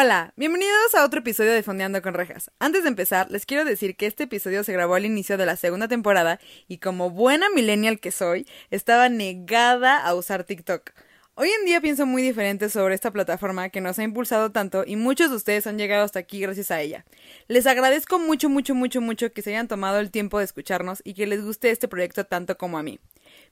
Hola, 0.00 0.32
bienvenidos 0.36 0.94
a 0.94 1.04
otro 1.04 1.18
episodio 1.18 1.52
de 1.52 1.64
Fondeando 1.64 2.00
con 2.02 2.14
Rejas. 2.14 2.52
Antes 2.60 2.84
de 2.84 2.88
empezar, 2.88 3.32
les 3.32 3.46
quiero 3.46 3.64
decir 3.64 3.96
que 3.96 4.06
este 4.06 4.22
episodio 4.22 4.62
se 4.62 4.72
grabó 4.72 4.94
al 4.94 5.04
inicio 5.04 5.36
de 5.36 5.44
la 5.44 5.56
segunda 5.56 5.88
temporada 5.88 6.38
y 6.68 6.78
como 6.78 7.10
buena 7.10 7.50
millennial 7.50 7.98
que 7.98 8.12
soy, 8.12 8.46
estaba 8.70 9.08
negada 9.08 9.96
a 9.96 10.14
usar 10.14 10.44
TikTok. 10.44 10.92
Hoy 11.34 11.50
en 11.50 11.66
día 11.66 11.80
pienso 11.80 12.06
muy 12.06 12.22
diferente 12.22 12.68
sobre 12.68 12.94
esta 12.94 13.10
plataforma 13.10 13.70
que 13.70 13.80
nos 13.80 13.98
ha 13.98 14.04
impulsado 14.04 14.52
tanto 14.52 14.84
y 14.86 14.94
muchos 14.94 15.30
de 15.30 15.36
ustedes 15.36 15.66
han 15.66 15.78
llegado 15.78 16.04
hasta 16.04 16.20
aquí 16.20 16.38
gracias 16.38 16.70
a 16.70 16.80
ella. 16.80 17.04
Les 17.48 17.66
agradezco 17.66 18.20
mucho, 18.20 18.48
mucho, 18.48 18.76
mucho, 18.76 19.00
mucho 19.00 19.32
que 19.32 19.42
se 19.42 19.50
hayan 19.50 19.66
tomado 19.66 19.98
el 19.98 20.12
tiempo 20.12 20.38
de 20.38 20.44
escucharnos 20.44 21.02
y 21.02 21.14
que 21.14 21.26
les 21.26 21.44
guste 21.44 21.72
este 21.72 21.88
proyecto 21.88 22.24
tanto 22.24 22.56
como 22.56 22.78
a 22.78 22.84
mí. 22.84 23.00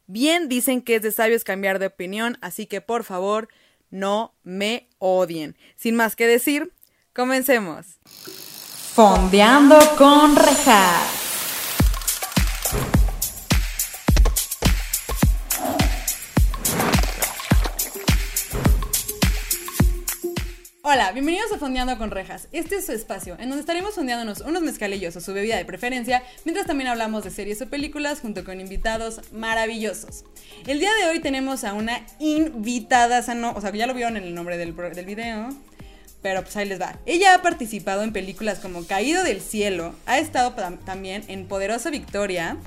Bien 0.06 0.48
dicen 0.48 0.82
que 0.82 0.94
es 0.94 1.02
de 1.02 1.10
sabios 1.10 1.42
cambiar 1.42 1.80
de 1.80 1.86
opinión, 1.86 2.38
así 2.40 2.66
que 2.66 2.80
por 2.80 3.02
favor, 3.02 3.48
no 3.90 4.34
me 4.42 4.88
odien. 4.98 5.56
Sin 5.76 5.96
más 5.96 6.16
que 6.16 6.26
decir, 6.26 6.72
comencemos. 7.12 7.98
Fondeando 8.94 9.78
con 9.96 10.36
rejas. 10.36 11.25
Hola, 20.88 21.10
bienvenidos 21.10 21.50
a 21.50 21.58
Fondeando 21.58 21.98
con 21.98 22.12
Rejas. 22.12 22.46
Este 22.52 22.76
es 22.76 22.86
su 22.86 22.92
espacio, 22.92 23.34
en 23.40 23.48
donde 23.48 23.58
estaremos 23.58 23.96
fondeándonos 23.96 24.42
unos 24.42 24.62
mezcalillos 24.62 25.16
o 25.16 25.20
su 25.20 25.32
bebida 25.32 25.56
de 25.56 25.64
preferencia, 25.64 26.22
mientras 26.44 26.68
también 26.68 26.88
hablamos 26.88 27.24
de 27.24 27.32
series 27.32 27.60
o 27.60 27.66
películas 27.66 28.20
junto 28.20 28.44
con 28.44 28.60
invitados 28.60 29.20
maravillosos. 29.32 30.22
El 30.64 30.78
día 30.78 30.92
de 30.94 31.08
hoy 31.08 31.18
tenemos 31.18 31.64
a 31.64 31.72
una 31.72 32.06
invitada, 32.20 33.18
o 33.18 33.60
sea, 33.60 33.72
ya 33.72 33.88
lo 33.88 33.94
vieron 33.94 34.16
en 34.16 34.22
el 34.22 34.34
nombre 34.36 34.56
del 34.56 34.74
video, 35.04 35.48
pero 36.22 36.42
pues 36.42 36.56
ahí 36.56 36.68
les 36.68 36.80
va. 36.80 36.96
Ella 37.04 37.34
ha 37.34 37.42
participado 37.42 38.04
en 38.04 38.12
películas 38.12 38.60
como 38.60 38.86
Caído 38.86 39.24
del 39.24 39.40
Cielo, 39.40 39.92
ha 40.06 40.20
estado 40.20 40.54
también 40.84 41.24
en 41.26 41.48
Poderosa 41.48 41.90
Victoria 41.90 42.58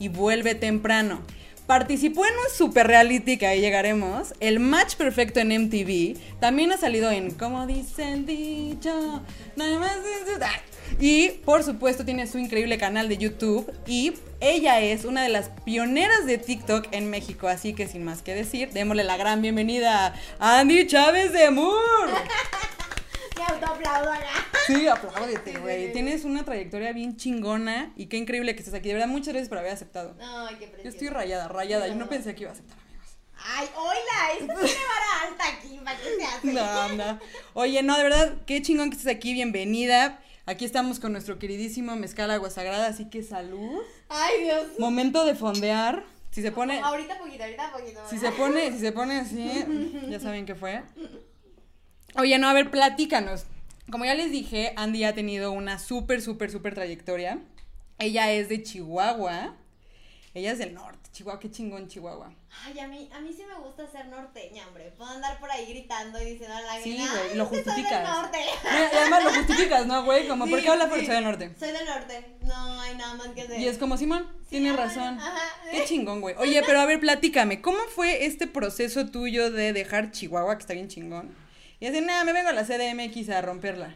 y 0.00 0.08
Vuelve 0.08 0.56
Temprano. 0.56 1.22
Participó 1.68 2.24
en 2.24 2.32
un 2.32 2.56
super 2.56 2.86
reality 2.86 3.36
que 3.36 3.46
ahí 3.46 3.60
llegaremos. 3.60 4.32
El 4.40 4.58
match 4.58 4.94
perfecto 4.94 5.38
en 5.38 5.48
MTV. 5.48 6.16
También 6.40 6.72
ha 6.72 6.78
salido 6.78 7.10
en 7.10 7.32
Como 7.32 7.66
dice 7.66 8.10
el 8.10 8.24
dicho. 8.24 9.22
Nada 9.54 9.78
más. 9.78 9.98
Y 10.98 11.28
por 11.44 11.62
supuesto 11.62 12.06
tiene 12.06 12.26
su 12.26 12.38
increíble 12.38 12.78
canal 12.78 13.10
de 13.10 13.18
YouTube. 13.18 13.70
Y 13.86 14.14
ella 14.40 14.80
es 14.80 15.04
una 15.04 15.22
de 15.22 15.28
las 15.28 15.50
pioneras 15.66 16.24
de 16.24 16.38
TikTok 16.38 16.86
en 16.92 17.10
México. 17.10 17.48
Así 17.48 17.74
que 17.74 17.86
sin 17.86 18.02
más 18.02 18.22
que 18.22 18.34
decir, 18.34 18.70
démosle 18.70 19.04
la 19.04 19.18
gran 19.18 19.42
bienvenida 19.42 20.14
a 20.38 20.60
Andy 20.60 20.86
Chávez 20.86 21.34
de 21.34 21.50
Moore. 21.50 22.12
Sí, 24.66 24.86
apláudete, 24.86 25.58
güey. 25.58 25.92
Tienes 25.92 26.24
una 26.24 26.44
trayectoria 26.44 26.92
bien 26.92 27.16
chingona 27.16 27.92
y 27.96 28.06
qué 28.06 28.18
increíble 28.18 28.54
que 28.54 28.58
estés 28.60 28.74
aquí. 28.74 28.88
De 28.88 28.94
verdad, 28.94 29.08
muchas 29.08 29.28
gracias 29.28 29.48
por 29.48 29.58
haber 29.58 29.72
aceptado. 29.72 30.14
Ay, 30.20 30.56
qué 30.58 30.66
precioso. 30.66 30.82
Yo 30.84 30.90
estoy 30.90 31.08
rayada, 31.08 31.48
rayada. 31.48 31.88
Yo 31.88 31.94
no 31.94 32.08
pensé 32.08 32.34
que 32.34 32.42
iba 32.42 32.50
a 32.50 32.52
aceptar, 32.52 32.76
amigos. 32.78 33.08
Ay, 33.36 33.68
oila, 33.76 34.32
esto 34.32 34.66
tiene 34.66 34.80
vara 34.86 35.28
alta 35.28 35.48
aquí, 35.48 35.80
¿para 35.82 35.98
qué 35.98 36.16
se 36.16 36.24
hace? 36.24 36.52
No, 36.52 36.88
no. 36.90 37.20
Oye, 37.54 37.82
no, 37.82 37.96
de 37.96 38.02
verdad, 38.02 38.34
qué 38.46 38.60
chingón 38.60 38.90
que 38.90 38.96
estés 38.96 39.14
aquí, 39.14 39.32
bienvenida. 39.32 40.20
Aquí 40.44 40.64
estamos 40.64 40.98
con 40.98 41.12
nuestro 41.12 41.38
queridísimo 41.38 41.96
Mezcal 41.96 42.30
Agua 42.30 42.50
Sagrada, 42.50 42.88
así 42.88 43.08
que 43.08 43.22
salud. 43.22 43.82
Ay, 44.08 44.44
Dios. 44.44 44.66
Momento 44.78 45.24
de 45.24 45.34
fondear. 45.34 46.04
Si 46.30 46.42
se 46.42 46.52
pone. 46.52 46.80
Ahorita 46.80 47.18
poquito, 47.18 47.42
ahorita 47.42 47.72
poquito. 47.72 48.00
Si 48.08 48.18
se 48.18 48.30
pone, 48.32 48.70
si 48.72 48.80
se 48.80 48.92
pone 48.92 49.18
así, 49.18 49.64
ya 50.08 50.20
saben 50.20 50.44
qué 50.44 50.54
fue. 50.54 50.82
Oye, 52.16 52.38
no, 52.38 52.48
a 52.48 52.52
ver, 52.52 52.70
platícanos. 52.70 53.44
Como 53.90 54.04
ya 54.04 54.14
les 54.14 54.30
dije, 54.30 54.72
Andy 54.76 55.04
ha 55.04 55.14
tenido 55.14 55.52
una 55.52 55.78
súper, 55.78 56.20
súper, 56.20 56.50
súper 56.50 56.74
trayectoria. 56.74 57.38
Ella 57.98 58.30
es 58.32 58.48
de 58.48 58.62
Chihuahua. 58.62 59.54
Ella 60.34 60.52
es 60.52 60.58
del 60.58 60.74
norte. 60.74 60.98
Chihuahua, 61.10 61.40
qué 61.40 61.50
chingón 61.50 61.88
Chihuahua. 61.88 62.32
Ay, 62.64 62.78
a 62.78 62.86
mí, 62.86 63.08
a 63.12 63.20
mí 63.20 63.32
sí 63.32 63.42
me 63.48 63.54
gusta 63.64 63.86
ser 63.90 64.06
norteña, 64.06 64.66
hombre. 64.68 64.92
Puedo 64.96 65.10
andar 65.10 65.40
por 65.40 65.50
ahí 65.50 65.66
gritando 65.66 66.20
y 66.20 66.24
diciendo 66.32 66.54
a 66.54 66.60
la 66.60 66.80
Sí, 66.80 66.96
güey, 66.96 67.08
"Ay, 67.30 67.36
lo 67.36 67.44
soy 67.48 67.56
justificas. 67.62 67.90
del 68.02 68.02
norte. 68.12 68.38
Y 68.92 68.96
además 68.96 69.24
lo 69.24 69.30
justificas, 69.32 69.86
¿no, 69.86 70.04
güey? 70.04 70.28
Como, 70.28 70.46
¿por 70.46 70.58
Sí, 70.58 70.64
qué 70.64 70.70
habla 70.70 70.88
por 70.88 71.00
sí. 71.00 71.06
Soy 71.06 71.14
del 71.16 71.24
norte? 71.24 71.50
Soy 71.58 71.72
del 71.72 71.86
norte. 71.86 72.24
No 72.42 72.80
hay 72.80 72.94
nada 72.96 73.14
más 73.14 73.28
que 73.28 73.42
hacer. 73.42 73.58
Y 73.58 73.66
es 73.68 73.78
como, 73.78 73.96
Simón, 73.96 74.26
tienes 74.50 74.74
ajá, 74.74 74.84
razón. 74.84 75.18
ajá. 75.18 75.40
Qué 75.72 75.84
chingón, 75.86 76.20
güey. 76.20 76.34
Oye, 76.38 76.62
pero 76.66 76.80
a 76.80 76.86
ver, 76.86 77.00
platícame, 77.00 77.60
¿cómo 77.62 77.78
fue 77.94 78.26
este 78.26 78.46
proceso 78.46 79.06
tuyo 79.06 79.50
de 79.50 79.72
dejar 79.72 80.12
Chihuahua, 80.12 80.56
que 80.56 80.60
está 80.62 80.74
bien 80.74 80.88
chingón? 80.88 81.34
Y 81.80 81.86
decir, 81.86 82.02
nada, 82.04 82.24
me 82.24 82.32
vengo 82.32 82.48
a 82.48 82.52
la 82.52 82.64
CDMX 82.64 83.28
a 83.30 83.40
romperla. 83.42 83.94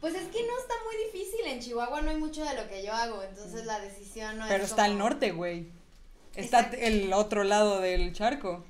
Pues 0.00 0.14
es 0.14 0.28
que 0.28 0.46
no 0.46 0.58
está 0.58 0.74
muy 0.84 0.96
difícil. 1.06 1.46
En 1.46 1.60
Chihuahua 1.60 2.00
no 2.02 2.10
hay 2.10 2.16
mucho 2.16 2.44
de 2.44 2.54
lo 2.54 2.68
que 2.68 2.84
yo 2.84 2.92
hago. 2.92 3.22
Entonces 3.22 3.66
la 3.66 3.80
decisión 3.80 4.38
no 4.38 4.46
Pero 4.48 4.64
es. 4.64 4.70
está 4.70 4.84
al 4.84 4.92
como- 4.92 5.04
norte, 5.04 5.32
güey. 5.32 5.70
Está 6.34 6.60
Exacto. 6.60 6.76
el 6.80 7.12
otro 7.12 7.42
lado 7.44 7.80
del 7.80 8.12
charco. 8.14 8.64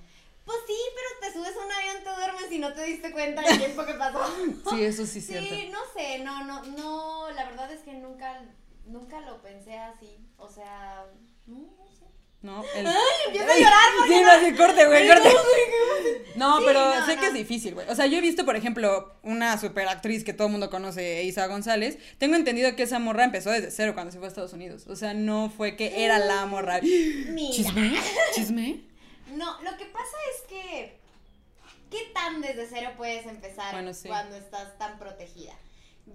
Pues 0.46 0.56
sí, 0.66 0.74
pero 0.94 1.20
te 1.32 1.38
subes 1.38 1.54
a 1.54 1.66
un 1.66 1.70
avión, 1.72 1.96
te 2.02 2.08
duermes 2.10 2.50
y 2.52 2.58
no 2.58 2.72
te 2.72 2.82
diste 2.84 3.12
cuenta 3.12 3.42
del 3.42 3.58
tiempo 3.58 3.84
que 3.84 3.92
pasó. 3.94 4.20
Sí, 4.70 4.82
eso 4.82 5.04
sí 5.04 5.18
es 5.18 5.26
Sí, 5.26 5.32
cierto. 5.36 5.72
no 5.72 5.80
sé, 5.94 6.18
no, 6.20 6.44
no, 6.44 6.62
no, 6.64 7.30
la 7.32 7.44
verdad 7.44 7.70
es 7.70 7.82
que 7.82 7.92
nunca, 7.92 8.40
nunca 8.86 9.20
lo 9.20 9.42
pensé 9.42 9.76
así, 9.76 10.16
o 10.38 10.48
sea, 10.48 11.04
no, 11.46 11.68
no 12.42 12.62
el... 12.74 12.86
Ay, 12.86 12.94
empiezo 13.26 13.50
a 13.50 13.56
llorar 13.56 13.88
porque 13.98 14.14
Sí, 14.14 14.20
no- 14.22 14.40
no, 14.40 14.46
sí, 14.48 14.54
corte, 14.56 14.86
güey, 14.86 15.08
corte. 15.08 15.28
No, 16.36 16.58
Sí, 16.58 16.64
pero 16.66 16.94
no, 16.94 17.06
sé 17.06 17.14
no. 17.16 17.20
que 17.20 17.26
es 17.28 17.34
difícil, 17.34 17.74
güey. 17.74 17.88
O 17.88 17.94
sea, 17.96 18.06
yo 18.06 18.18
he 18.18 18.20
visto, 18.20 18.44
por 18.44 18.54
ejemplo, 18.54 19.12
una 19.22 19.58
super 19.58 19.88
actriz 19.88 20.22
que 20.22 20.32
todo 20.32 20.46
el 20.46 20.52
mundo 20.52 20.70
conoce, 20.70 21.24
Isa 21.24 21.46
González. 21.48 21.98
Tengo 22.18 22.36
entendido 22.36 22.76
que 22.76 22.84
esa 22.84 23.00
morra 23.00 23.24
empezó 23.24 23.50
desde 23.50 23.70
cero 23.72 23.92
cuando 23.94 24.12
se 24.12 24.18
fue 24.18 24.26
a 24.26 24.28
Estados 24.28 24.52
Unidos. 24.52 24.86
O 24.86 24.94
sea, 24.94 25.14
no 25.14 25.50
fue 25.50 25.74
que 25.76 26.04
era 26.04 26.18
la 26.20 26.46
morra. 26.46 26.80
Mira. 26.82 27.52
¿Chisme? 27.54 27.98
¿Chisme? 28.34 28.80
No, 29.32 29.60
lo 29.62 29.76
que 29.76 29.86
pasa 29.86 30.16
es 30.36 30.48
que, 30.48 30.98
¿qué 31.90 32.10
tan 32.14 32.40
desde 32.40 32.66
cero 32.68 32.90
puedes 32.96 33.26
empezar 33.26 33.72
Bueno, 33.72 33.92
sí. 33.92 34.06
cuando 34.08 34.36
estás 34.36 34.78
tan 34.78 34.98
protegida? 35.00 35.54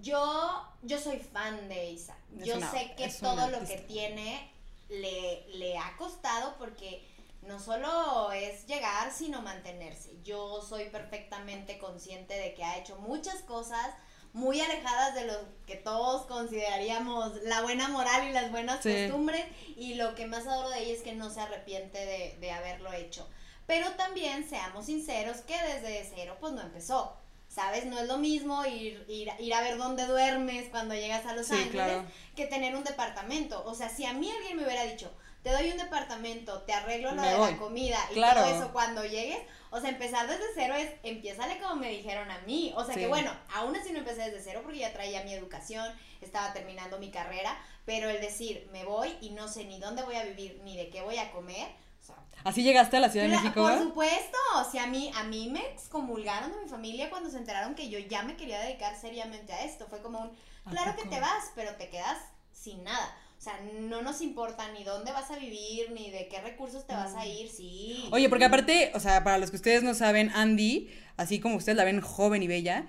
Yo, 0.00 0.66
yo 0.82 0.98
soy 0.98 1.18
fan 1.18 1.68
de 1.68 1.90
Isa. 1.90 2.16
Es 2.40 2.46
Yo 2.46 2.56
una- 2.56 2.70
sé 2.70 2.92
que 2.96 3.08
todo 3.20 3.48
lo 3.50 3.60
que 3.66 3.76
tiene 3.86 4.50
le, 4.88 5.46
le 5.56 5.78
ha 5.78 5.96
costado 5.96 6.56
porque 6.58 7.06
no 7.42 7.58
solo 7.60 8.32
es 8.32 8.66
llegar, 8.66 9.12
sino 9.12 9.42
mantenerse. 9.42 10.16
Yo 10.22 10.62
soy 10.62 10.86
perfectamente 10.90 11.78
consciente 11.78 12.34
de 12.34 12.54
que 12.54 12.64
ha 12.64 12.78
hecho 12.78 12.96
muchas 12.96 13.42
cosas 13.42 13.94
muy 14.32 14.60
alejadas 14.60 15.14
de 15.14 15.26
lo 15.26 15.34
que 15.66 15.76
todos 15.76 16.26
consideraríamos 16.26 17.36
la 17.44 17.62
buena 17.62 17.88
moral 17.88 18.26
y 18.28 18.32
las 18.32 18.50
buenas 18.50 18.82
Sí. 18.82 18.92
costumbres 19.06 19.44
y 19.76 19.94
lo 19.94 20.14
que 20.14 20.26
más 20.26 20.46
adoro 20.46 20.70
de 20.70 20.80
ella 20.82 20.94
es 20.94 21.02
que 21.02 21.12
no 21.14 21.30
se 21.30 21.40
arrepiente 21.40 21.98
de, 22.04 22.36
de 22.40 22.50
haberlo 22.50 22.92
hecho. 22.92 23.28
Pero 23.66 23.90
también 23.92 24.48
seamos 24.48 24.86
sinceros 24.86 25.38
que 25.42 25.56
desde 25.56 26.10
cero 26.14 26.36
pues 26.40 26.52
no 26.52 26.62
empezó. 26.62 27.16
¿Sabes? 27.54 27.86
No 27.86 27.98
es 28.00 28.08
lo 28.08 28.18
mismo 28.18 28.64
ir, 28.66 29.04
ir, 29.08 29.30
ir 29.38 29.54
a 29.54 29.60
ver 29.60 29.76
dónde 29.78 30.06
duermes 30.06 30.68
cuando 30.70 30.94
llegas 30.94 31.24
a 31.26 31.34
Los 31.36 31.46
Sí, 31.46 31.54
Ángeles 31.54 31.70
claro. 31.72 32.04
que 32.34 32.46
tener 32.46 32.74
un 32.74 32.82
departamento. 32.82 33.62
O 33.64 33.74
sea, 33.74 33.88
si 33.88 34.04
a 34.04 34.12
mí 34.12 34.28
alguien 34.30 34.56
me 34.56 34.64
hubiera 34.64 34.82
dicho, 34.84 35.12
te 35.44 35.50
doy 35.50 35.70
un 35.70 35.76
departamento, 35.78 36.62
te 36.62 36.72
arreglo 36.72 37.10
lo 37.14 37.22
Me 37.22 37.28
de 37.28 37.36
voy. 37.36 37.52
la 37.52 37.56
comida 37.58 37.98
y 38.10 38.14
Claro. 38.14 38.40
todo 38.42 38.54
eso 38.56 38.72
cuando 38.72 39.04
llegues, 39.04 39.38
o 39.70 39.80
sea, 39.80 39.90
empezar 39.90 40.26
desde 40.26 40.42
cero 40.54 40.74
es, 40.74 40.90
empiézale 41.04 41.58
como 41.60 41.76
me 41.76 41.90
dijeron 41.90 42.28
a 42.30 42.38
mí. 42.40 42.72
O 42.76 42.84
sea, 42.84 42.94
Sí. 42.94 43.00
que 43.00 43.06
bueno, 43.06 43.30
aún 43.54 43.76
así 43.76 43.92
no 43.92 43.98
empecé 44.00 44.22
desde 44.30 44.40
cero 44.42 44.60
porque 44.64 44.78
ya 44.80 44.92
traía 44.92 45.22
mi 45.22 45.32
educación, 45.32 45.86
estaba 46.22 46.52
terminando 46.54 46.98
mi 46.98 47.10
carrera, 47.12 47.56
pero 47.84 48.08
el 48.10 48.20
decir, 48.20 48.68
me 48.72 48.84
voy 48.84 49.14
y 49.20 49.30
no 49.30 49.46
sé 49.46 49.64
ni 49.64 49.78
dónde 49.78 50.02
voy 50.02 50.16
a 50.16 50.24
vivir 50.24 50.60
ni 50.64 50.76
de 50.76 50.88
qué 50.88 51.02
voy 51.02 51.18
a 51.18 51.30
comer, 51.30 51.68
¿Así 52.44 52.62
llegaste 52.62 52.98
a 52.98 53.00
la 53.00 53.08
Ciudad 53.08 53.26
de 53.26 53.32
México? 53.32 53.62
Por 53.62 53.78
supuesto, 53.78 54.36
o 54.56 54.70
sea, 54.70 54.84
a 54.84 54.86
mí, 54.86 55.10
a 55.14 55.24
mí 55.24 55.48
me 55.50 55.60
excomulgaron 55.60 56.52
de 56.52 56.60
mi 56.62 56.68
familia 56.68 57.08
cuando 57.08 57.30
se 57.30 57.38
enteraron 57.38 57.74
que 57.74 57.88
yo 57.88 57.98
ya 57.98 58.22
me 58.22 58.36
quería 58.36 58.60
dedicar 58.60 58.94
seriamente 59.00 59.54
a 59.54 59.64
esto. 59.64 59.86
Fue 59.88 60.02
como 60.02 60.20
un, 60.20 60.30
¿A 60.66 60.70
claro 60.70 60.94
que 60.94 61.08
te 61.08 61.20
vas, 61.20 61.52
pero 61.54 61.74
te 61.76 61.88
quedas 61.88 62.18
sin 62.52 62.84
nada. 62.84 63.16
O 63.38 63.42
sea, 63.42 63.58
no 63.80 64.02
nos 64.02 64.20
importa 64.20 64.70
ni 64.72 64.84
dónde 64.84 65.12
vas 65.12 65.30
a 65.30 65.38
vivir, 65.38 65.90
ni 65.92 66.10
de 66.10 66.28
qué 66.28 66.40
recursos 66.40 66.86
te 66.86 66.94
vas 66.94 67.14
a 67.14 67.26
ir, 67.26 67.50
sí. 67.50 68.08
Oye, 68.12 68.28
porque 68.28 68.44
aparte, 68.44 68.92
o 68.94 69.00
sea, 69.00 69.24
para 69.24 69.38
los 69.38 69.50
que 69.50 69.56
ustedes 69.56 69.82
no 69.82 69.94
saben, 69.94 70.30
Andy, 70.34 70.90
así 71.16 71.40
como 71.40 71.56
ustedes 71.56 71.76
la 71.76 71.84
ven 71.84 72.00
joven 72.00 72.42
y 72.42 72.46
bella, 72.46 72.86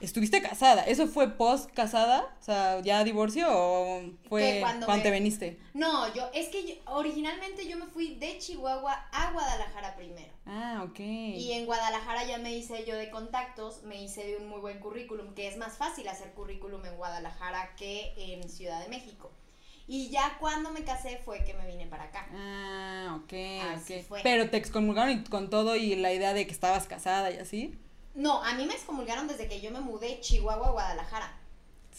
estuviste 0.00 0.42
casada. 0.42 0.82
¿Eso 0.84 1.06
fue 1.06 1.30
post 1.36 1.70
casada? 1.72 2.34
O 2.40 2.42
sea, 2.42 2.80
¿ya 2.80 3.02
divorcio 3.04 3.46
o 3.50 4.02
fue 4.28 4.58
cuando, 4.60 4.86
te 5.02 5.10
veniste? 5.10 5.58
No, 5.74 6.12
yo, 6.14 6.28
es 6.34 6.48
que 6.48 6.66
yo- 6.66 6.74
originalmente 6.86 7.66
yo 7.66 7.76
me 7.76 7.86
fui 7.86 8.14
de 8.16 8.38
Chihuahua 8.38 9.08
a 9.12 9.32
Guadalajara 9.32 9.96
primero. 9.96 10.32
Ah, 10.46 10.84
ok. 10.88 10.98
Y 11.00 11.52
en 11.52 11.66
Guadalajara 11.66 12.24
ya 12.26 12.38
me 12.38 12.54
hice 12.54 12.84
yo 12.84 12.94
de 12.96 13.10
contactos, 13.10 13.82
me 13.84 14.02
hice 14.02 14.24
de 14.26 14.36
un 14.36 14.48
muy 14.48 14.60
buen 14.60 14.78
currículum, 14.80 15.34
que 15.34 15.48
es 15.48 15.56
más 15.56 15.76
fácil 15.76 16.06
hacer 16.08 16.32
currículum 16.32 16.84
en 16.84 16.96
Guadalajara 16.96 17.74
que 17.76 18.12
en 18.16 18.48
Ciudad 18.48 18.80
de 18.82 18.88
México. 18.88 19.32
Y 19.88 20.08
ya 20.10 20.36
cuando 20.40 20.70
me 20.70 20.82
casé 20.82 21.20
fue 21.24 21.44
que 21.44 21.54
me 21.54 21.64
vine 21.66 21.86
para 21.86 22.04
acá. 22.04 22.26
Ah, 22.32 23.18
ok, 23.22 23.32
Así 23.72 23.94
ok. 23.98 24.02
fue. 24.06 24.20
Pero 24.22 24.50
te 24.50 24.56
excomulgaron 24.56 25.10
y 25.12 25.24
con 25.24 25.48
todo 25.48 25.76
y 25.76 25.94
la 25.94 26.12
idea 26.12 26.34
de 26.34 26.44
que 26.46 26.52
estabas 26.52 26.86
casada 26.86 27.30
y 27.30 27.38
así. 27.38 27.78
No, 28.16 28.42
a 28.42 28.54
mí 28.54 28.64
me 28.64 28.74
excomulgaron 28.74 29.28
desde 29.28 29.46
que 29.46 29.60
yo 29.60 29.70
me 29.70 29.80
mudé 29.80 30.20
Chihuahua 30.20 30.68
a 30.68 30.70
Guadalajara. 30.72 31.36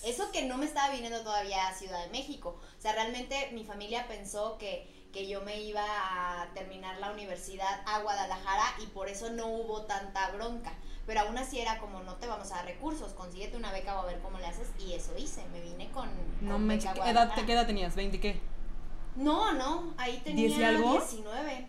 Eso 0.04 0.31
que 0.31 0.46
no 0.46 0.58
me 0.58 0.66
estaba 0.66 0.92
viniendo 0.92 1.22
todavía 1.22 1.68
a 1.68 1.74
Ciudad 1.74 2.04
de 2.04 2.10
México. 2.10 2.60
O 2.78 2.81
sea, 2.81 2.94
realmente 2.94 3.52
mi 3.54 3.64
familia 3.64 4.08
pensó 4.08 4.58
que, 4.58 5.10
que 5.14 5.28
yo 5.28 5.42
me 5.42 5.62
iba 5.62 5.84
a 5.84 6.52
terminar 6.54 6.98
la 7.00 7.12
universidad 7.12 7.81
a 7.86 8.00
Guadalajara 8.02 8.64
y 8.81 8.88
por 8.88 9.10
eso 9.10 9.30
no 9.30 9.48
hubo 9.48 9.84
tanta 9.84 10.31
bronca. 10.31 10.74
Pero 11.06 11.22
aún 11.22 11.38
así 11.38 11.60
era 11.60 11.80
como, 11.80 12.02
no 12.02 12.16
te 12.16 12.28
vamos 12.28 12.52
a 12.52 12.56
dar 12.58 12.66
recursos, 12.66 13.14
consíguete 13.14 13.56
una 13.56 13.72
beca 13.72 13.96
o 13.96 14.02
a 14.02 14.06
ver 14.08 14.19
cómo 14.19 14.40
le 14.40 14.48
haces. 14.48 14.69
Y 14.80 14.94
eso 14.94 15.16
hice, 15.18 15.46
me 15.54 15.62
vine 15.62 15.90
con, 15.92 16.10
No 16.42 16.54
con 16.54 16.68
manches, 16.68 16.92
beca 16.94 17.02
a 17.02 17.06
¿qué 17.06 17.12
edad. 17.12 17.46
¿qué 17.46 17.54
edad 17.54 17.68
tenías? 17.68 17.96
¿20 17.96 18.19
qué? 18.19 18.42
No, 19.16 19.54
no, 19.54 19.94
ahí 19.98 20.19
tenía 20.24 20.48
¿Diez 20.48 20.60
y 20.60 20.64
algo? 20.64 20.92
19. 20.94 21.68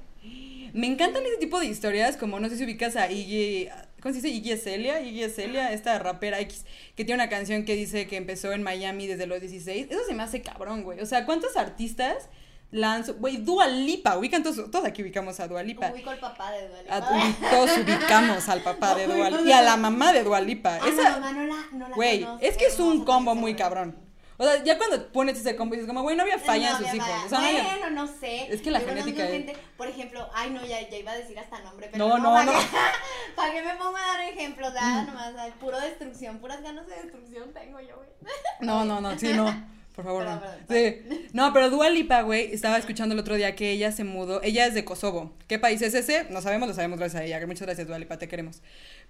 Me 0.74 0.86
encantan 0.86 1.24
ese 1.24 1.38
tipo 1.38 1.58
de 1.58 1.66
historias, 1.66 2.16
como 2.16 2.38
no 2.40 2.48
sé 2.48 2.56
si 2.58 2.64
ubicas 2.64 2.94
a 2.96 3.10
Iggy, 3.10 3.68
¿cómo 4.02 4.14
se 4.14 4.20
dice? 4.20 4.28
Iggy 4.28 4.52
Azalea, 4.52 5.00
Iggy 5.00 5.24
Azalea, 5.24 5.72
esta 5.72 5.98
rapera 5.98 6.38
X, 6.40 6.66
que 6.94 7.04
tiene 7.04 7.22
una 7.22 7.30
canción 7.30 7.64
que 7.64 7.74
dice 7.74 8.06
que 8.06 8.16
empezó 8.16 8.52
en 8.52 8.62
Miami 8.62 9.06
desde 9.06 9.26
los 9.26 9.40
16. 9.40 9.86
Eso 9.90 10.00
se 10.06 10.14
me 10.14 10.22
hace 10.22 10.42
cabrón, 10.42 10.82
güey. 10.82 11.00
O 11.00 11.06
sea, 11.06 11.24
¿cuántos 11.24 11.56
artistas 11.56 12.28
lanzó? 12.70 13.14
Güey, 13.14 13.38
Dua 13.38 13.66
Lipa, 13.66 14.18
ubican 14.18 14.42
todos, 14.42 14.70
todos 14.70 14.84
aquí 14.84 15.00
ubicamos 15.02 15.40
a 15.40 15.48
Dua 15.48 15.62
Lipa. 15.62 15.90
Ubico 15.92 16.10
al 16.10 16.18
papá 16.20 16.52
de 16.52 16.68
Dua 16.68 16.78
A- 16.90 16.98
Lipa. 17.00 17.10
ubi- 17.16 17.50
todos 17.50 17.70
ubicamos 17.78 18.48
al 18.50 18.62
papá 18.62 18.94
de 18.94 19.06
Dua 19.06 19.30
Lipa 19.30 19.42
y 19.46 19.52
a 19.52 19.62
la 19.62 19.76
mamá 19.78 20.12
de 20.12 20.22
Dua 20.22 20.40
Lipa. 20.42 20.78
Ah, 20.82 20.86
Esa, 20.86 21.10
mamá 21.18 21.32
no 21.32 21.46
la, 21.46 21.66
no 21.72 21.88
la 21.88 21.94
güey, 21.96 22.26
es 22.42 22.58
que 22.58 22.66
es 22.66 22.78
un 22.78 23.04
combo 23.06 23.34
muy 23.34 23.54
cabrón. 23.54 23.96
O 24.40 24.44
sea, 24.44 24.62
ya 24.62 24.78
cuando 24.78 25.10
pones 25.12 25.36
ese 25.38 25.56
combo 25.56 25.74
dices 25.74 25.88
como, 25.88 26.02
güey, 26.02 26.16
no 26.16 26.22
había 26.22 26.38
falla 26.38 26.68
en 26.68 26.72
No, 26.74 26.78
sus 26.78 26.90
mi 26.92 26.96
hijos. 26.98 27.08
O 27.26 27.28
sea, 27.28 27.40
no 27.40 27.46
había- 27.46 27.62
bueno, 27.64 27.90
no 27.90 28.06
sé. 28.06 28.46
Es 28.52 28.62
que 28.62 28.70
la 28.70 28.80
Yo 28.80 28.86
genética 28.86 29.24
es- 29.24 29.30
gente, 29.32 29.56
por 29.76 29.88
ejemplo, 29.88 30.28
ay 30.32 30.50
no, 30.50 30.64
ya, 30.64 30.88
ya 30.88 30.96
iba 30.96 31.10
a 31.10 31.16
decir 31.16 31.36
hasta 31.38 31.60
nombre, 31.60 31.88
pero 31.90 32.06
No, 32.08 32.18
no, 32.18 32.30
¿para 32.32 32.44
no. 32.44 32.52
qué- 32.52 32.66
¿Para 33.36 33.52
qué 33.52 33.62
me 33.62 33.74
pongo 33.74 33.96
a 33.96 34.00
dar 34.00 34.20
ejemplos? 34.22 34.72
Ah, 34.78 35.04
nomás, 35.06 35.34
ay, 35.36 35.52
puro 35.60 35.80
destrucción, 35.80 36.38
puras 36.38 36.62
ganas 36.62 36.86
de 36.86 36.94
destrucción 36.94 37.52
tengo 37.52 37.80
yo, 37.80 37.96
güey. 37.96 38.08
No, 38.60 38.84
no, 38.84 39.00
no, 39.00 39.18
sí, 39.18 39.32
no. 39.34 39.78
Por 39.96 40.04
favor, 40.04 40.22
Perdón, 40.22 40.40
no. 40.60 40.66
perdón, 40.68 41.02
Sí. 41.18 41.28
No, 41.32 41.52
pero 41.52 41.70
Dua 41.70 41.90
Lipa, 41.90 42.22
güey, 42.22 42.54
estaba 42.54 42.78
escuchando 42.78 43.14
el 43.14 43.18
otro 43.20 43.34
día 43.34 43.56
que 43.56 43.72
ella 43.72 43.90
se 43.90 44.04
mudó. 44.04 44.40
Ella 44.44 44.66
es 44.66 44.74
de 44.74 44.84
Kosovo. 44.84 45.32
¿Qué 45.48 45.58
país 45.58 45.82
es 45.82 45.92
ese? 45.94 46.26
No 46.30 46.40
sabemos, 46.40 46.68
lo 46.68 46.74
sabemos 46.76 47.00
gracias 47.00 47.20
a 47.22 47.24
ella. 47.24 47.44
Muchas 47.44 47.62
gracias, 47.62 47.88
Dua 47.88 47.98
Lipa, 47.98 48.16
te 48.16 48.28
queremos. 48.28 48.62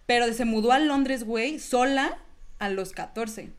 Pero 0.07 0.33
se 0.33 0.47
mudó 0.47 0.73
a 0.73 0.79
Londres, 0.79 1.25
güey, 1.25 1.59
sola 1.59 2.17
a 2.59 2.71
los 2.71 2.93
14. 2.93 3.51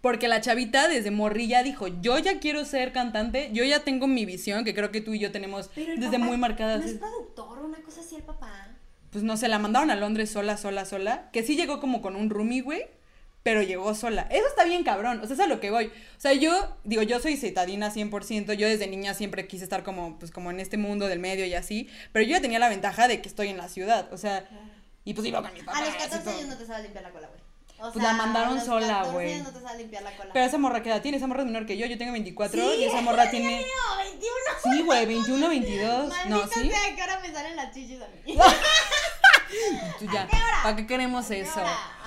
Porque 0.00 0.28
la 0.28 0.40
chavita 0.40 0.86
desde 0.86 1.10
morrilla 1.10 1.62
dijo, 1.62 1.88
yo 1.88 2.18
ya 2.18 2.38
quiero 2.38 2.64
ser 2.64 2.92
cantante, 2.92 3.50
yo 3.52 3.64
ya 3.64 3.80
tengo 3.80 4.06
mi 4.06 4.24
visión, 4.24 4.64
que 4.64 4.74
creo 4.74 4.92
que 4.92 5.00
tú 5.00 5.14
y 5.14 5.18
yo 5.18 5.32
tenemos 5.32 5.70
Pero 5.74 5.92
el 5.92 6.00
desde 6.00 6.18
papá 6.18 6.24
muy 6.24 6.36
marcadas. 6.36 6.84
¿No 6.84 6.86
es 6.86 6.98
productor 6.98 7.58
una 7.58 7.78
cosa 7.82 8.00
así 8.00 8.14
el 8.16 8.22
papá? 8.22 8.68
Pues 9.10 9.24
no 9.24 9.36
sé, 9.36 9.48
la 9.48 9.58
mandaron 9.58 9.90
a 9.90 9.96
Londres 9.96 10.30
sola, 10.30 10.56
sola, 10.56 10.84
sola. 10.84 11.30
Que 11.32 11.42
sí 11.42 11.56
llegó 11.56 11.80
como 11.80 12.02
con 12.02 12.14
un 12.14 12.30
roomie, 12.30 12.60
güey. 12.60 12.86
Pero 13.42 13.62
llegó 13.62 13.94
sola. 13.94 14.28
Eso 14.30 14.46
está 14.46 14.64
bien 14.64 14.84
cabrón. 14.84 15.20
O 15.22 15.26
sea, 15.26 15.34
es 15.34 15.40
a 15.40 15.46
lo 15.46 15.60
que 15.60 15.70
voy. 15.70 15.86
O 15.86 16.20
sea, 16.20 16.34
yo, 16.34 16.76
digo, 16.84 17.02
yo 17.02 17.18
soy 17.18 17.36
citadina 17.36 17.90
100%. 17.90 18.52
Yo 18.54 18.68
desde 18.68 18.86
niña 18.86 19.14
siempre 19.14 19.46
quise 19.46 19.64
estar 19.64 19.82
como, 19.82 20.18
pues, 20.18 20.30
como 20.30 20.50
en 20.50 20.60
este 20.60 20.76
mundo 20.76 21.06
del 21.06 21.18
medio 21.18 21.46
y 21.46 21.54
así. 21.54 21.88
Pero 22.12 22.24
yo 22.26 22.32
ya 22.32 22.42
tenía 22.42 22.58
la 22.58 22.68
ventaja 22.68 23.08
de 23.08 23.22
que 23.22 23.28
estoy 23.28 23.48
en 23.48 23.56
la 23.56 23.68
ciudad. 23.68 24.12
O 24.12 24.18
sea, 24.18 24.46
y 25.04 25.14
pues 25.14 25.26
iba 25.26 25.40
con 25.40 25.54
mis 25.54 25.62
papás. 25.62 25.80
A 25.80 25.86
los 25.86 25.94
y 25.94 25.98
14 25.98 26.24
todo. 26.24 26.34
años 26.36 26.48
no 26.48 26.56
te 26.58 26.66
sabes 26.66 26.82
limpiar 26.82 27.04
la 27.04 27.10
cola, 27.10 27.28
güey. 27.28 27.40
O 27.80 27.92
Pues 27.92 28.04
la 28.04 28.12
mandaron 28.12 28.52
a 28.52 28.54
los 28.56 28.64
sola, 28.64 28.86
14 29.04 29.12
güey. 29.12 29.38
no. 29.40 29.50
Pero 30.32 30.44
esa 30.44 30.58
morra, 30.58 30.82
¿qué 30.82 30.88
edad 30.90 31.00
tiene? 31.00 31.16
Esa 31.18 31.26
morra 31.28 31.40
es 31.42 31.46
menor 31.46 31.64
que 31.66 31.76
yo. 31.76 31.86
Yo 31.86 31.96
tengo 31.96 32.12
24 32.12 32.60
Sí, 32.60 32.76
y 32.78 32.84
esa 32.84 33.00
morra 33.02 33.24
ya 33.26 33.30
tiene... 33.30 33.60
No, 33.60 33.96
21. 33.98 34.34
Sí, 34.64 34.82
güey, 34.82 35.06
21, 35.06 35.48
22. 35.48 36.08
No, 36.08 36.08
Maldita 36.38 36.60
sí. 36.60 36.70
sea, 36.70 36.94
que 36.96 37.00
ahora 37.02 37.20
me 37.20 37.32
salen 37.32 37.56
las 37.56 37.72
chichis 37.74 38.00
a 38.02 38.08
mí. 38.26 38.36
Tú 39.98 40.04
ya. 40.12 40.26
qué 40.26 40.36
hora? 40.36 40.60
¿Para 40.62 40.76
qué 40.76 40.86
queremos 40.86 41.30
eso? 41.30 41.60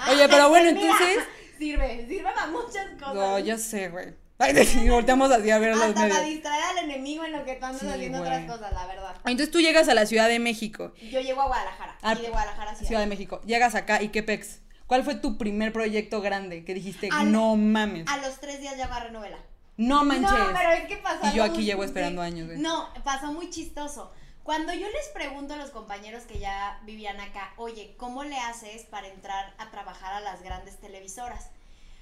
Oye, 0.10 0.24
Ay, 0.24 0.28
pero 0.30 0.50
bueno, 0.50 0.72
mira, 0.72 0.82
entonces... 0.82 1.24
Sirve, 1.58 2.08
sirve 2.08 2.24
para 2.24 2.48
muchas 2.48 2.88
cosas. 3.00 3.14
No, 3.14 3.38
yo 3.38 3.56
sé, 3.56 3.90
güey. 3.90 4.16
Ay, 4.40 4.56
y 4.84 4.90
volteamos 4.90 5.30
así 5.32 5.52
a 5.52 5.60
ver 5.60 5.76
los 5.76 5.80
Hasta 5.80 5.94
para 5.94 6.08
medios. 6.08 6.26
distraer 6.26 6.64
al 6.64 6.78
enemigo 6.86 7.24
en 7.24 7.34
lo 7.34 7.46
que 7.46 7.52
andas 7.62 7.80
Sí, 7.80 7.88
haciendo 7.88 8.20
otras 8.22 8.46
cosas, 8.52 8.74
la 8.74 8.88
verdad. 8.88 9.16
Entonces 9.26 9.52
tú 9.52 9.62
llegas 9.62 9.88
a 9.88 9.94
la 9.94 10.08
Ciudad 10.08 10.28
de 10.28 10.40
México, 10.40 10.92
Yo 11.12 11.22
llego 11.22 11.40
a 11.42 11.46
Guadalajara. 11.46 11.96
Ah, 12.02 12.16
y 12.18 12.24
de 12.24 12.30
Guadalajara 12.30 12.72
a 12.72 12.76
Ciudad, 12.76 12.88
Ciudad 12.88 13.02
de 13.02 13.06
México, 13.08 13.42
llegas 13.46 13.76
acá 13.76 14.02
y 14.02 14.10
qué 14.10 14.24
pex. 14.24 14.62
¿Cuál 14.92 15.06
fue 15.06 15.16
tu 15.16 15.38
primer 15.38 15.72
proyecto 15.72 16.20
grande 16.20 16.66
que 16.66 16.74
dijiste, 16.74 17.08
no 17.28 17.56
mames? 17.56 18.10
A 18.10 18.18
los 18.18 18.42
tres 18.42 18.60
días 18.60 18.76
ya 18.76 18.88
agarré 18.88 19.10
novela. 19.10 19.38
No 19.78 20.04
manches. 20.04 20.30
No, 20.30 20.48
pero 20.54 20.72
es 20.72 20.84
que 20.84 20.98
pasó. 20.98 21.28
Y 21.28 21.32
yo 21.38 21.46
aquí 21.46 21.60
muy- 21.60 21.64
llevo 21.64 21.86
esperando 21.86 22.22
sí. 22.22 22.28
años. 22.28 22.50
No, 22.58 22.90
pasó 23.06 23.32
muy 23.32 23.50
chistoso. 23.50 24.12
Cuando 24.44 24.74
yo 24.74 24.90
les 24.90 25.08
pregunto 25.14 25.54
a 25.54 25.56
los 25.56 25.70
compañeros 25.70 26.24
que 26.24 26.40
ya 26.40 26.82
vivían 26.84 27.22
acá, 27.22 27.54
oye, 27.56 27.96
¿cómo 27.96 28.26
le 28.26 28.38
haces 28.38 28.82
para 28.82 29.08
entrar 29.08 29.54
a 29.60 29.72
trabajar 29.72 30.12
a 30.12 30.20
las 30.20 30.44
grandes 30.44 30.78
televisoras? 30.82 31.52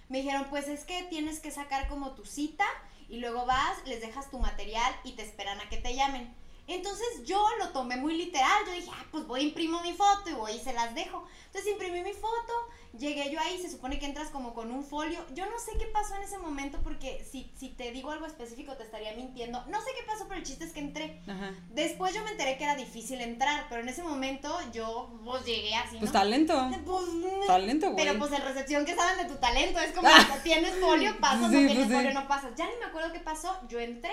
Me 0.07 0.24
dijeron, 0.24 0.47
pues 0.50 0.68
es 0.68 0.83
que 0.83 1.03
tienes 1.12 1.39
que 1.41 1.51
sacar 1.51 1.88
como 1.89 2.13
tu 2.13 2.25
cita 2.25 2.65
y 3.07 3.18
luego 3.18 3.45
vas, 3.45 3.86
les 3.86 4.01
dejas 4.01 4.31
tu 4.31 4.39
material 4.39 4.91
y 5.03 5.12
te 5.12 5.21
esperan 5.21 5.59
a 5.62 5.69
que 5.69 5.77
te 5.77 5.94
llamen. 5.94 6.33
Entonces 6.69 7.07
yo 7.25 7.44
lo 7.57 7.69
tomé 7.69 7.98
muy 7.98 8.16
literal, 8.16 8.63
yo 8.68 8.74
dije, 8.74 8.92
ah, 8.94 9.04
pues 9.12 9.25
voy, 9.25 9.42
imprimo 9.42 9.81
mi 9.81 9.94
foto 9.94 10.30
y 10.30 10.33
voy 10.33 10.51
y 10.51 10.60
se 10.60 10.71
las 10.71 10.94
dejo. 10.94 11.25
Entonces 11.48 11.71
imprimí 11.71 12.04
mi 12.04 12.13
foto, 12.13 12.54
llegué 12.98 13.31
yo 13.31 13.39
ahí, 13.39 13.60
se 13.60 13.71
supone 13.71 13.98
que 13.98 14.06
entras 14.06 14.30
como 14.30 14.54
con 14.54 14.69
un 14.71 14.83
folio. 14.83 15.19
Yo 15.33 15.48
no 15.50 15.57
sé 15.57 15.71
qué 15.80 15.88
pasó 15.88 16.16
en 16.16 16.21
ese 16.21 16.38
momento 16.38 16.77
porque 16.83 17.25
si, 17.30 17.51
si 17.57 17.69
te 17.69 17.92
digo 17.92 18.12
algo 18.12 18.27
específico 18.27 18.77
te 18.77 18.83
estaría 18.83 19.13
mintiendo. 19.16 19.66
No 19.66 19.81
sé 19.81 19.89
qué 19.98 20.06
pasó, 20.06 20.25
pero 20.27 20.39
el 20.42 20.45
chiste 20.45 20.63
es 20.66 20.71
que 20.71 20.80
entré. 20.81 21.21
Ajá. 21.27 21.56
Después 21.71 22.13
yo 22.13 22.24
me 22.24 22.31
enteré 22.31 22.56
que 22.57 22.66
era 22.66 22.75
difícil 22.75 23.19
entrar, 23.22 23.65
pero 23.68 23.81
en 23.81 23.89
ese 23.89 24.04
momento 24.04 24.56
yo 24.72 25.10
pues 25.25 25.44
llegué 25.45 25.74
así, 25.74 25.95
¿no? 25.95 26.01
Pues 26.01 26.12
talento. 26.12 26.69
Pues, 26.86 27.06
mm, 27.07 27.48
Talento, 27.48 27.92
güey. 27.92 28.06
pero 28.06 28.19
pues 28.19 28.31
en 28.31 28.44
recepción 28.44 28.86
que 28.86 28.94
saben 28.95 29.18
de 29.27 29.33
tu 29.33 29.39
talento, 29.39 29.80
es 29.80 29.92
como 29.94 30.07
tienes 30.44 30.75
folio, 30.80 31.18
pasas, 31.19 31.50
Sí, 31.50 31.56
no 31.56 31.62
pues, 31.62 31.65
tienes 31.68 31.88
sí. 31.88 31.94
folio, 31.94 32.13
no 32.13 32.27
pasas. 32.27 32.51
Ya 32.56 32.65
ni 32.68 32.75
me 32.77 32.86
acuerdo 32.86 33.12
qué 33.12 33.19
pasó, 33.22 33.60
yo 33.68 33.80
entré. 33.80 34.12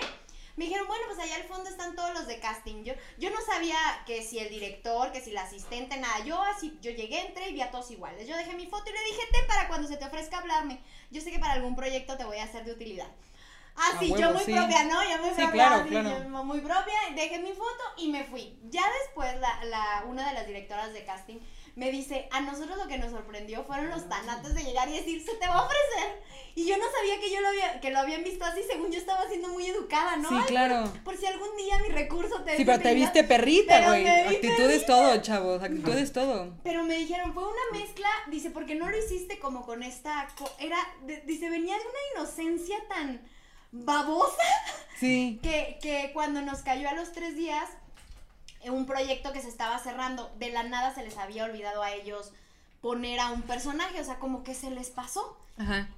Me 0.56 0.64
dijeron, 0.64 0.87
bueno, 0.87 1.05
pues 1.06 1.19
allá 1.19 1.37
al 1.37 1.44
fondo 1.44 1.69
están 1.69 1.94
todos 1.94 2.14
los 2.14 2.26
de 2.26 2.41
casting. 2.41 2.82
Yo, 2.82 2.94
yo 3.19 3.31
no 3.31 3.37
sabía 3.43 3.76
que 4.06 4.23
si 4.23 4.38
el 4.38 4.49
director, 4.49 5.12
que 5.12 5.20
si 5.20 5.31
la 5.31 5.43
asistente, 5.43 5.99
nada. 5.99 6.25
Yo 6.25 6.41
así, 6.43 6.79
yo 6.81 6.91
llegué, 6.91 7.20
entré 7.26 7.50
y 7.50 7.53
vi 7.53 7.61
a 7.61 7.70
todos 7.70 7.91
iguales. 7.91 8.26
Yo 8.26 8.37
dejé 8.37 8.55
mi 8.55 8.67
foto 8.67 8.88
y 8.91 8.94
le 8.94 9.05
dije, 9.05 9.20
ten 9.32 9.47
para 9.47 9.69
cuando 9.69 9.87
se 9.87 9.97
te 9.99 10.05
ofrezca 10.06 10.38
hablarme. 10.38 10.81
Yo 11.11 11.20
sé 11.20 11.31
que 11.31 11.38
para 11.38 11.53
algún 11.53 11.76
proyecto 11.76 12.17
te 12.17 12.25
voy 12.25 12.38
a 12.38 12.50
ser 12.50 12.64
de 12.64 12.73
utilidad. 12.73 13.08
Ah, 13.79 13.93
A 13.94 13.99
sí, 13.99 14.08
yo 14.19 14.32
muy 14.32 14.43
sí. 14.44 14.53
propia, 14.53 14.85
¿no? 14.85 15.03
Yo 15.05 15.19
muy 15.19 15.29
Sí, 15.29 15.35
propia, 15.37 15.50
claro, 15.53 15.75
así, 15.76 15.91
claro. 15.91 16.08
yo 16.08 16.44
muy 16.44 16.61
propia, 16.62 16.94
dejé 17.14 17.38
mi 17.41 17.52
foto 17.52 17.82
y 17.99 18.09
me 18.09 18.25
fui. 18.25 18.59
Ya 18.70 18.82
después, 19.02 19.38
la, 19.38 19.62
la, 19.64 20.05
una 20.06 20.26
de 20.29 20.32
las 20.35 20.47
directoras 20.47 20.94
de 20.94 21.05
casting 21.05 21.37
me 21.76 21.90
dice, 21.93 22.26
a 22.32 22.40
nosotros 22.40 22.76
lo 22.78 22.88
que 22.88 22.99
nos 22.99 23.11
sorprendió 23.12 23.62
fueron 23.64 23.90
los 23.90 24.08
tanates 24.08 24.55
de 24.55 24.64
llegar 24.64 24.88
y 24.88 24.93
decir, 24.93 25.23
se 25.25 25.34
te 25.34 25.47
va 25.47 25.56
a 25.59 25.62
ofrecer. 25.66 26.23
Y 26.54 26.66
yo 26.66 26.76
no 26.78 26.85
sabía 26.90 27.21
que 27.21 27.30
yo 27.30 27.40
lo 27.42 27.49
había, 27.49 27.80
que 27.80 27.90
lo 27.90 27.99
habían 27.99 28.25
visto 28.25 28.45
así, 28.47 28.62
según 28.66 28.90
yo 28.90 28.99
estaba 28.99 29.28
siendo 29.28 29.49
muy 29.50 29.66
educada, 29.66 30.16
¿no? 30.16 30.28
Sí, 30.30 30.35
Ay, 30.38 30.45
claro. 30.47 30.85
Por, 30.90 31.02
por 31.04 31.16
si 31.18 31.26
algún 31.26 31.54
día 31.59 31.76
mi 31.80 31.88
recurso 31.90 32.42
te 32.45 32.56
Sí, 32.56 32.64
pero 32.64 32.80
te 32.80 32.95
viste 32.95 33.25
perrita, 33.25 33.88
güey. 33.88 34.04
me 34.04 34.28
vi 34.28 34.35
Actitud 34.37 34.71
es 34.71 34.87
todo, 34.87 35.21
chavos. 35.21 35.62
Actitud 35.62 35.92
es 35.97 36.12
todo. 36.12 36.54
Pero 36.64 36.83
me 36.85 36.97
dijeron, 36.97 37.35
fue 37.35 37.45
una 37.45 37.78
mezcla, 37.78 38.09
dice, 38.30 38.50
porque 38.50 38.75
no 38.75 38.88
lo 38.88 38.97
hiciste 38.97 39.38
como 39.38 39.66
con 39.66 39.83
esta, 39.83 40.28
co- 40.38 40.50
era, 40.59 40.78
de- 41.02 41.21
dice, 41.26 41.50
venía 41.50 41.75
de 41.76 41.83
una 41.85 42.21
inocencia 42.23 42.76
tan 42.88 43.21
babosa 43.71 44.42
Sí. 44.99 45.38
que, 45.42 45.78
que 45.83 46.11
cuando 46.14 46.40
nos 46.40 46.62
cayó 46.62 46.88
a 46.88 46.95
los 46.95 47.12
tres 47.12 47.37
días, 47.37 47.68
un 48.70 48.87
proyecto 48.87 49.32
que 49.32 49.42
se 49.42 49.49
estaba 49.49 49.78
cerrando, 49.78 50.32
de 50.38 50.50
la 50.50 50.62
nada 50.62 50.94
se 50.94 51.02
les 51.02 51.16
había 51.18 51.44
olvidado 51.44 51.82
a 51.82 51.92
ellos 51.92 52.32
poner 52.80 53.20
a 53.20 53.30
un 53.30 53.42
personaje, 53.42 54.00
o 54.00 54.04
sea, 54.04 54.18
como 54.18 54.42
que 54.42 54.54
se 54.54 54.70
les 54.70 54.90
pasó. 54.90 55.38
Ajá. 55.58 55.88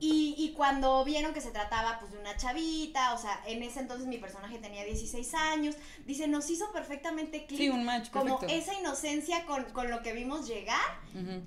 Y, 0.00 0.34
y 0.38 0.52
cuando 0.54 1.04
vieron 1.04 1.32
que 1.34 1.40
se 1.40 1.50
trataba 1.50 1.98
pues 2.00 2.10
de 2.12 2.18
una 2.18 2.36
chavita, 2.36 3.14
o 3.14 3.18
sea, 3.18 3.40
en 3.46 3.62
ese 3.62 3.80
entonces 3.80 4.06
mi 4.08 4.18
personaje 4.18 4.58
tenía 4.58 4.84
16 4.84 5.34
años, 5.34 5.76
dice, 6.04 6.26
nos 6.26 6.50
hizo 6.50 6.72
perfectamente 6.72 7.46
clic. 7.46 7.58
Sí, 7.60 7.68
un 7.68 7.84
match, 7.84 8.10
Como 8.10 8.38
perfecto. 8.40 8.54
esa 8.54 8.74
inocencia 8.78 9.44
con, 9.46 9.64
con 9.66 9.90
lo 9.90 10.02
que 10.02 10.12
vimos 10.12 10.48
llegar. 10.48 10.80
Ujú. 11.14 11.44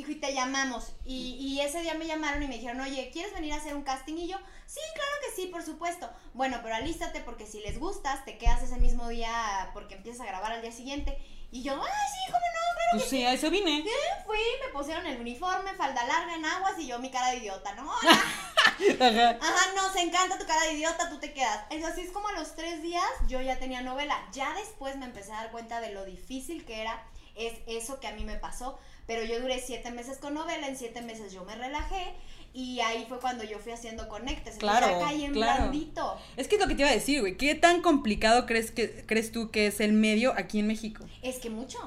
Dijo, 0.00 0.12
y 0.12 0.14
te 0.14 0.32
llamamos. 0.32 0.92
Y, 1.04 1.36
y 1.38 1.60
ese 1.60 1.82
día 1.82 1.92
me 1.92 2.06
llamaron 2.06 2.42
y 2.42 2.48
me 2.48 2.54
dijeron, 2.54 2.80
oye, 2.80 3.10
¿quieres 3.12 3.34
venir 3.34 3.52
a 3.52 3.56
hacer 3.56 3.74
un 3.74 3.82
casting? 3.82 4.14
Y 4.14 4.28
yo, 4.28 4.38
sí, 4.66 4.80
claro 4.94 5.10
que 5.26 5.36
sí, 5.36 5.48
por 5.48 5.62
supuesto. 5.62 6.10
Bueno, 6.32 6.60
pero 6.62 6.74
alístate 6.74 7.20
porque 7.20 7.46
si 7.46 7.60
les 7.60 7.78
gustas, 7.78 8.24
te 8.24 8.38
quedas 8.38 8.62
ese 8.62 8.78
mismo 8.78 9.08
día 9.08 9.70
porque 9.74 9.96
empiezas 9.96 10.22
a 10.22 10.24
grabar 10.30 10.52
al 10.52 10.62
día 10.62 10.72
siguiente. 10.72 11.18
Y 11.50 11.62
yo, 11.62 11.74
ay, 11.74 11.80
sí, 11.90 12.32
cómo 12.32 12.38
no, 12.38 12.76
claro 12.76 12.90
Pues 12.92 13.10
sí, 13.10 13.24
a 13.26 13.34
eso 13.34 13.50
vine. 13.50 13.82
que 13.84 13.90
fui, 14.24 14.38
me 14.64 14.72
pusieron 14.72 15.04
el 15.06 15.20
uniforme, 15.20 15.74
falda 15.74 16.02
larga 16.06 16.34
en 16.34 16.46
aguas 16.46 16.78
y 16.78 16.86
yo 16.86 16.98
mi 16.98 17.10
cara 17.10 17.32
de 17.32 17.36
idiota, 17.38 17.74
¿no? 17.74 17.92
Ajá. 18.02 19.30
Ajá, 19.38 19.74
nos 19.76 19.94
encanta 19.96 20.38
tu 20.38 20.46
cara 20.46 20.62
de 20.62 20.72
idiota, 20.72 21.10
tú 21.10 21.18
te 21.18 21.34
quedas. 21.34 21.66
Es 21.68 21.84
así 21.84 22.00
es 22.00 22.10
como 22.10 22.28
a 22.28 22.32
los 22.32 22.56
tres 22.56 22.80
días 22.80 23.04
yo 23.28 23.38
ya 23.42 23.58
tenía 23.58 23.82
novela. 23.82 24.16
Ya 24.32 24.54
después 24.54 24.96
me 24.96 25.04
empecé 25.04 25.32
a 25.32 25.42
dar 25.42 25.50
cuenta 25.50 25.82
de 25.82 25.92
lo 25.92 26.06
difícil 26.06 26.64
que 26.64 26.80
era 26.80 27.04
es 27.36 27.54
eso 27.66 28.00
que 28.00 28.08
a 28.08 28.12
mí 28.12 28.24
me 28.24 28.36
pasó. 28.36 28.78
Pero 29.10 29.24
yo 29.24 29.40
duré 29.40 29.58
siete 29.60 29.90
meses 29.90 30.18
con 30.18 30.34
novela, 30.34 30.68
en 30.68 30.76
siete 30.76 31.02
meses 31.02 31.32
yo 31.32 31.44
me 31.44 31.56
relajé 31.56 32.14
y 32.54 32.78
ahí 32.78 33.06
fue 33.08 33.18
cuando 33.18 33.42
yo 33.42 33.58
fui 33.58 33.72
haciendo 33.72 34.08
conectes. 34.08 34.54
Entonces 34.54 34.58
Claro, 34.60 34.86
ya 34.86 35.04
caí 35.04 35.24
en 35.24 35.32
claro. 35.32 35.62
blandito. 35.64 36.16
Es 36.36 36.46
que 36.46 36.54
es 36.54 36.60
lo 36.60 36.68
que 36.68 36.76
te 36.76 36.82
iba 36.82 36.90
a 36.90 36.94
decir, 36.94 37.18
güey. 37.18 37.36
¿Qué 37.36 37.56
tan 37.56 37.82
complicado 37.82 38.46
crees 38.46 38.70
que 38.70 39.04
crees 39.06 39.32
tú 39.32 39.50
que 39.50 39.66
es 39.66 39.80
el 39.80 39.94
medio 39.94 40.32
aquí 40.36 40.60
en 40.60 40.68
México? 40.68 41.04
Es 41.22 41.40
que 41.40 41.50
mucho. 41.50 41.78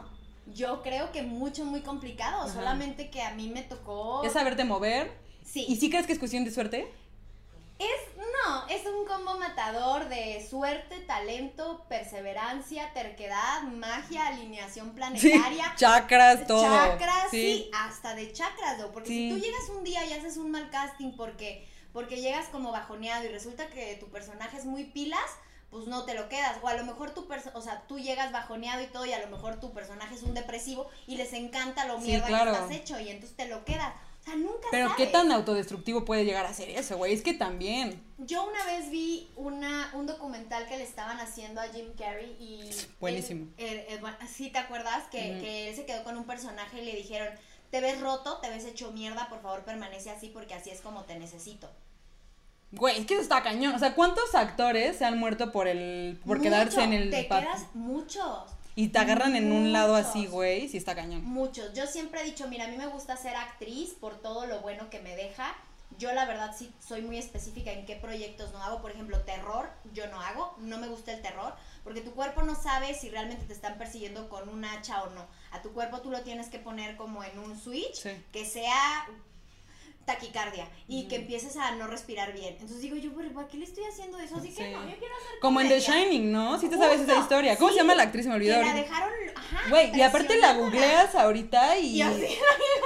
Yo 0.54 0.82
creo 0.84 1.14
que 1.14 1.22
mucho, 1.22 1.64
muy 1.64 1.80
complicado. 1.80 2.42
Ajá. 2.44 2.54
Solamente 2.54 3.10
que 3.10 3.22
a 3.22 3.34
mí 3.36 3.48
me 3.48 3.62
tocó. 3.62 4.22
Es 4.26 4.34
saberte 4.34 4.66
mover. 4.66 5.10
Sí. 5.46 5.66
¿Y 5.70 5.78
sí 5.78 5.90
crees 5.90 6.06
que 6.06 6.12
es 6.12 6.20
cuestión 6.20 6.44
de 6.44 6.52
suerte? 6.52 6.92
Es, 7.84 8.16
no, 8.18 8.68
es 8.70 8.86
un 8.86 9.06
combo 9.06 9.38
matador 9.38 10.08
de 10.08 10.46
suerte, 10.50 11.00
talento, 11.02 11.84
perseverancia, 11.90 12.94
terquedad, 12.94 13.64
magia, 13.64 14.28
alineación 14.28 14.88
Sí. 14.88 14.94
planetaria. 14.96 15.74
Chakras, 15.76 16.48
todo. 16.48 16.64
Chakras, 16.64 17.30
sí. 17.32 17.70
hasta 17.74 18.16
de 18.16 18.32
chakras, 18.32 18.78
¿no? 18.80 18.92
Porque 18.92 19.10
Sí. 19.10 19.30
si 19.30 19.36
tú 19.36 19.44
llegas 19.46 19.70
un 19.70 19.84
día 19.84 20.06
y 20.06 20.14
haces 20.14 20.38
un 20.38 20.52
mal 20.52 20.70
casting 20.70 21.12
porque, 21.18 21.68
porque 21.92 22.22
llegas 22.22 22.48
como 22.50 22.72
bajoneado 22.72 23.26
y 23.26 23.28
resulta 23.30 23.68
que 23.68 23.96
tu 23.98 24.08
personaje 24.10 24.58
es 24.58 24.66
muy 24.66 24.86
pilas, 24.86 25.20
pues 25.70 25.88
no 25.88 26.06
te 26.06 26.14
lo 26.14 26.30
quedas. 26.30 26.58
O 26.62 26.68
a 26.68 26.76
lo 26.76 26.86
mejor 26.86 27.12
tu 27.16 27.28
o 27.54 27.62
sea, 27.62 27.82
tú 27.88 28.00
llegas 28.00 28.32
bajoneado 28.32 28.82
y 28.82 28.88
todo 28.88 29.06
y 29.06 29.14
a 29.14 29.20
lo 29.20 29.28
mejor 29.28 29.60
tu 29.60 29.74
personaje 29.74 30.16
es 30.16 30.24
un 30.24 30.34
depresivo 30.36 30.88
y 31.08 31.18
les 31.18 31.34
encanta 31.34 31.86
lo 31.86 31.98
mierda 31.98 32.28
claro. 32.28 32.52
que 32.52 32.58
estás 32.58 32.72
hecho 32.72 33.00
y 33.00 33.10
entonces 33.10 33.36
te 33.36 33.48
lo 33.48 33.66
quedas. 33.66 33.94
O 34.24 34.26
sea, 34.26 34.36
nunca 34.38 34.68
Pero 34.72 34.88
sabes. 34.90 35.06
qué 35.06 35.12
tan 35.12 35.32
autodestructivo 35.34 36.06
puede 36.06 36.24
llegar 36.24 36.46
a 36.46 36.54
ser 36.54 36.70
eso, 36.70 36.96
güey. 36.96 37.14
Es 37.14 37.22
que 37.24 37.34
también. 37.34 38.02
Yo 38.20 38.48
una 38.48 38.64
vez 38.66 38.90
vi 38.90 39.30
una, 39.36 39.92
un 39.94 40.08
documental 40.08 40.66
que 40.70 40.78
le 40.78 40.84
estaban 40.84 41.20
haciendo 41.20 41.60
a 41.60 41.66
Jim 41.66 41.88
Carrey 41.98 42.38
y... 42.40 42.70
Buenísimo. 43.02 43.48
él- 43.58 43.84
él- 43.90 44.00
él- 44.00 44.28
sí, 44.34 44.50
¿te 44.50 44.60
acuerdas? 44.60 45.04
Que, 45.12 45.40
que 45.42 45.68
él 45.70 45.76
se 45.76 45.86
quedó 45.86 46.06
con 46.06 46.16
un 46.18 46.24
personaje 46.24 46.82
y 46.82 46.86
le 46.86 46.96
dijeron, 46.96 47.28
te 47.70 47.82
ves 47.82 48.00
roto, 48.00 48.38
te 48.38 48.50
ves 48.50 48.64
hecho 48.64 48.94
mierda, 48.94 49.28
por 49.28 49.42
favor 49.42 49.64
permanece 49.66 50.10
así 50.10 50.30
porque 50.30 50.54
así 50.54 50.70
es 50.70 50.80
como 50.80 51.04
te 51.04 51.20
necesito. 51.20 51.70
Güey, 52.72 53.00
es 53.02 53.06
que 53.06 53.16
eso 53.16 53.24
está 53.24 53.44
cañón. 53.44 53.76
O 53.76 53.80
sea, 53.80 53.94
¿cuántos 53.94 54.34
actores 54.36 54.96
se 54.98 55.06
han 55.06 55.20
muerto 55.20 55.52
por 55.52 55.68
el. 55.68 56.20
por 56.26 56.42
quedarse 56.42 56.78
Mucho, 56.78 56.82
en 56.82 56.94
el. 56.94 57.10
Te 57.12 57.28
quedas 57.28 57.66
muchos. 57.76 58.44
Y 58.76 58.88
te 58.90 59.00
agarran 59.00 59.36
en 59.36 59.52
un 59.52 59.72
lado 59.72 59.96
así, 59.96 60.26
güey. 60.26 60.68
Sí 60.68 60.78
está 60.78 60.96
cañón. 60.96 61.24
Muchos. 61.24 61.74
Yo 61.74 61.86
siempre 61.88 62.22
he 62.22 62.26
dicho, 62.26 62.48
mira, 62.48 62.66
a 62.66 62.68
mí 62.68 62.78
me 62.78 62.88
gusta 62.88 63.16
ser 63.18 63.36
actriz 63.36 63.92
por 64.00 64.20
todo 64.22 64.46
lo 64.48 64.62
bueno 64.62 64.90
que 64.90 65.00
me 65.00 65.16
deja. 65.16 65.56
Yo 66.00 66.12
la 66.12 66.26
verdad 66.26 66.56
sí 66.58 66.74
soy 66.86 67.04
muy 67.04 67.18
específica 67.20 67.72
en 67.72 67.86
qué 67.86 67.96
proyectos 67.96 68.52
no 68.52 68.64
hago. 68.64 68.82
Por 68.82 68.90
ejemplo, 68.90 69.20
terror, 69.22 69.70
yo 69.94 70.08
no 70.08 70.20
hago. 70.20 70.56
No 70.58 70.80
me 70.80 70.88
gusta 70.88 71.14
el 71.14 71.22
terror. 71.22 71.54
Porque 71.84 72.02
tu 72.02 72.14
cuerpo 72.16 72.42
no 72.42 72.56
sabe 72.56 72.96
si 72.96 73.10
realmente 73.10 73.46
te 73.46 73.54
están 73.54 73.78
persiguiendo 73.78 74.28
con 74.28 74.50
un 74.50 74.66
hacha 74.66 75.04
o 75.04 75.12
no. 75.12 75.28
A 75.52 75.62
tu 75.62 75.72
cuerpo 75.72 76.02
tú 76.02 76.10
lo 76.10 76.22
tienes 76.22 76.48
que 76.48 76.58
poner 76.58 76.96
como 76.98 77.24
en 77.24 77.38
un 77.38 77.60
switch 77.60 77.94
Sí. 77.94 78.10
que 78.32 78.44
sea 78.46 79.06
taquicardia 80.06 80.68
y 80.88 81.08
que 81.08 81.18
empieces 81.18 81.56
a 81.58 81.72
no 81.76 81.88
respirar 81.88 82.34
bien. 82.34 82.54
Entonces 82.54 82.82
digo 82.82 82.96
yo, 82.96 83.14
pero 83.14 83.32
¿para 83.34 83.48
qué 83.48 83.58
le 83.58 83.66
estoy 83.66 83.84
haciendo 83.86 84.20
eso? 84.20 84.38
Así 84.38 84.54
que 84.54 84.72
no, 84.72 84.82
yo 84.82 84.98
quiero 84.98 85.16
hacer 85.16 85.40
Como 85.42 85.62
en 85.62 85.70
The. 85.70 85.80
Shining, 85.80 86.32
¿no? 86.32 86.60
Sí 86.60 86.70
te 86.70 86.78
sabes 86.78 87.02
esa 87.02 87.20
historia. 87.20 87.56
¿Cómo 87.58 87.70
sí, 87.70 87.76
se 87.76 87.82
llama 87.82 87.96
la 87.96 88.04
actriz? 88.04 88.26
Me 88.28 88.36
olvidó 88.36 88.56
Que 88.60 88.66
la 88.66 88.74
dejaron, 88.74 89.10
ajá, 89.36 89.70
Güey, 89.70 89.96
y 89.96 90.02
aparte 90.02 90.38
la 90.38 90.54
googleas 90.54 91.16
ahorita 91.16 91.78
y. 91.78 91.98
Y 91.98 92.02
así. 92.02 92.28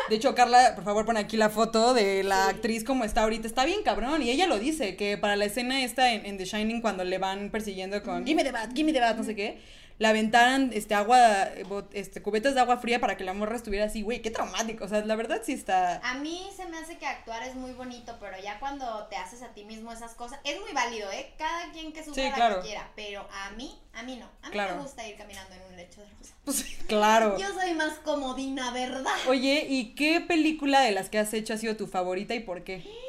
De 0.09 0.15
hecho, 0.15 0.33
Carla, 0.35 0.73
por 0.75 0.83
favor, 0.83 1.05
pon 1.05 1.17
aquí 1.17 1.37
la 1.37 1.49
foto 1.49 1.93
de 1.93 2.23
la 2.23 2.47
actriz 2.47 2.83
como 2.83 3.03
está 3.03 3.23
ahorita. 3.23 3.47
Está 3.47 3.65
bien 3.65 3.83
cabrón. 3.83 4.21
Y 4.21 4.29
ella 4.29 4.47
lo 4.47 4.59
dice, 4.59 4.95
que 4.95 5.17
para 5.17 5.35
la 5.35 5.45
escena 5.45 5.83
esta 5.83 6.13
en, 6.13 6.25
en 6.25 6.37
The 6.37 6.45
Shining, 6.45 6.81
cuando 6.81 7.03
le 7.03 7.17
van 7.17 7.49
persiguiendo 7.51 8.01
con 8.03 8.25
Gimme 8.25 8.43
the 8.43 8.51
bat, 8.51 8.73
gimme 8.73 8.93
the 8.93 8.99
bat, 8.99 9.17
no 9.17 9.23
sé 9.23 9.35
qué, 9.35 9.59
la 9.99 10.09
aventaran 10.09 10.69
este, 10.73 10.93
agua, 10.93 11.49
este, 11.93 12.21
cubetas 12.21 12.53
de 12.53 12.61
agua 12.61 12.77
fría 12.77 12.99
para 12.99 13.17
que 13.17 13.23
la 13.23 13.33
morra 13.33 13.55
estuviera 13.55 13.85
así. 13.85 14.01
Güey, 14.03 14.21
qué 14.21 14.29
traumático. 14.29 14.85
O 14.85 14.87
sea, 14.87 15.03
la 15.03 15.15
verdad 15.15 15.41
sí 15.43 15.53
está. 15.53 15.97
A 16.07 16.13
mí 16.15 16.47
se 16.55 16.65
me 16.67 16.77
hace 16.77 16.97
que 16.97 17.07
actuar 17.07 17.41
es 17.43 17.55
muy 17.55 17.71
bonito, 17.73 18.15
pero 18.19 18.37
ya 18.41 18.59
cuando 18.59 19.07
te 19.09 19.15
haces 19.15 19.41
a 19.41 19.53
ti 19.53 19.65
mismo 19.65 19.91
esas 19.91 20.13
cosas, 20.13 20.39
es 20.43 20.59
muy 20.59 20.71
válido, 20.73 21.11
¿eh? 21.11 21.31
Cada 21.37 21.71
quien 21.71 21.91
que 21.93 22.03
sufra 22.03 22.23
Sí, 22.23 22.29
la 22.29 22.35
claro. 22.35 22.61
que 22.61 22.67
quiera, 22.67 22.91
pero 22.95 23.27
a 23.31 23.49
mí, 23.51 23.79
a 23.93 24.03
mí 24.03 24.17
no. 24.17 24.25
A 24.43 24.47
mí 24.47 24.51
Claro. 24.51 24.75
me 24.75 24.81
gusta 24.83 25.07
ir 25.07 25.15
caminando 25.15 25.55
en 25.55 25.61
un 25.63 25.75
lecho 25.77 26.01
de 26.01 26.07
rosa. 26.19 26.33
Pues 26.45 26.63
claro. 26.87 27.37
Yo 27.39 27.51
soy 27.59 27.73
más 27.73 27.93
comodina, 27.99 28.71
¿verdad? 28.71 29.11
Oye, 29.27 29.65
¿y 29.67 29.95
qué 29.95 30.21
película 30.21 30.81
de 30.81 30.91
las 30.91 31.09
que 31.09 31.17
has 31.19 31.33
hecho 31.33 31.53
ha 31.53 31.57
sido 31.57 31.75
tu 31.75 31.87
favorita 31.87 32.35
y 32.35 32.39
por 32.41 32.63
qué? 32.63 32.83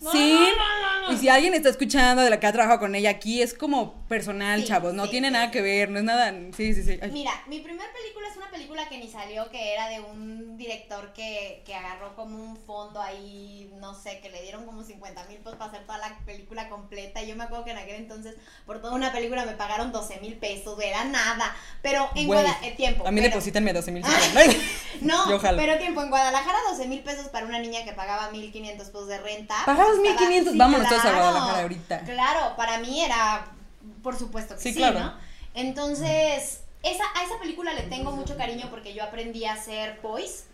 No, 0.00 0.10
Sí. 0.12 0.32
no, 0.32 0.80
no, 1.00 1.08
no. 1.08 1.12
Y 1.12 1.16
si 1.18 1.28
alguien 1.28 1.54
está 1.54 1.68
escuchando 1.68 2.22
de 2.22 2.30
la 2.30 2.40
que 2.40 2.46
ha 2.46 2.52
trabajado 2.52 2.80
con 2.80 2.94
ella 2.94 3.10
aquí, 3.10 3.42
es 3.42 3.54
como 3.54 4.06
personal, 4.08 4.60
Sí, 4.62 4.66
chavos. 4.68 4.94
No 4.94 5.04
sí, 5.04 5.10
tiene 5.12 5.28
sí, 5.28 5.32
nada 5.34 5.50
que 5.50 5.60
ver, 5.62 5.90
no 5.90 5.98
es 5.98 6.04
nada. 6.04 6.32
Sí, 6.56 6.74
sí, 6.74 6.82
sí. 6.82 6.98
Ay. 7.02 7.10
Mira, 7.12 7.32
mi 7.46 7.60
primer 7.60 7.86
película 7.92 8.28
es 8.28 8.36
una 8.36 8.50
película 8.50 8.88
que 8.88 8.98
ni 8.98 9.08
salió, 9.08 9.50
que 9.50 9.72
era 9.74 9.88
de 9.88 10.00
un 10.00 10.56
director 10.56 11.12
que, 11.12 11.62
que 11.66 11.74
agarró 11.74 12.14
como 12.16 12.36
un 12.42 12.56
fondo 12.56 13.00
ahí, 13.00 13.70
no 13.80 13.94
sé, 13.94 14.20
que 14.20 14.30
le 14.30 14.42
dieron 14.42 14.64
como 14.66 14.82
50 14.82 15.24
mil 15.24 15.38
pesos 15.38 15.56
para 15.56 15.70
hacer 15.70 15.84
toda 15.86 15.98
la 15.98 16.18
película 16.24 16.68
completa. 16.68 17.22
Y 17.22 17.28
yo 17.28 17.36
me 17.36 17.44
acuerdo 17.44 17.64
que 17.64 17.70
en 17.72 17.78
aquel 17.78 17.96
entonces, 17.96 18.34
por 18.66 18.80
toda 18.80 18.94
una 18.94 19.12
película 19.12 19.44
me 19.44 19.52
pagaron 19.52 19.92
12 19.92 20.20
mil 20.20 20.34
pesos, 20.36 20.78
era 20.80 21.04
nada. 21.04 21.54
Pero 21.82 22.04
en 22.14 22.26
Güey, 22.26 22.40
Guadalajara, 22.40 22.76
tiempo. 22.76 23.06
A 23.06 23.10
mí 23.10 23.20
pero- 23.20 23.30
deposítanme 23.34 23.72
12 23.72 23.92
mil. 23.92 24.04
No, 25.00 25.28
Yo 25.28 25.38
jalo. 25.40 25.58
pero 25.58 25.76
tiempo, 25.78 26.02
en 26.02 26.08
Guadalajara 26.08 26.58
12 26.70 26.86
mil 26.88 27.00
pesos 27.02 27.28
para 27.28 27.46
una 27.46 27.58
niña 27.58 27.84
que 27.84 27.92
pagaba 27.92 28.30
1500 28.30 28.86
pesos 28.88 29.08
de 29.08 29.18
renta. 29.18 29.43
¿Pagabas 29.46 29.96
pues, 29.96 30.10
estaba- 30.10 30.28
1500? 30.30 30.52
sí, 30.52 30.58
Vámonos 30.58 30.88
todos 30.88 30.98
a 31.00 31.02
claro. 31.02 31.16
Guadalajara 31.18 31.62
ahorita. 31.62 32.00
Claro, 32.00 32.56
para 32.56 32.78
mí 32.78 33.04
era, 33.04 33.46
por 34.02 34.16
supuesto 34.18 34.54
que 34.54 34.60
Sí, 34.60 34.72
sí, 34.72 34.78
claro. 34.78 35.00
¿no? 35.00 35.14
Entonces, 35.54 36.60
esa, 36.82 37.04
a 37.14 37.24
esa 37.24 37.38
película 37.40 37.72
le 37.74 37.82
tengo 37.82 38.12
mucho 38.12 38.36
cariño 38.36 38.68
porque 38.70 38.94
yo 38.94 39.02
aprendí 39.04 39.44
a 39.44 39.54
hacer 39.54 40.00
poise 40.00 40.44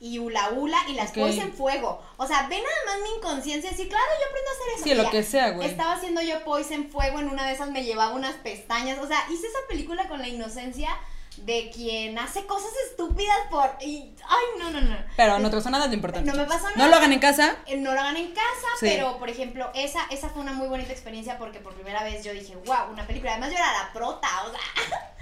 y 0.00 0.18
hula 0.18 0.50
hula 0.50 0.78
y 0.88 0.94
las 0.94 1.10
Ok. 1.10 1.18
poise 1.18 1.40
en 1.40 1.52
fuego. 1.52 2.02
O 2.16 2.26
sea, 2.26 2.46
ve 2.48 2.56
nada 2.56 2.76
más 2.86 2.96
mi 3.02 3.16
inconsciencia 3.18 3.70
decir, 3.70 3.88
claro, 3.88 4.04
yo 4.20 4.28
aprendo 4.28 4.50
a 4.50 4.52
hacer 4.52 4.74
eso. 4.74 4.84
Sí, 4.84 4.94
lo 4.94 5.10
que 5.10 5.22
sea, 5.22 5.50
güey. 5.50 5.68
Estaba 5.68 5.94
haciendo 5.94 6.20
yo 6.20 6.42
poise 6.44 6.74
en 6.74 6.90
fuego, 6.90 7.20
en 7.20 7.28
una 7.28 7.46
de 7.46 7.52
esas 7.54 7.70
me 7.70 7.84
llevaba 7.84 8.12
unas 8.14 8.34
pestañas. 8.36 8.98
O 8.98 9.06
sea, 9.06 9.24
hice 9.30 9.46
esa 9.46 9.58
película 9.68 10.08
con 10.08 10.20
la 10.20 10.28
inocencia 10.28 10.90
de 11.38 11.70
quien 11.74 12.18
hace 12.18 12.46
cosas 12.46 12.70
estúpidas 12.90 13.36
por... 13.50 13.76
y- 13.80 14.14
ay, 14.28 14.44
no, 14.58 14.70
no, 14.70 14.80
no. 14.80 14.96
Pero 15.16 15.38
no 15.38 15.50
te 15.50 15.56
pasó 15.56 15.70
nada 15.70 15.88
de 15.88 15.94
importante. 15.94 16.30
No 16.30 16.36
me 16.36 16.44
pasó 16.44 16.68
No 16.70 16.76
nada. 16.76 16.90
lo 16.90 16.96
hagan 16.96 17.12
en 17.12 17.18
casa. 17.20 17.56
Eh, 17.66 17.76
No 17.76 17.92
lo 17.92 18.00
hagan 18.00 18.16
en 18.16 18.28
casa, 18.32 18.68
Sí. 18.80 18.86
pero 18.88 19.18
por 19.18 19.28
ejemplo, 19.28 19.70
esa, 19.74 20.06
esa 20.10 20.28
fue 20.28 20.42
una 20.42 20.52
muy 20.52 20.68
bonita 20.68 20.92
experiencia 20.92 21.36
porque 21.38 21.58
por 21.60 21.74
primera 21.74 22.02
vez 22.04 22.24
yo 22.24 22.32
dije, 22.32 22.54
wow, 22.66 22.90
una 22.92 23.06
película. 23.06 23.32
Además, 23.32 23.50
yo 23.50 23.56
era 23.56 23.72
la 23.72 23.92
prota, 23.92 24.28
o 24.46 24.50
sea. 24.50 24.60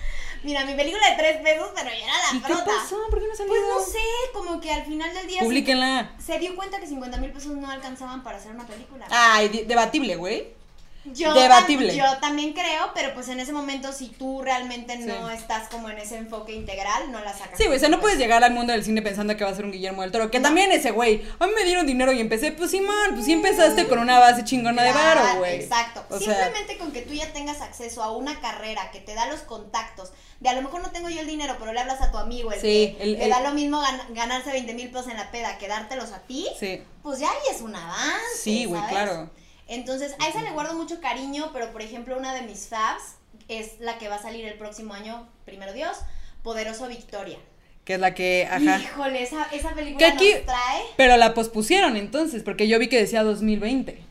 Mira, 0.45 0.65
mi 0.65 0.75
película 0.75 1.09
de 1.11 1.17
tres 1.17 1.37
pesos, 1.41 1.69
pero 1.75 1.89
yo 1.89 2.05
era 2.05 2.15
la 2.33 2.37
¿Y 2.37 2.41
qué 2.41 2.47
prota. 2.49 2.65
pasó? 2.65 2.97
¿Por 3.11 3.21
qué 3.21 3.29
no 3.29 3.35
salió? 3.37 3.53
Pues 3.53 3.63
no 3.69 3.81
sé, 3.81 3.99
como 4.33 4.61
que 4.61 4.73
al 4.73 4.85
final 4.85 5.15
del 5.15 5.27
día 5.29 5.41
se- 5.41 6.09
se 6.33 6.39
dio 6.41 6.57
cuenta 6.57 6.81
que 6.81 6.87
50 6.89 7.17
mil 7.19 7.31
pesos 7.31 7.53
no 7.53 7.71
alcanzaban 7.71 8.25
para 8.25 8.39
hacer 8.39 8.51
una 8.51 8.67
película. 8.67 9.07
Ay, 9.11 9.49
debatible, 9.67 10.17
güey. 10.17 10.49
Yo 11.05 11.35
Debatible. 11.35 11.97
yo 11.97 12.05
también 12.21 12.53
creo, 12.53 12.93
pero 12.95 13.13
pues 13.13 13.29
en 13.29 13.41
ese 13.41 13.53
momento 13.53 13.93
si 13.93 14.07
tú 14.09 14.41
realmente 14.41 14.97
no 14.99 15.29
Sí. 15.31 15.35
estás 15.37 15.69
como 15.69 15.91
en 15.91 15.99
ese 15.99 16.17
enfoque 16.17 16.53
integral, 16.55 17.11
no 17.11 17.19
la 17.25 17.33
sacas. 17.33 17.59
Sí, 17.59 17.65
güey, 17.67 17.77
o 17.77 17.81
sea, 17.81 17.89
no 17.89 18.01
puedes 18.01 18.19
llegar 18.19 18.45
al 18.45 18.53
mundo 18.53 18.73
del 18.73 18.85
cine 18.85 19.03
pensando 19.03 19.37
que 19.37 19.43
va 19.43 19.51
a 19.51 19.55
ser 19.55 19.65
un 19.65 19.73
Guillermo 19.73 20.03
del 20.03 20.13
Toro. 20.13 20.31
Que 20.31 20.39
también 20.39 20.71
ese 20.71 20.93
güey, 20.93 21.25
a 21.41 21.47
mí 21.49 21.53
me 21.57 21.65
dieron 21.65 21.87
dinero 21.89 22.13
y 22.13 22.21
empecé, 22.21 22.53
pues 22.53 22.71
Simón, 22.71 22.95
pues 23.15 23.25
sí 23.25 23.33
empezaste 23.33 23.89
con 23.89 23.99
una 23.99 24.21
base 24.21 24.45
chingona 24.45 24.83
de 24.85 24.93
Claro, 24.93 25.23
varo, 25.23 25.39
güey. 25.41 25.57
Exacto. 25.57 26.05
O 26.09 26.19
sea, 26.21 26.35
Simplemente 26.37 26.79
con 26.79 26.93
que 26.93 27.03
tú 27.03 27.15
ya 27.15 27.33
tengas 27.33 27.61
acceso 27.63 28.01
a 28.03 28.13
una 28.17 28.41
carrera 28.41 28.91
que 28.93 29.01
te 29.01 29.15
da 29.15 29.27
los 29.27 29.41
contactos, 29.41 30.13
de 30.39 30.49
a 30.51 30.53
lo 30.55 30.63
mejor 30.63 30.83
no 30.83 30.91
tengo 30.91 31.09
yo 31.09 31.21
el 31.21 31.27
dinero, 31.27 31.57
pero 31.59 31.73
le 31.73 31.81
hablas 31.81 32.01
a 32.01 32.13
tu 32.13 32.19
amigo, 32.19 32.53
el 32.53 32.61
Sí, 32.61 32.95
que 32.97 33.03
el- 33.03 33.13
le 33.15 33.25
el- 33.25 33.31
da 33.31 33.41
lo 33.41 33.51
mismo 33.53 33.83
gan- 33.83 34.03
ganarse 34.15 34.51
20 34.53 34.73
mil 34.75 34.89
pesos 34.91 35.09
en 35.09 35.17
la 35.17 35.31
peda 35.33 35.59
que 35.59 35.67
dártelos 35.67 36.13
a 36.13 36.21
ti, 36.21 36.47
sí. 36.61 36.81
pues 37.03 37.19
ya 37.19 37.29
ahí 37.31 37.55
es 37.55 37.61
un 37.61 37.75
avance. 37.75 38.37
Sí, 38.41 38.67
güey, 38.67 38.81
claro. 38.89 39.31
Entonces, 39.69 40.15
a 40.21 40.29
esa 40.29 40.43
le 40.43 40.51
guardo 40.51 40.75
mucho 40.75 41.01
cariño, 41.01 41.51
pero 41.53 41.73
por 41.73 41.83
ejemplo, 41.83 42.17
una 42.19 42.35
de 42.35 42.43
mis 42.43 42.67
faves 42.69 43.03
es 43.49 43.81
la 43.81 43.99
que 43.99 44.09
va 44.09 44.17
a 44.17 44.23
salir 44.23 44.45
el 44.47 44.59
próximo 44.59 44.95
año, 44.95 45.29
primero 45.45 45.73
Dios, 45.73 45.97
Poderoso 46.43 46.89
Victoria. 46.89 47.39
Que 47.85 47.95
es 47.95 48.01
la 48.01 48.15
que, 48.15 48.47
ajá. 48.51 48.79
Híjole, 48.79 49.23
esa, 49.23 49.45
esa 49.53 49.71
Que 49.71 49.75
película 49.75 50.09
aquí- 50.09 50.33
nos 50.35 50.45
trae. 50.45 50.83
Pero 50.97 51.17
la 51.17 51.35
pospusieron 51.35 51.97
entonces, 51.97 52.43
porque 52.43 52.69
yo 52.69 52.79
vi 52.79 52.89
que 52.89 52.99
decía 53.01 53.23
2020. 53.25 54.03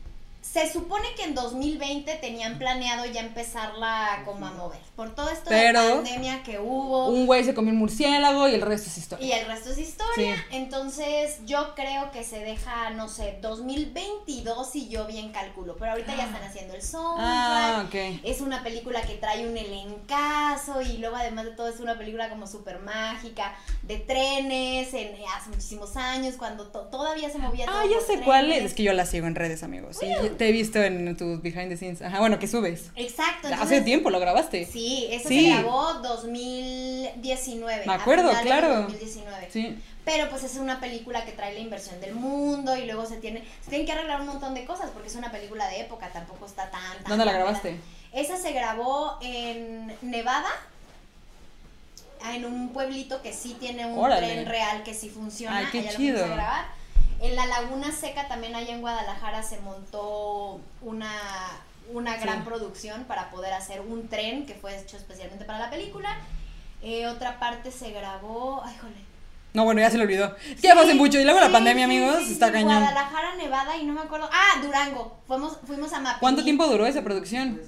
Se 0.52 0.70
supone 0.70 1.08
que 1.16 1.22
en 1.24 1.34
2020 1.34 2.14
tenían 2.16 2.58
planeado 2.58 3.06
ya 3.06 3.20
empezarla 3.22 4.20
como 4.26 4.46
a 4.46 4.50
mover. 4.50 4.80
Por 4.96 5.14
todo 5.14 5.30
esto 5.30 5.46
Pero- 5.48 5.80
de 5.82 5.94
pandemia 5.94 6.42
que 6.42 6.58
hubo 6.58 7.06
Un 7.08 7.24
güey 7.24 7.42
se 7.42 7.54
comió 7.54 7.72
un 7.72 7.78
murciélago 7.78 8.46
y 8.48 8.54
el 8.56 8.60
resto 8.60 8.90
es 8.90 8.98
historia. 8.98 9.26
y 9.26 9.32
el 9.32 9.46
resto 9.46 9.70
es 9.70 9.78
historia. 9.78 10.36
Sí. 10.36 10.42
Entonces 10.56 11.38
yo 11.46 11.74
creo 11.74 12.10
que 12.10 12.22
se 12.22 12.38
deja, 12.40 12.90
no 12.90 13.08
sé, 13.08 13.38
2022 13.40 14.70
si 14.70 14.88
yo 14.90 15.06
bien 15.06 15.32
calculo. 15.32 15.76
Pero 15.78 15.92
ahorita 15.92 16.14
ya 16.16 16.24
están 16.26 16.42
haciendo 16.42 16.74
el 16.74 16.82
soundtrack. 16.82 17.18
Ah, 17.18 17.84
ok. 17.86 18.20
Es 18.22 18.42
una 18.42 18.62
película 18.62 19.00
que 19.02 19.14
trae 19.14 19.48
un 19.48 19.56
elencazo 19.56 20.82
y 20.82 20.98
luego 20.98 21.16
además 21.16 21.46
de 21.46 21.52
todo 21.52 21.68
es 21.68 21.80
una 21.80 21.96
película 21.96 22.28
como 22.28 22.46
súper 22.46 22.78
mágica, 22.80 23.54
de 23.84 23.96
trenes, 23.98 24.92
en, 24.94 25.14
hace 25.34 25.48
muchísimos 25.48 25.96
años, 25.96 26.34
cuando 26.36 26.66
to- 26.68 26.88
todavía 26.88 27.30
se 27.30 27.38
movía 27.38 27.64
todo 27.66 27.76
Ah, 27.78 27.84
ya 27.90 28.00
sé 28.06 28.20
cuál 28.22 28.52
es. 28.52 28.64
Es 28.64 28.74
que 28.74 28.82
yo 28.82 28.92
la 28.92 29.06
sigo 29.06 29.26
en 29.26 29.34
redes, 29.34 29.62
amigos. 29.62 29.96
Sí, 29.98 30.06
te 30.42 30.48
he 30.48 30.52
visto 30.52 30.82
en 30.82 31.16
tus 31.16 31.40
behind 31.40 31.68
the 31.68 31.76
scenes. 31.76 32.02
Ajá, 32.02 32.18
bueno, 32.18 32.38
que 32.40 32.48
subes. 32.48 32.90
Exacto. 32.96 33.48
Hace 33.60 33.80
tiempo 33.82 34.10
lo 34.10 34.18
grabaste. 34.18 34.66
Sí, 34.66 35.06
eso 35.10 35.28
Sí. 35.28 35.44
se 35.46 35.50
grabó 35.52 35.94
2019. 35.94 37.86
Me 37.86 37.92
a 37.92 37.96
acuerdo, 37.96 38.34
de 38.34 38.42
claro. 38.42 38.74
2019. 38.82 39.48
Sí. 39.52 39.78
Pero 40.04 40.28
pues 40.30 40.42
es 40.42 40.56
una 40.56 40.80
película 40.80 41.24
que 41.24 41.30
trae 41.30 41.54
la 41.54 41.60
inversión 41.60 42.00
del 42.00 42.14
mundo 42.14 42.76
y 42.76 42.86
luego 42.86 43.06
se 43.06 43.18
tiene 43.18 43.44
se 43.62 43.70
tienen 43.70 43.86
que 43.86 43.92
arreglar 43.92 44.20
un 44.20 44.26
montón 44.26 44.52
de 44.54 44.64
cosas 44.64 44.90
porque 44.90 45.06
es 45.08 45.14
una 45.14 45.30
película 45.30 45.68
de 45.68 45.80
época, 45.82 46.08
tampoco 46.12 46.46
está 46.46 46.68
tan 46.70 46.82
tan 46.98 47.04
¿Dónde 47.10 47.24
la 47.24 47.30
tan- 47.32 47.40
grabaste? 47.40 47.76
Esa 48.12 48.36
se 48.36 48.50
grabó 48.52 49.18
en 49.22 49.94
Nevada. 50.02 50.48
en 52.34 52.44
un 52.44 52.68
pueblito 52.68 53.20
que 53.22 53.32
sí 53.32 53.56
tiene 53.58 53.84
un 53.86 53.98
Órale. 53.98 54.26
tren 54.28 54.46
real 54.46 54.82
que 54.84 54.94
sí 54.94 55.08
funciona. 55.08 55.58
Ay, 55.58 55.66
qué 55.72 55.78
allá 55.80 55.92
lo 55.92 55.96
chido. 55.98 56.24
a 56.24 56.28
grabar. 56.28 56.64
En 57.22 57.36
la 57.36 57.46
Laguna 57.46 57.92
Seca 57.92 58.26
también 58.28 58.54
allá 58.54 58.74
en 58.74 58.80
Guadalajara 58.80 59.42
se 59.44 59.58
montó 59.60 60.60
una, 60.82 61.12
una 61.92 62.16
gran 62.16 62.38
Sí. 62.40 62.44
producción 62.44 63.04
para 63.04 63.30
poder 63.30 63.52
hacer 63.52 63.80
un 63.80 64.08
tren 64.08 64.44
que 64.44 64.54
fue 64.54 64.78
hecho 64.78 64.96
especialmente 64.96 65.44
para 65.44 65.60
la 65.60 65.70
película. 65.70 66.16
Eh, 66.82 67.06
otra 67.06 67.38
parte 67.38 67.70
se 67.70 67.92
grabó, 67.92 68.62
ay, 68.64 68.76
jole. 68.80 69.12
No, 69.54 69.64
bueno, 69.64 69.80
ya 69.80 69.90
se 69.90 69.98
lo 69.98 70.02
olvidó. 70.04 70.34
Es 70.48 70.60
que 70.60 70.66
ya 70.68 70.82
Sí, 70.82 70.94
mucho. 70.94 71.20
Y 71.20 71.24
luego 71.24 71.38
la 71.38 71.52
pandemia, 71.52 71.84
amigos, 71.84 72.24
sí, 72.26 72.32
está 72.32 72.50
cañón. 72.50 72.80
Guadalajara, 72.80 73.36
Nevada 73.36 73.76
y 73.76 73.84
no 73.84 73.92
me 73.92 74.00
acuerdo. 74.00 74.28
Ah, 74.32 74.60
Durango. 74.62 75.18
Fuimos, 75.28 75.58
fuimos 75.66 75.92
a 75.92 76.00
Mapimí. 76.00 76.20
¿Cuánto 76.20 76.42
tiempo 76.42 76.66
duró 76.66 76.86
esa 76.86 77.02
producción? 77.02 77.60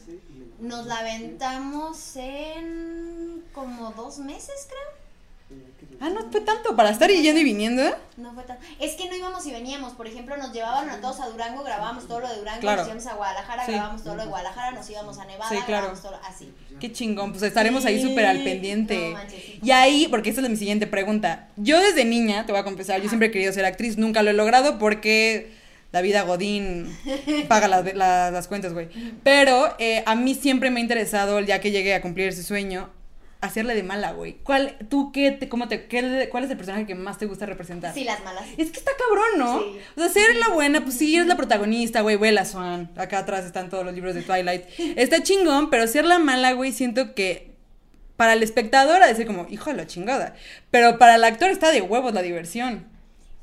Nos 0.58 0.86
la 0.86 0.98
aventamos 0.98 2.16
en 2.16 3.44
como 3.52 3.92
dos 3.92 4.18
meses, 4.18 4.66
creo. 4.66 5.03
Ah, 6.00 6.10
no 6.10 6.30
fue 6.30 6.40
tanto 6.42 6.74
para 6.76 6.90
estar 6.90 7.10
yendo 7.10 7.40
y 7.40 7.44
viniendo. 7.44 7.82
No 8.16 8.32
fue 8.34 8.42
tan... 8.44 8.58
Es 8.80 8.92
que 8.94 9.08
no 9.08 9.16
íbamos 9.16 9.46
y 9.46 9.52
veníamos. 9.52 9.92
Por 9.94 10.06
ejemplo, 10.06 10.36
nos 10.36 10.52
llevaban 10.52 10.90
a 10.90 11.00
todos 11.00 11.20
a 11.20 11.28
Durango, 11.28 11.62
grabábamos 11.62 12.06
todo 12.06 12.20
lo 12.20 12.28
de 12.28 12.36
Durango, 12.36 12.60
Claro. 12.60 12.78
nos 12.82 12.86
íbamos 12.88 13.06
a 13.06 13.14
Guadalajara, 13.14 13.66
Sí. 13.66 13.72
grabábamos 13.72 14.02
todo 14.04 14.16
lo 14.16 14.22
de 14.22 14.28
Guadalajara, 14.28 14.70
nos 14.72 14.90
íbamos 14.90 15.18
a 15.18 15.24
Nevada, 15.24 15.48
Sí, 15.48 15.54
claro. 15.56 15.66
grabábamos 15.68 16.02
todo 16.02 16.18
así. 16.28 16.52
Qué 16.80 16.92
chingón, 16.92 17.30
pues 17.32 17.42
estaremos 17.42 17.84
ahí 17.84 18.02
súper 18.02 18.26
al 18.26 18.42
pendiente. 18.42 18.96
no 19.10 19.10
manches, 19.12 19.40
y 19.62 19.70
ahí, 19.70 20.08
porque 20.08 20.30
esta 20.30 20.42
es 20.42 20.50
mi 20.50 20.56
siguiente 20.56 20.86
pregunta. 20.86 21.48
Yo 21.56 21.80
desde 21.80 22.04
niña, 22.04 22.44
te 22.46 22.52
voy 22.52 22.60
a 22.60 22.64
confesar, 22.64 23.00
yo 23.00 23.08
siempre 23.08 23.28
he 23.28 23.30
querido 23.30 23.52
ser 23.52 23.64
actriz, 23.64 23.96
nunca 23.96 24.22
lo 24.22 24.30
he 24.30 24.34
logrado 24.34 24.78
porque 24.78 25.52
la 25.92 26.00
vida 26.00 26.22
Godín 26.22 26.88
paga 27.48 27.68
las, 27.68 27.94
las- 27.94 28.32
las 28.32 28.48
cuentas, 28.48 28.72
güey. 28.72 28.88
Pero 29.22 29.74
eh, 29.78 30.02
a 30.06 30.14
mí 30.16 30.34
siempre 30.34 30.70
me 30.70 30.80
ha 30.80 30.82
interesado, 30.82 31.38
ya 31.40 31.60
que 31.60 31.70
llegué 31.70 31.94
a 31.94 32.02
cumplir 32.02 32.28
ese 32.28 32.42
sueño, 32.42 32.90
hacerle 33.46 33.74
de 33.74 33.82
mala, 33.82 34.12
güey. 34.12 34.34
¿Cuál, 34.42 34.76
tú 34.88 35.12
qué, 35.12 35.30
te, 35.30 35.48
cómo 35.48 35.68
te, 35.68 35.86
qué- 35.86 36.28
cuál 36.30 36.44
es 36.44 36.50
el 36.50 36.56
personaje 36.56 36.86
que 36.86 36.94
más 36.94 37.18
te 37.18 37.26
gusta 37.26 37.46
representar? 37.46 37.92
Sí, 37.94 38.04
las 38.04 38.22
malas. 38.24 38.44
Es 38.56 38.70
que 38.70 38.78
está 38.78 38.90
cabrón, 38.98 39.38
¿no? 39.38 39.60
Sí. 39.60 39.78
O 39.96 40.00
sea, 40.00 40.08
ser 40.10 40.36
la 40.36 40.48
buena, 40.48 40.82
pues 40.82 40.96
sí, 40.98 41.14
eres 41.14 41.26
la 41.26 41.36
protagonista, 41.36 42.00
güey, 42.02 42.16
Bella 42.16 42.44
Swan. 42.44 42.90
Acá 42.96 43.18
atrás 43.18 43.44
están 43.44 43.70
todos 43.70 43.84
los 43.84 43.94
libros 43.94 44.14
de 44.14 44.22
Twilight. 44.22 44.64
Está 44.96 45.22
chingón, 45.22 45.70
pero 45.70 45.86
ser 45.86 46.04
la 46.04 46.18
mala, 46.18 46.52
güey, 46.52 46.72
siento 46.72 47.14
que 47.14 47.52
para 48.16 48.32
el 48.34 48.42
espectador 48.42 49.02
ha 49.02 49.06
de 49.08 49.14
ser 49.14 49.26
como, 49.26 49.46
hijo 49.50 49.70
de 49.70 49.76
la 49.76 49.86
chingada. 49.86 50.34
Pero 50.70 50.98
para 50.98 51.16
el 51.16 51.24
actor 51.24 51.50
está 51.50 51.70
de 51.70 51.82
huevos 51.82 52.14
la 52.14 52.22
diversión. 52.22 52.86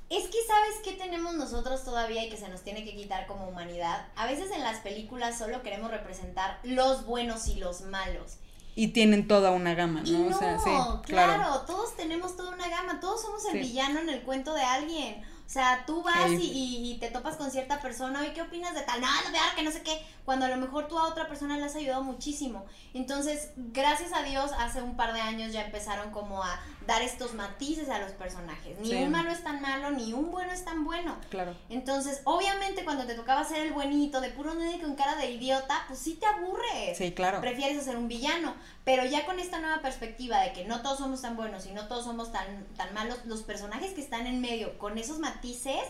Es 0.10 0.24
que 0.26 0.38
sabes 0.46 0.76
qué 0.84 0.92
tenemos 0.94 1.36
nosotros 1.36 1.86
todavía 1.86 2.26
y 2.26 2.30
que 2.30 2.36
se 2.38 2.50
nos 2.50 2.64
tiene 2.64 2.84
que 2.84 2.96
quitar 2.96 3.28
como 3.28 3.48
humanidad. 3.48 4.08
A 4.16 4.28
veces 4.28 4.52
en 4.54 4.62
las 4.62 4.80
películas 4.80 5.38
solo 5.38 5.62
queremos 5.64 5.90
representar 5.92 6.60
los 6.64 7.06
buenos 7.06 7.48
y 7.48 7.56
los 7.56 7.82
malos. 7.82 8.38
Y 8.82 8.88
tienen 8.88 9.28
toda 9.28 9.52
una 9.52 9.76
gama, 9.76 10.02
Y 10.04 10.14
¿no? 10.14 10.30
no, 10.32 10.36
o 10.36 10.40
sea, 10.40 10.58
sí, 10.58 10.72
claro. 11.04 11.34
claro. 11.36 11.62
todos 11.68 11.96
tenemos 11.96 12.36
toda 12.36 12.50
una 12.56 12.68
gama, 12.68 13.00
todos 13.00 13.22
somos 13.22 13.46
el 13.46 13.52
Sí. 13.52 13.58
villano 13.60 14.00
en 14.00 14.10
el 14.10 14.22
cuento 14.24 14.56
de 14.56 14.64
alguien. 14.64 15.22
O 15.52 15.54
sea, 15.54 15.84
tú 15.86 16.02
vas 16.02 16.32
y, 16.32 16.46
y- 16.50 16.92
y 16.94 16.98
te 16.98 17.10
topas 17.12 17.36
con 17.36 17.52
cierta 17.52 17.82
persona, 17.82 18.22
oye, 18.22 18.32
¿qué 18.32 18.42
opinas 18.42 18.74
de 18.74 18.84
tal? 18.84 19.02
No, 19.02 19.08
no, 19.08 19.32
vea, 19.34 19.42
que 19.54 19.64
no 19.64 19.72
sé 19.72 19.82
qué. 19.84 20.02
Cuando 20.24 20.46
a 20.46 20.48
lo 20.48 20.56
mejor 20.56 20.88
tú 20.88 20.98
a 20.98 21.10
otra 21.10 21.28
persona 21.28 21.58
le 21.58 21.66
has 21.66 21.76
ayudado 21.76 22.04
muchísimo. 22.04 22.66
Entonces, 22.94 23.50
gracias 23.58 24.14
a 24.14 24.24
Dios, 24.24 24.52
hace 24.58 24.82
un 24.82 24.96
par 24.96 25.12
de 25.14 25.20
años 25.20 25.52
ya 25.52 25.66
empezaron 25.66 26.12
como 26.12 26.42
a 26.42 26.58
dar 26.88 27.02
estos 27.02 27.34
matices 27.34 27.90
a 27.90 28.00
los 28.00 28.12
personajes. 28.14 28.80
Ni 28.80 28.92
Sí. 28.92 28.96
un 28.96 29.12
malo 29.12 29.30
es 29.30 29.44
tan 29.44 29.62
malo, 29.62 29.92
ni 29.92 30.14
un 30.14 30.32
bueno 30.32 30.54
es 30.54 30.64
tan 30.64 30.86
bueno. 30.86 31.18
Claro. 31.30 31.54
Entonces, 31.68 32.22
obviamente, 32.24 32.86
cuando 32.86 33.04
te 33.06 33.16
tocaba 33.16 33.44
ser 33.44 33.66
el 33.66 33.74
buenito, 33.74 34.22
de 34.22 34.30
puro 34.30 34.54
nene 34.56 34.80
con 34.82 34.96
cara 34.96 35.18
de 35.18 35.32
idiota, 35.32 35.84
pues 35.90 36.00
sí 36.00 36.14
te 36.14 36.28
aburres 36.28 36.98
Sí, 36.98 37.12
claro. 37.12 37.42
prefieres 37.42 37.78
hacer 37.78 37.98
un 37.98 38.08
villano. 38.08 38.54
Pero 38.86 39.04
ya 39.06 39.26
con 39.26 39.38
esta 39.38 39.60
nueva 39.60 39.82
perspectiva 39.82 40.40
de 40.40 40.54
que 40.54 40.64
no 40.64 40.82
todos 40.82 41.00
somos 41.00 41.22
tan 41.22 41.36
buenos 41.36 41.66
y 41.66 41.72
no 41.72 41.88
todos 41.90 42.06
somos 42.06 42.32
tan, 42.32 42.66
tan 42.78 42.94
malos, 42.94 43.20
los 43.26 43.44
personajes 43.44 43.92
que 43.94 44.02
están 44.02 44.26
en 44.28 44.40
medio 44.40 44.78
con 44.80 44.98
esos 44.98 45.20
matices 45.20 45.41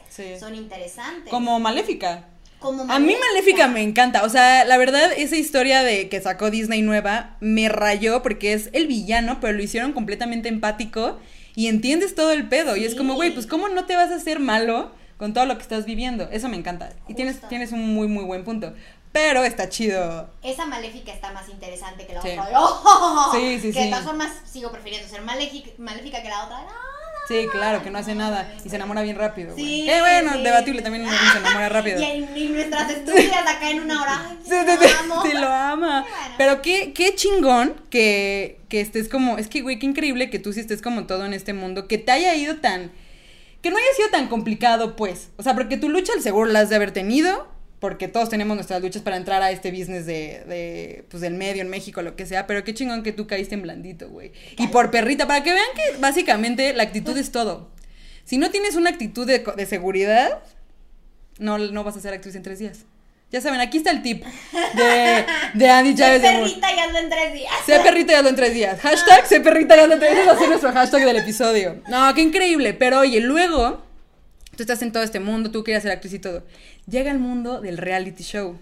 Sí. 0.09 0.23
son 0.39 0.55
interesantes. 0.55 1.29
Como 1.29 1.59
Maléfica. 1.59 2.25
Como 2.59 2.83
A 2.91 2.99
mí 2.99 3.15
Maléfica 3.29 3.67
me 3.67 3.81
encanta, 3.81 4.23
o 4.23 4.29
sea, 4.29 4.65
la 4.65 4.77
verdad 4.77 5.11
esa 5.17 5.35
historia 5.35 5.81
de 5.81 6.09
que 6.09 6.21
sacó 6.21 6.51
Disney 6.51 6.83
nueva 6.83 7.35
me 7.39 7.69
rayó 7.69 8.21
porque 8.21 8.53
es 8.53 8.69
el 8.73 8.85
villano, 8.85 9.39
pero 9.41 9.53
lo 9.53 9.63
hicieron 9.63 9.93
completamente 9.93 10.47
empático 10.47 11.17
y 11.55 11.67
entiendes 11.67 12.13
todo 12.13 12.31
el 12.31 12.47
pedo 12.49 12.75
y 12.77 12.85
es 12.85 12.93
como, 12.93 13.13
Sí. 13.13 13.17
güey, 13.17 13.33
pues 13.33 13.47
cómo 13.47 13.67
no 13.67 13.85
te 13.85 13.95
vas 13.95 14.11
a 14.11 14.15
hacer 14.15 14.39
malo 14.39 14.91
con 15.17 15.33
todo 15.33 15.45
lo 15.47 15.55
que 15.55 15.63
estás 15.63 15.85
viviendo. 15.85 16.29
Eso 16.31 16.49
me 16.49 16.55
encanta. 16.57 16.93
Y 17.07 17.15
tienes 17.15 17.35
Justo. 17.35 17.47
tienes 17.47 17.71
un 17.71 17.93
muy 17.95 18.07
muy 18.07 18.25
buen 18.25 18.43
punto. 18.43 18.73
Pero 19.11 19.43
está 19.43 19.67
chido. 19.67 20.29
Esa 20.41 20.65
Maléfica 20.65 21.11
está 21.11 21.33
más 21.33 21.49
interesante 21.49 22.05
que 22.07 22.13
la 22.13 22.21
Sí. 22.21 22.29
otra. 22.29 22.47
¡Oh! 22.61 23.31
Sí, 23.33 23.55
sí, 23.59 23.71
que 23.73 23.79
de 23.79 23.83
sí. 23.85 23.89
todas 23.89 24.05
formas 24.05 24.31
sigo 24.45 24.71
prefiriendo 24.71 25.09
ser 25.09 25.21
maléfica, 25.23 25.71
maléfica 25.79 26.21
que 26.21 26.29
la 26.29 26.45
otra. 26.45 26.61
No, 26.61 26.69
Sí, 27.31 27.47
claro, 27.51 27.81
que 27.83 27.89
no 27.89 27.97
hace 27.99 28.13
nada 28.15 28.53
y 28.63 28.69
se 28.69 28.75
enamora 28.75 29.01
bien 29.03 29.15
rápido. 29.15 29.55
Sí, 29.55 29.83
Qué 29.87 29.99
bueno, 29.99 30.33
sí. 30.33 30.43
debatible 30.43 30.81
también 30.81 31.05
se 31.07 31.37
enamora 31.39 31.69
rápido. 31.69 31.99
Y, 32.01 32.03
en- 32.03 32.37
y 32.37 32.47
nuestras 32.49 32.89
estúpidas 32.91 33.47
acá 33.47 33.69
en 33.69 33.79
una 33.81 34.01
hora. 34.01 34.35
Sí, 34.43 34.51
lo 34.65 34.73
sí, 34.73 34.77
sí, 34.87 34.93
amo. 35.03 35.21
sí, 35.23 35.29
lo 35.33 35.47
ama. 35.47 36.05
Bueno. 36.11 36.35
Pero 36.37 36.61
qué, 36.61 36.91
qué 36.93 37.15
chingón 37.15 37.75
que, 37.89 38.59
que 38.69 38.81
estés 38.81 39.07
como, 39.07 39.37
es 39.37 39.47
que 39.47 39.61
güey, 39.61 39.79
qué 39.79 39.85
increíble 39.85 40.29
que 40.29 40.39
tú 40.39 40.51
sí 40.53 40.59
estés 40.59 40.81
como 40.81 41.05
todo 41.05 41.25
en 41.25 41.33
este 41.33 41.53
mundo, 41.53 41.87
que 41.87 41.97
te 41.97 42.11
haya 42.11 42.35
ido 42.35 42.57
tan, 42.57 42.91
que 43.61 43.69
no 43.71 43.77
haya 43.77 43.93
sido 43.95 44.09
tan 44.09 44.27
complicado, 44.27 44.95
pues. 44.95 45.29
O 45.37 45.43
sea, 45.43 45.53
porque 45.55 45.77
tu 45.77 45.87
lucha 45.89 46.13
al 46.13 46.21
seguro 46.21 46.49
la 46.51 46.59
has 46.61 46.69
de 46.69 46.75
haber 46.75 46.91
tenido, 46.91 47.47
porque 47.81 48.07
todos 48.07 48.29
tenemos 48.29 48.55
nuestras 48.55 48.79
luchas 48.79 49.01
para 49.01 49.17
entrar 49.17 49.41
a 49.41 49.49
este 49.49 49.71
business 49.71 50.05
de, 50.05 50.43
de 50.47 51.03
pues, 51.09 51.19
del 51.19 51.33
medio 51.33 51.63
en 51.63 51.69
México, 51.69 52.03
lo 52.03 52.15
que 52.15 52.27
sea, 52.27 52.45
pero 52.45 52.63
qué 52.63 52.75
chingón 52.75 53.01
que 53.01 53.11
tú 53.11 53.25
caíste 53.25 53.55
en 53.55 53.63
blandito, 53.63 54.07
güey. 54.07 54.31
Y 54.59 54.67
por 54.67 54.91
perrita, 54.91 55.27
para 55.27 55.41
que 55.43 55.51
vean 55.51 55.65
que 55.75 55.97
básicamente 55.97 56.73
la 56.73 56.83
actitud 56.83 57.17
es 57.17 57.31
todo. 57.31 57.71
Si 58.23 58.37
no 58.37 58.51
tienes 58.51 58.75
una 58.75 58.91
actitud 58.91 59.25
de, 59.25 59.39
de 59.39 59.65
seguridad, 59.65 60.43
no, 61.39 61.57
no 61.57 61.83
vas 61.83 61.97
a 61.97 62.01
ser 62.01 62.13
actriz 62.13 62.35
en 62.35 62.43
tres 62.43 62.59
días. 62.59 62.85
Ya 63.31 63.41
saben, 63.41 63.59
aquí 63.61 63.79
está 63.79 63.89
el 63.89 64.03
tip 64.03 64.23
de, 64.75 65.25
de 65.55 65.69
Andy 65.69 65.91
Sé 65.91 65.97
Chávez 65.97 66.21
Mur. 66.21 66.49
perrita 66.49 66.73
y 66.73 66.79
hazlo 66.79 66.99
en 66.99 67.09
tres 67.09 67.33
días. 67.33 67.53
Sé 67.65 67.79
perrita 67.79 68.13
y 68.13 68.15
hazlo 68.15 68.29
en 68.29 68.35
tres 68.35 68.53
días. 68.53 68.79
Hashtag 68.79 69.25
sé 69.25 69.39
perrita 69.39 69.75
y 69.75 69.79
hazlo 69.79 69.93
en 69.95 69.99
tres 69.99 70.11
días. 70.11 70.21
Ese 70.21 70.29
va 70.29 70.35
a 70.35 70.39
ser 70.39 70.49
nuestro 70.49 70.71
hashtag 70.71 71.05
del 71.05 71.17
episodio. 71.17 71.81
No, 71.89 72.13
qué 72.13 72.21
increíble. 72.21 72.75
Pero 72.75 72.99
oye, 72.99 73.21
luego, 73.21 73.81
tú 74.61 74.71
estás 74.71 74.83
en 74.83 74.91
todo 74.91 75.01
este 75.01 75.19
mundo, 75.19 75.49
tú 75.49 75.63
querías 75.63 75.81
ser 75.81 75.91
actriz 75.91 76.13
y 76.13 76.19
todo. 76.19 76.43
Llega 76.87 77.09
el 77.09 77.17
mundo 77.17 77.61
del 77.61 77.77
reality 77.79 78.23
show. 78.23 78.59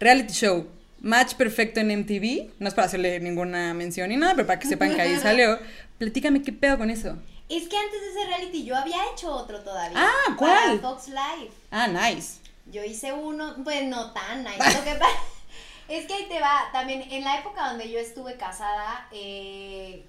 Reality 0.00 0.32
show. 0.32 0.66
Match 1.00 1.34
perfecto 1.34 1.80
en 1.80 1.88
MTV. 1.88 2.54
No 2.58 2.68
es 2.68 2.74
para 2.74 2.86
hacerle 2.86 3.20
ninguna 3.20 3.74
mención 3.74 4.08
ni 4.08 4.16
nada, 4.16 4.34
pero 4.34 4.46
para 4.46 4.58
que 4.58 4.66
sepan 4.66 4.94
que 4.94 5.02
ahí 5.02 5.16
salió. 5.22 5.58
Platícame 5.98 6.42
qué 6.42 6.52
pedo 6.52 6.78
con 6.78 6.88
eso. 6.88 7.18
Es 7.50 7.68
que 7.68 7.76
antes 7.76 8.00
de 8.00 8.08
ese 8.08 8.26
reality 8.26 8.64
yo 8.64 8.74
había 8.74 8.96
hecho 9.12 9.30
otro 9.30 9.60
todavía. 9.60 9.98
Ah, 9.98 10.34
¿cuál? 10.38 10.80
Para 10.80 10.94
Fox 10.94 11.08
Live. 11.08 11.50
Ah, 11.70 11.86
nice. 11.86 12.38
Yo 12.72 12.82
hice 12.82 13.12
uno, 13.12 13.56
pues 13.62 13.84
no 13.84 14.12
tan 14.12 14.42
nice. 14.42 14.56
Lo 14.56 14.84
que 14.84 14.94
pasa 14.94 15.18
es 15.88 16.06
que 16.06 16.14
ahí 16.14 16.26
te 16.30 16.40
va, 16.40 16.70
también 16.72 17.02
en 17.10 17.24
la 17.24 17.40
época 17.40 17.68
donde 17.68 17.90
yo 17.90 17.98
estuve 17.98 18.38
casada, 18.38 19.06
eh, 19.12 20.02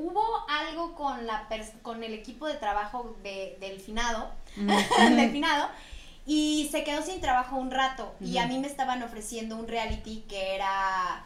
hubo 0.00 0.22
algo 0.48 0.94
con, 0.94 1.26
la 1.26 1.46
con 1.82 2.02
el 2.04 2.14
equipo 2.14 2.46
de 2.46 2.54
trabajo 2.54 3.16
de- 3.22 3.56
del 3.60 3.80
finado, 3.80 4.30
del 4.56 5.30
finado, 5.30 5.68
y 6.26 6.68
se 6.70 6.84
quedó 6.84 7.02
sin 7.02 7.20
trabajo 7.20 7.56
un 7.56 7.70
rato. 7.70 8.14
Y 8.20 8.38
a 8.38 8.46
mí 8.46 8.58
me 8.58 8.66
estaban 8.66 9.02
ofreciendo 9.02 9.56
un 9.56 9.66
reality 9.68 10.24
que 10.28 10.54
era 10.54 11.24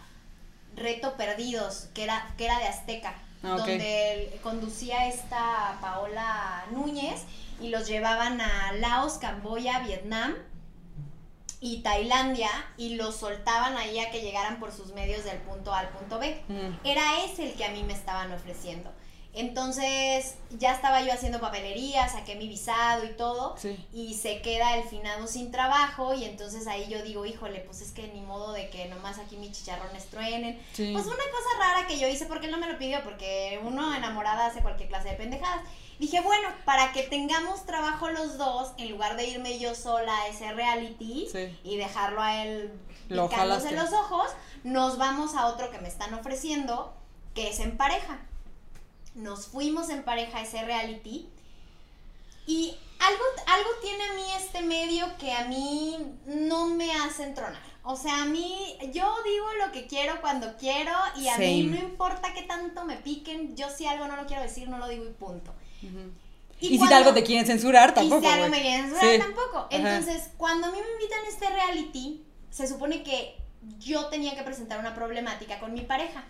Reto 0.77 1.17
Perdidos, 1.17 1.89
que 1.95 2.05
era, 2.05 2.35
que 2.37 2.47
era 2.47 2.59
de 2.59 2.67
Azteca, 2.69 3.15
Ah, 3.47 3.57
donde 3.59 4.41
conducía 4.43 5.07
esta 5.07 5.77
Paola 5.83 6.65
Núñez 6.71 7.25
y 7.61 7.69
los 7.69 7.87
llevaban 7.87 8.41
a 8.41 8.73
Laos, 8.73 9.19
Camboya, 9.19 9.81
Vietnam 9.81 10.35
y 11.64 11.79
Tailandia 11.79 12.50
y 12.77 12.96
los 12.96 13.16
soltaban 13.16 13.79
ahí 13.79 13.98
a 13.98 14.11
que 14.11 14.20
llegaran 14.20 14.61
por 14.61 14.70
sus 14.70 14.92
medios 14.92 15.24
del 15.24 15.38
punto 15.38 15.72
A 15.72 15.79
al 15.79 15.88
punto 15.88 16.18
B. 16.18 16.42
Mm. 16.46 16.87
Era 16.87 17.24
ese 17.24 17.48
el 17.48 17.55
que 17.55 17.64
a 17.64 17.70
mí 17.70 17.83
me 17.83 17.94
estaban 17.94 18.31
ofreciendo. 18.33 18.92
Entonces 19.35 20.37
ya 20.59 20.73
estaba 20.75 21.03
yo 21.03 21.12
haciendo 21.12 21.40
papelería, 21.40 22.09
saqué 22.09 22.37
mi 22.37 22.49
visado 22.49 23.05
y 23.05 23.09
todo 23.11 23.57
Sí. 23.59 23.77
y 23.92 24.14
se 24.14 24.40
queda 24.42 24.77
el 24.77 24.85
finado 24.85 25.27
sin 25.27 25.51
trabajo 25.51 26.14
y 26.14 26.25
entonces 26.25 26.66
ahí 26.66 26.87
yo 26.88 27.03
digo, 27.03 27.27
híjole, 27.27 27.61
pues 27.61 27.81
es 27.81 27.90
que 27.90 28.07
ni 28.09 28.20
modo 28.20 28.53
de 28.53 28.70
que 28.70 28.87
nomás 28.87 29.18
aquí 29.18 29.37
mis 29.37 29.53
chicharrones 29.53 30.07
truenen. 30.07 30.61
Sí. 30.73 30.90
Pues 30.92 31.07
una 31.07 31.16
cosa 31.16 31.59
rara 31.59 31.87
que 31.87 31.99
yo 31.99 32.07
hice 32.09 32.27
porque 32.27 32.47
él 32.47 32.53
no 32.53 32.59
me 32.59 32.68
lo 32.70 32.79
pidió, 32.79 33.03
porque 33.03 33.61
uno 33.64 33.94
enamorada 33.94 34.47
hace 34.47 34.61
cualquier 34.61 34.88
clase 34.88 35.09
de 35.11 35.14
pendejadas. 35.16 35.62
Dije, 35.99 36.20
bueno, 36.20 36.49
para 36.64 36.92
que 36.92 37.03
tengamos 37.05 37.66
trabajo 37.66 38.11
los 38.11 38.38
dos, 38.38 38.73
en 38.79 38.90
lugar 38.90 39.16
de 39.16 39.27
irme 39.29 39.59
yo 39.59 39.75
sola 39.75 40.16
a 40.23 40.29
ese 40.29 40.53
reality 40.53 41.29
Sí. 41.31 41.57
y 41.64 41.77
dejarlo 41.77 42.20
a 42.23 42.44
él 42.44 42.73
picándose 43.09 43.73
los 43.73 43.92
ojos, 43.92 44.29
nos 44.64 44.97
vamos 44.99 45.35
a 45.35 45.47
otro 45.47 45.70
que 45.70 45.79
me 45.79 45.88
están 45.88 46.14
ofreciendo, 46.14 46.94
que 47.35 47.49
es 47.51 47.61
en 47.61 47.77
pareja. 47.77 48.20
Nos 49.14 49.46
fuimos 49.46 49.90
en 49.90 50.03
pareja 50.03 50.38
a 50.38 50.42
ese 50.42 50.64
reality 50.64 51.29
Y 52.46 52.77
algo, 52.98 53.24
algo 53.46 53.70
tiene 53.81 54.05
a 54.05 54.12
mí 54.14 54.22
este 54.37 54.62
medio 54.62 55.07
que 55.18 55.33
a 55.33 55.44
mí 55.46 55.96
no 56.27 56.68
me 56.68 56.92
hace 56.92 57.24
entronar. 57.24 57.74
O 57.87 57.96
sea, 57.96 58.22
a 58.22 58.24
mí, 58.24 58.79
yo 58.92 59.14
digo 59.24 59.46
lo 59.64 59.70
que 59.70 59.87
quiero 59.87 60.20
cuando 60.22 60.57
quiero 60.57 60.92
y 61.16 61.29
a 61.29 61.37
mí 61.37 61.64
no 61.64 61.77
importa 61.77 62.33
qué 62.33 62.42
tanto 62.42 62.85
me 62.87 62.96
piquen, 62.96 63.55
yo 63.57 63.68
si 63.68 63.87
algo 63.87 64.07
no 64.07 64.16
lo 64.16 64.27
quiero 64.27 64.42
decir, 64.42 64.68
no 64.68 64.79
lo 64.79 64.88
digo 64.88 65.05
y 65.05 65.12
punto. 65.12 65.53
Y, 66.61 66.79
si 66.79 66.92
algo 66.92 67.12
te 67.12 67.22
quieren 67.22 67.44
censurar, 67.44 67.92
tampoco. 67.92 68.22
Y 68.22 68.27
si 68.27 68.33
algo 68.33 68.48
me 68.48 68.62
quieren 68.62 68.88
censurar, 68.88 69.18
tampoco. 69.18 69.66
Entonces, 69.70 70.31
cuando 70.38 70.68
a 70.68 70.70
mí 70.70 70.79
me 70.79 70.92
invitan 70.92 71.24
a 71.27 71.29
este 71.29 71.50
reality, 71.50 72.24
se 72.50 72.66
supone 72.66 73.03
que 73.03 73.37
yo 73.79 74.07
tenía 74.07 74.35
que 74.35 74.42
presentar 74.42 74.79
una 74.79 74.94
problemática 74.94 75.59
con 75.61 75.74
mi 75.74 75.83
pareja. 75.83 76.24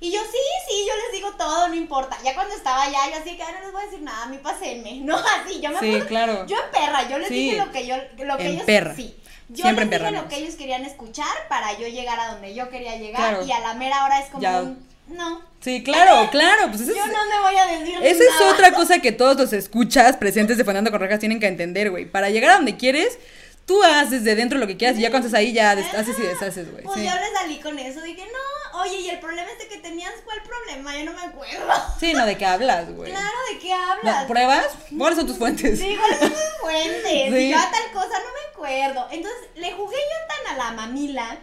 Y 0.00 0.10
yo, 0.12 0.20
sí, 0.20 0.38
sí, 0.68 0.84
yo 0.86 0.92
les 0.96 1.12
digo 1.12 1.32
todo, 1.38 1.68
no 1.68 1.74
importa. 1.74 2.16
Ya 2.24 2.34
cuando 2.34 2.54
estaba 2.54 2.82
allá, 2.82 2.98
yo 3.10 3.20
así 3.20 3.36
que 3.36 3.42
no 3.44 3.60
les 3.60 3.72
voy 3.72 3.82
a 3.82 3.84
decir 3.86 4.02
nada, 4.02 4.24
a 4.24 4.26
mí 4.26 4.38
pásenme. 4.42 5.00
No, 5.02 5.16
así, 5.16 5.60
yo 5.60 5.70
me 5.70 5.78
Sí, 5.80 6.00
claro. 6.06 6.46
Yo 6.46 6.56
en 6.56 6.70
perra, 6.70 7.08
yo 7.08 7.18
les 7.18 7.30
dije 7.30 7.56
lo 7.56 7.70
que 7.72 7.86
yo, 7.86 7.96
lo 8.24 8.36
que 8.36 8.44
en 8.46 8.50
ellos. 8.52 8.64
Perra. 8.64 8.94
Sí. 8.94 9.16
Yo 9.48 9.62
Siempre 9.62 9.84
les 9.84 9.90
dije 9.92 10.04
perra, 10.04 10.22
lo 10.22 10.28
que 10.28 10.36
ellos 10.36 10.54
querían 10.56 10.84
escuchar 10.84 11.48
para 11.48 11.78
yo 11.78 11.86
llegar 11.88 12.18
a 12.18 12.32
donde 12.32 12.54
yo 12.54 12.68
quería 12.70 12.96
llegar. 12.96 13.40
Y 13.46 13.52
a 13.52 13.60
la 13.60 13.74
mera 13.74 14.04
hora 14.04 14.20
es 14.20 14.26
como 14.30 14.42
Ya. 14.42 14.62
un. 14.62 14.86
No. 15.06 15.42
Sí, 15.60 15.82
claro, 15.82 16.28
claro. 16.32 16.68
Pues 16.68 16.80
eso 16.82 16.94
Yo 16.94 17.02
es, 17.04 17.12
no 17.12 17.26
me 17.28 17.40
voy 17.40 17.56
a 17.56 17.66
decir 17.66 17.98
esa 18.02 18.24
es 18.24 18.52
otra 18.52 18.72
cosa 18.72 19.00
que 19.00 19.12
todos 19.12 19.36
los 19.36 19.52
escuchas 19.52 20.16
presentes 20.16 20.56
de 20.56 20.64
Fernando 20.64 20.90
Correjas 20.90 21.20
tienen 21.20 21.40
que 21.40 21.46
entender, 21.46 21.90
güey. 21.90 22.06
Para 22.06 22.30
llegar 22.30 22.52
a 22.52 22.54
donde 22.56 22.76
quieres, 22.76 23.18
tú 23.66 23.82
haces 23.82 24.24
de 24.24 24.34
dentro 24.34 24.58
lo 24.58 24.66
que 24.66 24.76
quieras 24.78 24.96
y 24.98 25.02
ya 25.02 25.10
cuando 25.10 25.28
estás 25.28 25.38
ahí 25.40 25.52
ya 25.52 25.72
haces 25.72 26.18
y 26.18 26.22
deshaces, 26.22 26.70
güey. 26.72 26.84
Pues 26.84 26.98
Sí. 26.98 27.04
yo 27.06 27.10
le 27.14 27.32
salí 27.32 27.60
con 27.60 27.78
eso, 27.78 28.00
dije, 28.00 28.22
no, 28.24 28.38
oye, 28.84 29.00
y 29.00 29.10
el 29.10 29.20
problema 29.20 29.50
este 29.50 29.68
que 29.68 29.78
tenías, 29.78 30.12
¿cuál 30.24 30.42
problema? 30.42 30.96
Yo 30.96 31.04
no 31.04 31.12
me 31.12 31.22
acuerdo. 31.22 31.72
Sí, 31.98 32.12
no, 32.12 32.26
¿de 32.26 32.36
qué 32.36 32.46
hablas, 32.46 32.92
güey? 32.94 33.10
Claro, 33.10 33.36
¿de 33.52 33.58
qué 33.58 33.72
hablas? 33.72 34.22
No, 34.22 34.28
¿Pruebas? 34.28 34.66
¿Cuáles 34.96 35.18
son 35.18 35.26
tus 35.26 35.38
fuentes? 35.38 35.78
Sí, 35.78 35.96
¿cuáles 35.96 36.18
son 36.18 36.30
tus 36.30 36.60
fuentes? 36.60 37.32
Sí. 37.32 37.36
Y 37.36 37.50
yo 37.50 37.58
a 37.58 37.70
tal 37.70 37.92
cosa 37.92 38.18
no 38.18 38.24
me 38.24 38.50
acuerdo. 38.52 39.08
Entonces, 39.10 39.40
le 39.56 39.72
jugué 39.72 39.96
yo 39.96 40.34
tan 40.34 40.54
a 40.54 40.64
la 40.64 40.70
mamila 40.72 41.38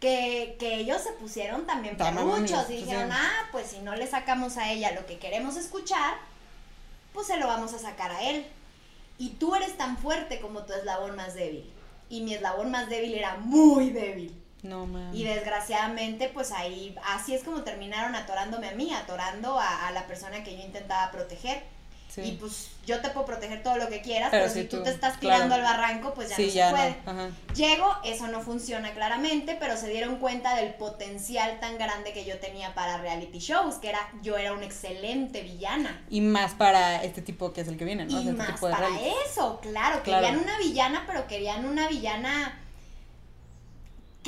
que, 0.00 0.56
que 0.58 0.76
ellos 0.76 1.02
se 1.02 1.12
pusieron 1.12 1.66
también 1.66 1.96
perruchos 1.96 2.24
mamilas, 2.24 2.70
y 2.70 2.76
dijeron, 2.76 3.10
ah, 3.12 3.48
pues 3.52 3.68
si 3.68 3.78
no 3.80 3.94
le 3.96 4.06
sacamos 4.06 4.56
a 4.56 4.70
ella 4.70 4.92
lo 4.92 5.06
que 5.06 5.18
queremos 5.18 5.56
escuchar, 5.56 6.14
pues 7.12 7.26
se 7.26 7.36
lo 7.36 7.46
vamos 7.46 7.74
a 7.74 7.78
sacar 7.78 8.10
a 8.12 8.22
él. 8.22 8.46
Y 9.18 9.30
tú 9.30 9.54
eres 9.54 9.76
tan 9.76 9.98
fuerte 9.98 10.40
como 10.40 10.64
tu 10.64 10.72
eslabón 10.72 11.16
más 11.16 11.34
débil. 11.34 11.72
Y 12.08 12.20
mi 12.20 12.34
eslabón 12.34 12.70
más 12.70 12.88
débil 12.88 13.14
era 13.14 13.36
muy 13.36 13.90
débil. 13.90 14.40
No, 14.62 14.86
man. 14.86 15.14
Y 15.14 15.24
desgraciadamente, 15.24 16.28
pues 16.28 16.52
ahí, 16.52 16.94
así 17.06 17.34
es 17.34 17.44
como 17.44 17.62
terminaron 17.62 18.14
atorándome 18.14 18.68
a 18.68 18.72
mí, 18.74 18.92
atorando 18.92 19.58
a, 19.58 19.86
a 19.88 19.92
la 19.92 20.06
persona 20.06 20.42
que 20.42 20.56
yo 20.56 20.62
intentaba 20.64 21.10
proteger. 21.10 21.62
Sí. 22.08 22.22
Y 22.22 22.32
pues 22.32 22.70
yo 22.86 23.00
te 23.02 23.10
puedo 23.10 23.26
proteger 23.26 23.62
todo 23.62 23.76
lo 23.76 23.88
que 23.90 24.00
quieras, 24.00 24.30
Pero 24.30 24.44
pero, 24.44 24.54
si 24.54 24.64
tú, 24.66 24.78
tú- 24.78 24.84
te 24.84 24.90
estás 24.90 25.18
claro. 25.18 25.36
tirando 25.44 25.54
al 25.56 25.62
barranco, 25.62 26.14
pues 26.14 26.30
ya 26.30 26.36
sí, 26.36 26.46
no 26.46 26.52
ya 26.52 26.70
se 26.70 26.74
puede. 27.04 27.14
no. 27.14 27.54
Llego, 27.54 27.96
eso 28.02 28.28
no 28.28 28.40
funciona 28.40 28.92
claramente, 28.94 29.56
pero 29.60 29.76
se 29.76 29.88
dieron 29.88 30.16
cuenta 30.16 30.56
del 30.56 30.72
potencial 30.74 31.60
tan 31.60 31.76
grande 31.76 32.14
que 32.14 32.24
yo 32.24 32.38
tenía 32.38 32.74
para 32.74 32.96
reality 32.96 33.38
shows, 33.40 33.74
que 33.76 33.90
era, 33.90 34.00
yo 34.22 34.38
era 34.38 34.54
una 34.54 34.64
excelente 34.64 35.42
villana. 35.42 36.02
Y 36.08 36.22
más 36.22 36.54
para 36.54 37.04
este 37.04 37.20
tipo 37.20 37.52
que 37.52 37.60
es 37.60 37.68
el 37.68 37.76
que 37.76 37.84
viene, 37.84 38.06
¿no? 38.06 38.16
O 38.16 38.20
Y 38.22 38.28
este 38.28 38.32
más 38.38 38.46
tipo 38.54 38.66
de 38.68 38.72
para 38.72 38.88
reality. 38.88 39.10
eso, 39.30 39.60
claro, 39.60 40.02
Claro. 40.02 40.22
querían 40.26 40.42
una 40.42 40.58
villana, 40.58 41.04
pero 41.06 41.26
querían 41.28 41.66
una 41.66 41.88
villana 41.88 42.58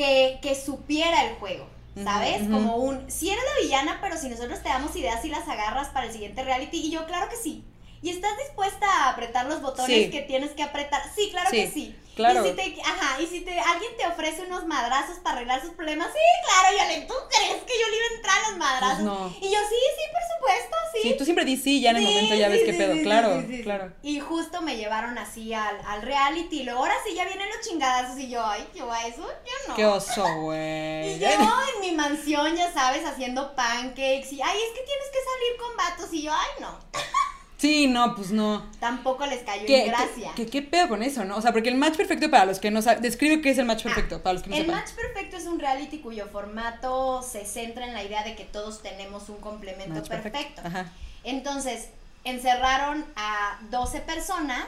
que, 0.00 0.38
que 0.40 0.54
supiera 0.54 1.26
el 1.26 1.34
juego, 1.34 1.66
¿sabes? 2.02 2.48
Como 2.48 2.76
un, 2.76 3.10
si 3.10 3.28
eres 3.28 3.44
la 3.44 3.62
villana, 3.62 3.98
pero 4.00 4.16
si 4.16 4.30
nosotros 4.30 4.62
te 4.62 4.70
damos 4.70 4.96
ideas 4.96 5.22
y 5.26 5.28
las 5.28 5.46
agarras 5.46 5.88
para 5.88 6.06
el 6.06 6.12
siguiente 6.12 6.42
reality, 6.42 6.78
y 6.78 6.90
yo, 6.90 7.06
claro 7.06 7.28
que 7.28 7.36
sí. 7.36 7.64
¿Y 8.00 8.08
estás 8.08 8.30
dispuesta 8.38 8.86
a 8.86 9.10
apretar 9.10 9.44
los 9.44 9.60
botones 9.60 10.04
Sí. 10.04 10.10
que 10.10 10.22
tienes 10.22 10.52
que 10.52 10.62
apretar? 10.62 11.02
Sí, 11.14 11.28
claro 11.30 11.50
Sí, 11.50 11.56
que 11.56 11.70
sí. 11.70 11.96
Claro. 12.20 12.46
Y 12.46 12.50
si 12.50 12.54
te, 12.56 12.82
ajá, 12.82 13.20
y 13.20 13.26
si 13.26 13.40
te, 13.40 13.58
alguien 13.60 13.96
te 13.96 14.06
ofrece 14.06 14.42
unos 14.46 14.66
madrazos 14.66 15.18
para 15.18 15.36
arreglar 15.36 15.60
sus 15.60 15.70
problemas, 15.70 16.08
sí, 16.12 16.18
claro, 16.48 16.76
Yale, 16.76 17.00
¿tú 17.06 17.14
crees 17.28 17.62
que 17.64 17.72
yo 17.80 17.88
le 17.88 17.96
iba 17.96 18.04
a 18.10 18.16
entrar 18.16 18.38
a 18.44 18.48
los 18.50 18.58
madrazos? 18.58 18.94
Pues 18.96 19.04
no. 19.04 19.26
Y 19.40 19.50
yo, 19.52 19.58
sí, 19.68 19.76
sí, 19.96 20.02
por 20.12 20.22
supuesto, 20.36 20.76
sí. 20.94 21.00
Sí, 21.02 21.14
tú 21.18 21.24
siempre 21.24 21.44
dices 21.44 21.64
sí, 21.64 21.80
ya 21.80 21.90
en 21.90 21.96
el 21.96 22.06
Sí, 22.06 22.08
momento 22.14 22.34
ya 22.34 22.48
ves 22.48 22.60
sí, 22.60 22.66
qué 22.66 22.72
sí, 22.72 22.78
pedo. 22.78 23.02
claro, 23.02 23.44
claro. 23.62 23.92
Y 24.02 24.20
justo 24.20 24.60
me 24.62 24.76
llevaron 24.76 25.16
así 25.18 25.52
al, 25.54 25.80
al 25.86 26.02
reality. 26.02 26.60
Y 26.60 26.62
luego 26.64 26.80
ahora 26.80 26.94
sí 27.06 27.14
ya 27.14 27.24
vienen 27.24 27.48
los 27.48 27.60
chingadazos. 27.66 28.18
Y 28.18 28.28
yo, 28.28 28.44
ay, 28.44 28.66
yo 28.74 28.90
a 28.90 29.06
eso, 29.06 29.22
yo 29.22 29.68
no. 29.68 29.74
Qué 29.76 29.86
oso, 29.86 30.24
güey. 30.42 31.14
Y 31.14 31.18
yo 31.18 31.28
en 31.74 31.80
mi 31.80 31.92
mansión, 31.92 32.54
ya 32.56 32.72
sabes, 32.72 33.04
haciendo 33.04 33.54
pancakes. 33.54 34.32
Y 34.32 34.40
ay, 34.42 34.58
es 34.58 34.78
que 34.78 34.84
tienes 34.84 35.08
que 35.12 35.18
salir 35.24 35.56
con 35.60 35.76
vatos. 35.76 36.08
Y 36.12 36.22
yo, 36.22 36.32
ay, 36.32 36.48
no. 36.60 36.78
Sí, 37.60 37.86
no, 37.88 38.14
pues 38.16 38.30
no. 38.30 38.66
Tampoco 38.80 39.26
les 39.26 39.42
cayó 39.42 39.66
¿Qué, 39.66 39.82
en 39.84 39.88
gracia. 39.88 40.32
qué, 40.34 40.46
qué- 40.46 40.50
qué 40.50 40.62
pedo 40.62 40.88
con 40.88 41.02
eso, 41.02 41.24
no? 41.26 41.36
O 41.36 41.42
sea, 41.42 41.52
porque 41.52 41.68
el 41.68 41.74
match 41.76 41.96
perfecto 41.96 42.30
para 42.30 42.46
los 42.46 42.58
que 42.58 42.70
no 42.70 42.80
saben. 42.80 43.02
Describe 43.02 43.42
qué 43.42 43.50
es 43.50 43.58
el 43.58 43.66
match 43.66 43.82
perfecto 43.82 44.22
para 44.22 44.32
los 44.34 44.42
que 44.42 44.48
no 44.50 44.56
Ah, 44.56 44.60
El 44.60 44.66
match 44.68 44.90
perfecto 44.92 45.36
es 45.36 45.44
un 45.46 45.60
reality 45.60 45.98
cuyo 45.98 46.26
formato 46.28 47.22
se 47.22 47.44
centra 47.44 47.86
en 47.86 47.92
la 47.92 48.02
idea 48.02 48.24
de 48.24 48.34
que 48.34 48.44
todos 48.44 48.82
tenemos 48.82 49.28
un 49.28 49.36
complemento 49.36 49.94
Match 49.96 50.08
perfecto. 50.08 50.62
Ajá. 50.64 50.90
Entonces, 51.22 51.88
encerraron 52.24 53.04
a 53.16 53.58
12 53.70 54.00
personas 54.00 54.64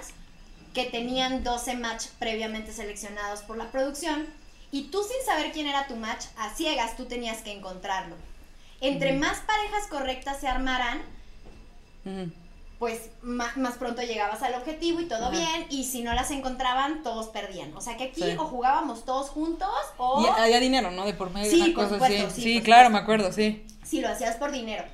que 0.75 0.85
tenían 0.85 1.43
12 1.45 1.75
match 1.77 2.07
previamente 2.19 2.73
seleccionados 2.73 3.41
por 3.41 3.57
la 3.57 3.71
producción 3.71 4.27
y 4.71 4.85
tú 4.91 5.03
sin 5.03 5.25
saber 5.25 5.53
quién 5.53 5.67
era 5.67 5.87
tu 5.87 5.97
match, 5.97 6.25
a 6.37 6.51
ciegas 6.55 6.97
tú 6.97 7.07
tenías 7.07 7.39
que 7.39 7.53
encontrarlo. 7.53 8.17
Entre 8.83 9.13
más 9.15 9.39
parejas 9.41 9.87
correctas 9.89 10.41
se 10.41 10.49
armaran, 10.49 11.01
Ujú. 12.05 12.31
Pues 12.83 13.11
ma- 13.23 13.53
más, 13.55 13.75
pronto 13.77 14.03
llegabas 14.03 14.43
al 14.43 14.55
objetivo 14.57 14.99
y 15.01 15.05
todo 15.07 15.27
Ajá. 15.27 15.31
bien, 15.31 15.67
y 15.71 15.85
si 15.85 16.03
no 16.03 16.13
las 16.15 16.33
encontraban, 16.33 17.05
todos 17.05 17.29
perdían. 17.29 17.73
O 17.77 17.81
sea 17.81 17.97
que 17.97 18.03
aquí 18.07 18.21
Sí. 18.25 18.35
o 18.37 18.45
jugábamos 18.45 19.05
todos 19.05 19.29
juntos 19.31 19.69
o 19.99 20.21
Y 20.21 20.27
había 20.27 20.59
dinero, 20.59 20.91
¿no? 20.91 21.05
De 21.07 21.15
por 21.15 21.31
medio, 21.31 21.49
Sí, 21.49 21.61
una 21.61 21.65
por 21.67 21.85
cosa 21.85 21.95
supuesto, 21.95 22.27
así. 22.27 22.43
sí, 22.43 22.61
claro, 22.61 22.89
supuesto. 22.89 22.91
me 22.91 22.99
acuerdo, 22.99 23.33
sí. 23.33 23.65
Si 23.93 24.01
lo 24.01 24.09
hacías 24.09 24.37
por 24.37 24.51
dinero. 24.51 24.85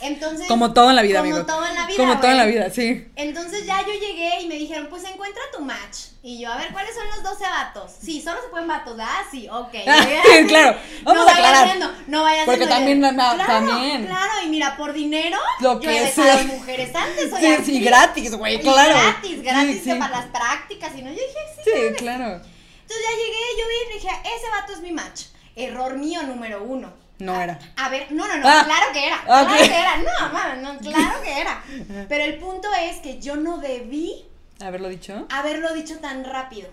Entonces, 0.00 0.48
Como 0.48 0.72
todo 0.72 0.90
en 0.90 0.96
la 0.96 1.02
vida, 1.02 1.20
como 1.20 1.30
amigo. 1.30 1.46
todo 1.46 1.64
en 1.64 1.74
la 1.76 1.86
vida, 1.86 1.96
Como 1.98 2.18
todo 2.18 2.30
en 2.32 2.36
la 2.36 2.46
vida, 2.46 2.70
sí. 2.70 3.06
Entonces 3.14 3.64
ya 3.64 3.80
yo 3.82 3.92
llegué 3.92 4.40
y 4.40 4.48
me 4.48 4.56
dijeron, 4.56 4.88
pues 4.90 5.04
encuentra 5.04 5.40
tu 5.56 5.60
match. 5.62 5.96
Y 6.24 6.40
yo, 6.40 6.52
a 6.52 6.56
ver, 6.56 6.72
¿cuáles 6.72 6.92
son 6.96 7.06
los 7.08 7.22
12 7.22 7.44
vatos? 7.44 7.92
Sí, 8.02 8.20
solo 8.20 8.42
se 8.42 8.48
pueden 8.48 8.66
vatos. 8.66 8.96
Ah, 9.00 9.22
sí, 9.30 9.46
ok. 9.48 9.72
Ah, 9.86 10.04
Ya, 10.10 10.22
sí, 10.24 10.46
claro. 10.48 10.76
Vamos 11.04 11.22
no 11.24 11.28
a 11.28 11.32
aclarar. 11.32 11.78
no 12.08 12.22
vayas 12.24 12.44
Porque 12.46 12.66
también, 12.66 12.98
no, 12.98 13.14
claro, 13.14 13.38
también. 13.46 14.06
Claro, 14.06 14.32
y 14.44 14.48
mira, 14.48 14.76
por 14.76 14.92
dinero, 14.92 15.38
Lo 15.60 15.74
yo 15.74 15.80
que 15.80 15.88
dejado 16.00 16.38
sea. 16.38 16.46
mujeres 16.48 16.92
antes. 16.92 17.30
soy 17.30 17.40
Sí, 17.40 17.56
sí, 17.64 17.80
gratis, 17.80 18.34
güey, 18.34 18.60
claro. 18.60 18.94
gratis, 18.96 19.40
gratis 19.42 19.82
Sí, 19.84 19.92
sí. 19.92 19.98
para 20.00 20.16
las 20.16 20.26
prácticas. 20.26 20.90
Y 20.98 21.02
no, 21.02 21.10
yo 21.10 21.14
dije, 21.14 21.38
sí. 21.64 21.70
Sí, 21.72 21.94
claro. 21.96 22.24
Entonces 22.24 23.06
ya 23.08 23.16
llegué, 23.16 23.38
yo 23.56 23.68
vi 23.68 23.74
y 23.90 23.94
dije, 24.00 24.08
ese 24.36 24.50
vato 24.50 24.72
es 24.72 24.80
mi 24.80 24.90
match. 24.90 25.26
Error 25.54 25.96
mío 25.96 26.24
número 26.24 26.64
uno. 26.64 26.92
No 27.20 27.34
A- 27.34 27.44
era. 27.44 27.58
A 27.76 27.88
ver, 27.88 28.10
no, 28.12 28.26
no, 28.26 28.36
no, 28.38 28.48
Ah. 28.48 28.62
claro 28.64 28.86
que 28.92 29.06
era. 29.06 29.22
Claro 29.24 29.56
que 29.56 29.64
era. 29.64 29.96
No, 29.98 30.28
mamá, 30.28 30.54
no, 30.56 30.78
claro 30.80 31.22
que 31.22 31.40
era. 31.40 31.62
Pero 32.08 32.24
el 32.24 32.38
punto 32.38 32.68
es 32.74 32.96
que 32.98 33.20
yo 33.20 33.36
no 33.36 33.58
debí 33.58 34.24
¿Haberlo 34.60 34.88
dicho? 34.88 35.26
haberlo 35.30 35.72
dicho 35.74 35.98
tan 36.00 36.24
rápido. 36.24 36.68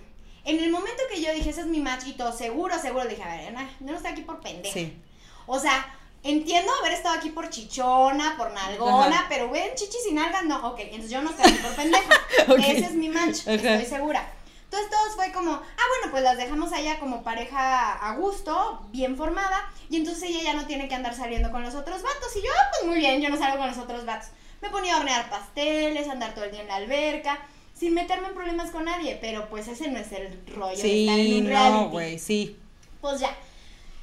En 0.45 0.59
el 0.63 0.69
momento 0.71 1.03
que 1.13 1.21
yo 1.21 1.33
dije, 1.33 1.49
ese 1.49 1.61
es 1.61 1.67
mi 1.67 1.83
todo 2.17 2.31
seguro, 2.31 2.79
seguro, 2.79 3.05
dije, 3.05 3.21
a 3.23 3.35
ver, 3.35 3.53
yo 3.81 3.91
no 3.91 3.95
estoy 3.97 4.11
aquí 4.11 4.21
por 4.21 4.39
pendeja. 4.39 4.73
Sí. 4.73 4.97
O 5.45 5.59
sea, 5.59 5.85
entiendo 6.23 6.71
haber 6.79 6.93
estado 6.93 7.15
aquí 7.15 7.29
por 7.29 7.49
chichona, 7.49 8.35
por 8.37 8.51
nalgona, 8.51 9.15
Ajá. 9.19 9.25
pero 9.29 9.49
ven 9.49 9.71
chichis 9.75 10.07
y 10.09 10.13
nalgas, 10.13 10.45
no, 10.45 10.65
ok, 10.69 10.79
entonces 10.79 11.11
yo 11.11 11.21
no 11.21 11.29
estoy 11.31 11.51
aquí 11.51 11.59
por 11.61 11.75
pendeja. 11.75 12.09
Ok. 12.49 12.59
Ese 12.59 12.85
es 12.85 12.93
mi 12.93 13.09
match, 13.09 13.41
Ajá. 13.41 13.53
estoy 13.53 13.85
segura. 13.85 14.25
Entonces 14.69 14.89
todos 14.89 15.15
fue 15.15 15.31
como, 15.31 15.53
ah, 15.53 15.83
bueno, 15.97 16.11
pues 16.11 16.23
las 16.23 16.37
dejamos 16.37 16.73
allá 16.73 16.99
como 16.99 17.23
pareja 17.23 17.93
a 17.93 18.15
gusto, 18.15 18.85
bien 18.91 19.15
formada, 19.15 19.71
y 19.89 19.95
entonces 19.95 20.23
ella 20.23 20.41
ya 20.43 20.53
no 20.53 20.65
tiene 20.65 20.89
que 20.89 20.95
andar 20.95 21.15
saliendo 21.15 21.51
con 21.51 21.63
los 21.63 21.73
otros 21.73 22.03
vatos. 22.03 22.35
Y 22.35 22.41
yo, 22.41 22.51
ah, 22.51 22.69
pues 22.71 22.91
muy 22.91 22.99
bien, 22.99 23.21
yo 23.21 23.29
no 23.29 23.37
salgo 23.37 23.59
con 23.59 23.67
los 23.67 23.77
otros 23.77 24.05
vatos. 24.05 24.27
Me 24.61 24.69
ponía 24.69 24.95
a 24.95 24.97
hornear 24.97 25.29
pasteles, 25.29 26.09
andar 26.09 26.33
todo 26.33 26.43
el 26.43 26.51
día 26.51 26.61
en 26.61 26.67
la 26.67 26.75
alberca, 26.75 27.39
sin 27.73 27.93
meterme 27.93 28.27
en 28.27 28.33
problemas 28.33 28.71
con 28.71 28.85
nadie, 28.85 29.17
pero 29.21 29.47
pues 29.49 29.69
ese 29.69 29.87
no 29.89 29.99
es 29.99 30.11
el 30.11 30.37
rollo 30.47 30.81
de 30.81 31.03
estar 31.03 31.19
en 31.19 31.45
un 31.45 31.53
no, 31.53 31.89
güey, 31.89 32.19
sí. 32.19 32.57
Pues 32.99 33.21
ya. 33.21 33.33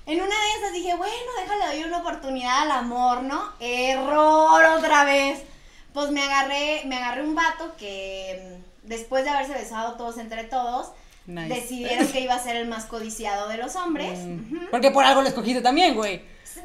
En 0.07 0.21
una 0.21 0.35
de 0.35 0.53
esas 0.59 0.73
dije, 0.73 0.95
bueno, 0.95 1.15
déjale 1.41 1.77
doy 1.77 1.85
una 1.85 1.99
oportunidad 1.99 2.63
al 2.63 2.71
amor, 2.71 3.23
¿no? 3.23 3.53
Error 3.61 4.65
otra 4.79 5.05
vez. 5.05 5.43
Pues 5.93 6.11
me 6.11 6.23
agarré, 6.23 6.83
me 6.87 6.97
agarré 6.97 7.23
un 7.23 7.35
vato 7.35 7.75
que 7.77 8.59
después 8.85 9.25
de 9.25 9.31
haberse 9.31 9.53
besado 9.53 9.95
todos 9.97 10.19
entre 10.19 10.45
todos, 10.45 10.93
Nice. 11.27 11.49
decidieron 11.55 12.07
que 12.09 12.21
iba 12.21 12.35
a 12.35 12.39
ser 12.39 12.57
el 12.57 12.69
más 12.69 12.85
codiciado 12.85 13.49
de 13.49 13.57
los 13.57 13.75
hombres. 13.77 14.19
Mm. 14.21 14.67
Porque 14.71 14.91
por 14.91 15.05
algo 15.05 15.23
lo 15.23 15.29
escogiste 15.29 15.61
también, 15.63 15.95
güey. 15.95 16.23
Pues, 16.45 16.65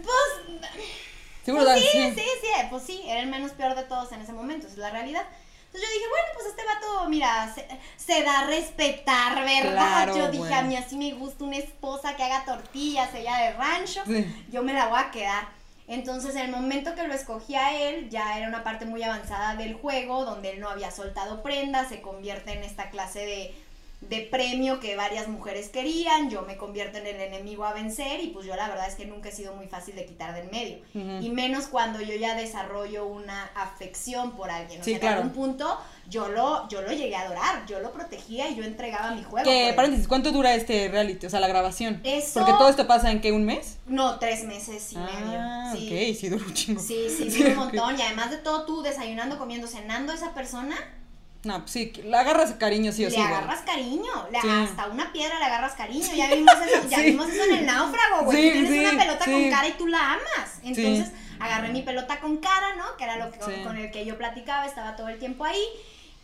Seguro 1.43 1.63
pues 1.65 1.81
sí, 1.81 2.11
sí, 2.15 2.21
sí, 2.41 2.47
pues 2.69 2.83
sí, 2.83 3.01
era 3.05 3.21
el 3.21 3.27
menos 3.27 3.51
peor 3.53 3.75
de 3.75 3.83
todos 3.83 4.11
en 4.11 4.21
ese 4.21 4.33
momento, 4.33 4.67
esa 4.67 4.73
es 4.73 4.79
la 4.79 4.89
realidad. 4.91 5.23
Entonces 5.65 5.89
yo 5.89 5.93
dije, 5.93 6.09
bueno, 6.09 6.27
pues 6.33 6.45
este 6.47 6.63
vato, 6.65 7.09
mira, 7.09 7.53
se, 7.53 7.67
se 7.97 8.23
da 8.23 8.39
a 8.39 8.47
respetar, 8.47 9.35
¿verdad? 9.45 10.03
Claro, 10.03 10.17
yo 10.17 10.31
dije, 10.31 10.53
a 10.53 10.61
mí 10.63 10.75
así 10.75 10.97
me 10.97 11.13
gusta 11.13 11.43
una 11.43 11.57
esposa 11.57 12.15
que 12.15 12.23
haga 12.23 12.43
tortillas, 12.43 13.13
ella 13.13 13.37
de 13.37 13.53
rancho, 13.53 14.01
Sí. 14.05 14.25
yo 14.51 14.63
me 14.63 14.73
la 14.73 14.87
voy 14.87 14.99
a 14.99 15.11
quedar. 15.11 15.47
Entonces, 15.89 16.35
en 16.35 16.45
el 16.45 16.51
momento 16.51 16.93
que 16.93 17.07
lo 17.07 17.15
escogí 17.15 17.55
a 17.55 17.89
él, 17.89 18.09
ya 18.11 18.37
era 18.37 18.47
una 18.47 18.63
parte 18.63 18.85
muy 18.85 19.01
avanzada 19.01 19.55
del 19.55 19.73
juego, 19.73 20.23
donde 20.23 20.51
él 20.51 20.59
no 20.59 20.69
había 20.69 20.91
soltado 20.91 21.41
prendas, 21.41 21.89
se 21.89 21.99
convierte 21.99 22.53
en 22.53 22.63
esta 22.63 22.91
clase 22.91 23.19
de, 23.19 23.55
de 24.01 24.21
premio 24.21 24.79
que 24.79 24.95
varias 24.95 25.27
mujeres 25.27 25.67
querían, 25.69 26.29
yo 26.29 26.43
me 26.43 26.55
convierto 26.55 26.97
en 26.99 27.05
el 27.07 27.19
enemigo 27.19 27.65
a 27.65 27.73
vencer 27.73 28.21
y 28.23 28.27
pues 28.27 28.45
yo 28.45 28.55
la 28.55 28.69
verdad 28.69 28.87
es 28.87 28.95
que 28.95 29.05
nunca 29.05 29.27
he 29.27 29.31
sido 29.33 29.53
muy 29.55 29.67
fácil 29.67 29.93
de 29.95 30.05
quitar 30.05 30.33
del 30.33 30.49
medio. 30.49 30.77
Y 30.93 31.29
menos 31.29 31.67
cuando 31.67 31.99
yo 32.01 32.15
ya 32.15 32.33
desarrollo 32.35 33.05
una 33.05 33.51
afección 33.55 34.35
por 34.37 34.49
alguien. 34.51 34.79
O 34.81 34.83
Sí, 34.83 34.91
sea, 34.91 34.99
claro. 35.01 35.17
en 35.17 35.23
algún 35.27 35.35
punto 35.35 35.77
yo 36.07 36.29
lo, 36.29 36.67
yo 36.69 36.81
lo 36.81 36.91
llegué 36.91 37.15
a 37.17 37.21
adorar, 37.23 37.65
yo 37.67 37.81
lo 37.81 37.91
protegía 37.91 38.49
y 38.49 38.55
yo 38.55 38.63
entregaba 38.63 39.11
mi 39.11 39.23
juego. 39.23 39.47
Que, 39.49 39.73
paréntesis, 39.75 40.07
¿cuánto 40.07 40.31
dura 40.31 40.55
este 40.55 40.87
reality? 40.87 41.25
O 41.27 41.29
sea, 41.29 41.39
la 41.41 41.47
grabación. 41.49 41.99
Eso- 42.03 42.39
Porque 42.39 42.53
todo 42.53 42.69
esto 42.69 42.87
pasa 42.87 43.11
en 43.11 43.19
que 43.21 43.31
un 43.33 43.45
mes. 43.45 43.77
No, 43.85 44.17
tres 44.17 44.43
meses 44.45 44.93
y 44.93 44.95
ah, 44.97 45.71
medio. 45.73 45.79
Sí. 45.89 46.11
ok, 46.13 46.17
sí, 46.19 46.29
dura 46.29 46.45
un 46.45 46.53
chingo. 46.53 46.81
Sí, 46.81 47.07
sí, 47.15 47.29
Sí, 47.31 47.43
un 47.43 47.55
montón. 47.57 47.99
Y 47.99 48.01
además 48.01 48.31
de 48.31 48.37
todo, 48.37 48.65
tú 48.65 48.81
desayunando, 48.81 49.37
comiendo, 49.37 49.67
cenando, 49.67 50.13
esa 50.13 50.33
persona, 50.33 50.75
No, 51.43 51.59
pues 51.59 51.71
sí, 51.71 51.93
le 52.03 52.17
agarras 52.17 52.51
cariño 52.55 52.91
sí 52.91 53.05
o 53.05 53.09
le 53.09 53.15
sí. 53.15 53.21
güey. 53.21 53.33
agarras 53.33 53.61
cariño. 53.61 54.27
Le, 54.29 54.41
Sí. 54.41 54.47
Hasta 54.49 54.87
una 54.87 55.11
piedra 55.13 55.39
le 55.39 55.45
agarras 55.45 55.73
cariño. 55.73 56.05
Ya 56.13 56.33
vimos 56.33 56.53
eso, 56.53 56.87
ya 56.89 56.97
Sí. 56.97 57.03
vimos 57.05 57.29
eso 57.29 57.43
en 57.45 57.55
el 57.59 57.65
náufrago, 57.65 58.25
güey. 58.25 58.41
Sí, 58.41 58.59
Tú 58.59 58.67
tienes 58.67 58.91
una 58.91 58.99
pelota 59.03 59.25
con 59.25 59.49
cara 59.49 59.67
y 59.67 59.71
tú 59.73 59.87
la 59.87 60.13
amas. 60.13 60.59
Entonces, 60.63 61.11
agarré 61.39 61.69
mi 61.69 61.81
pelota 61.81 62.19
con 62.19 62.37
cara, 62.37 62.75
¿no? 62.75 62.97
Que 62.97 63.05
era 63.05 63.15
lo 63.17 63.31
que, 63.31 63.39
con, 63.63 63.77
el 63.77 63.89
que 63.91 64.05
yo 64.05 64.17
platicaba, 64.17 64.65
estaba 64.65 64.95
todo 64.97 65.07
el 65.07 65.17
tiempo 65.17 65.45
ahí. 65.45 65.63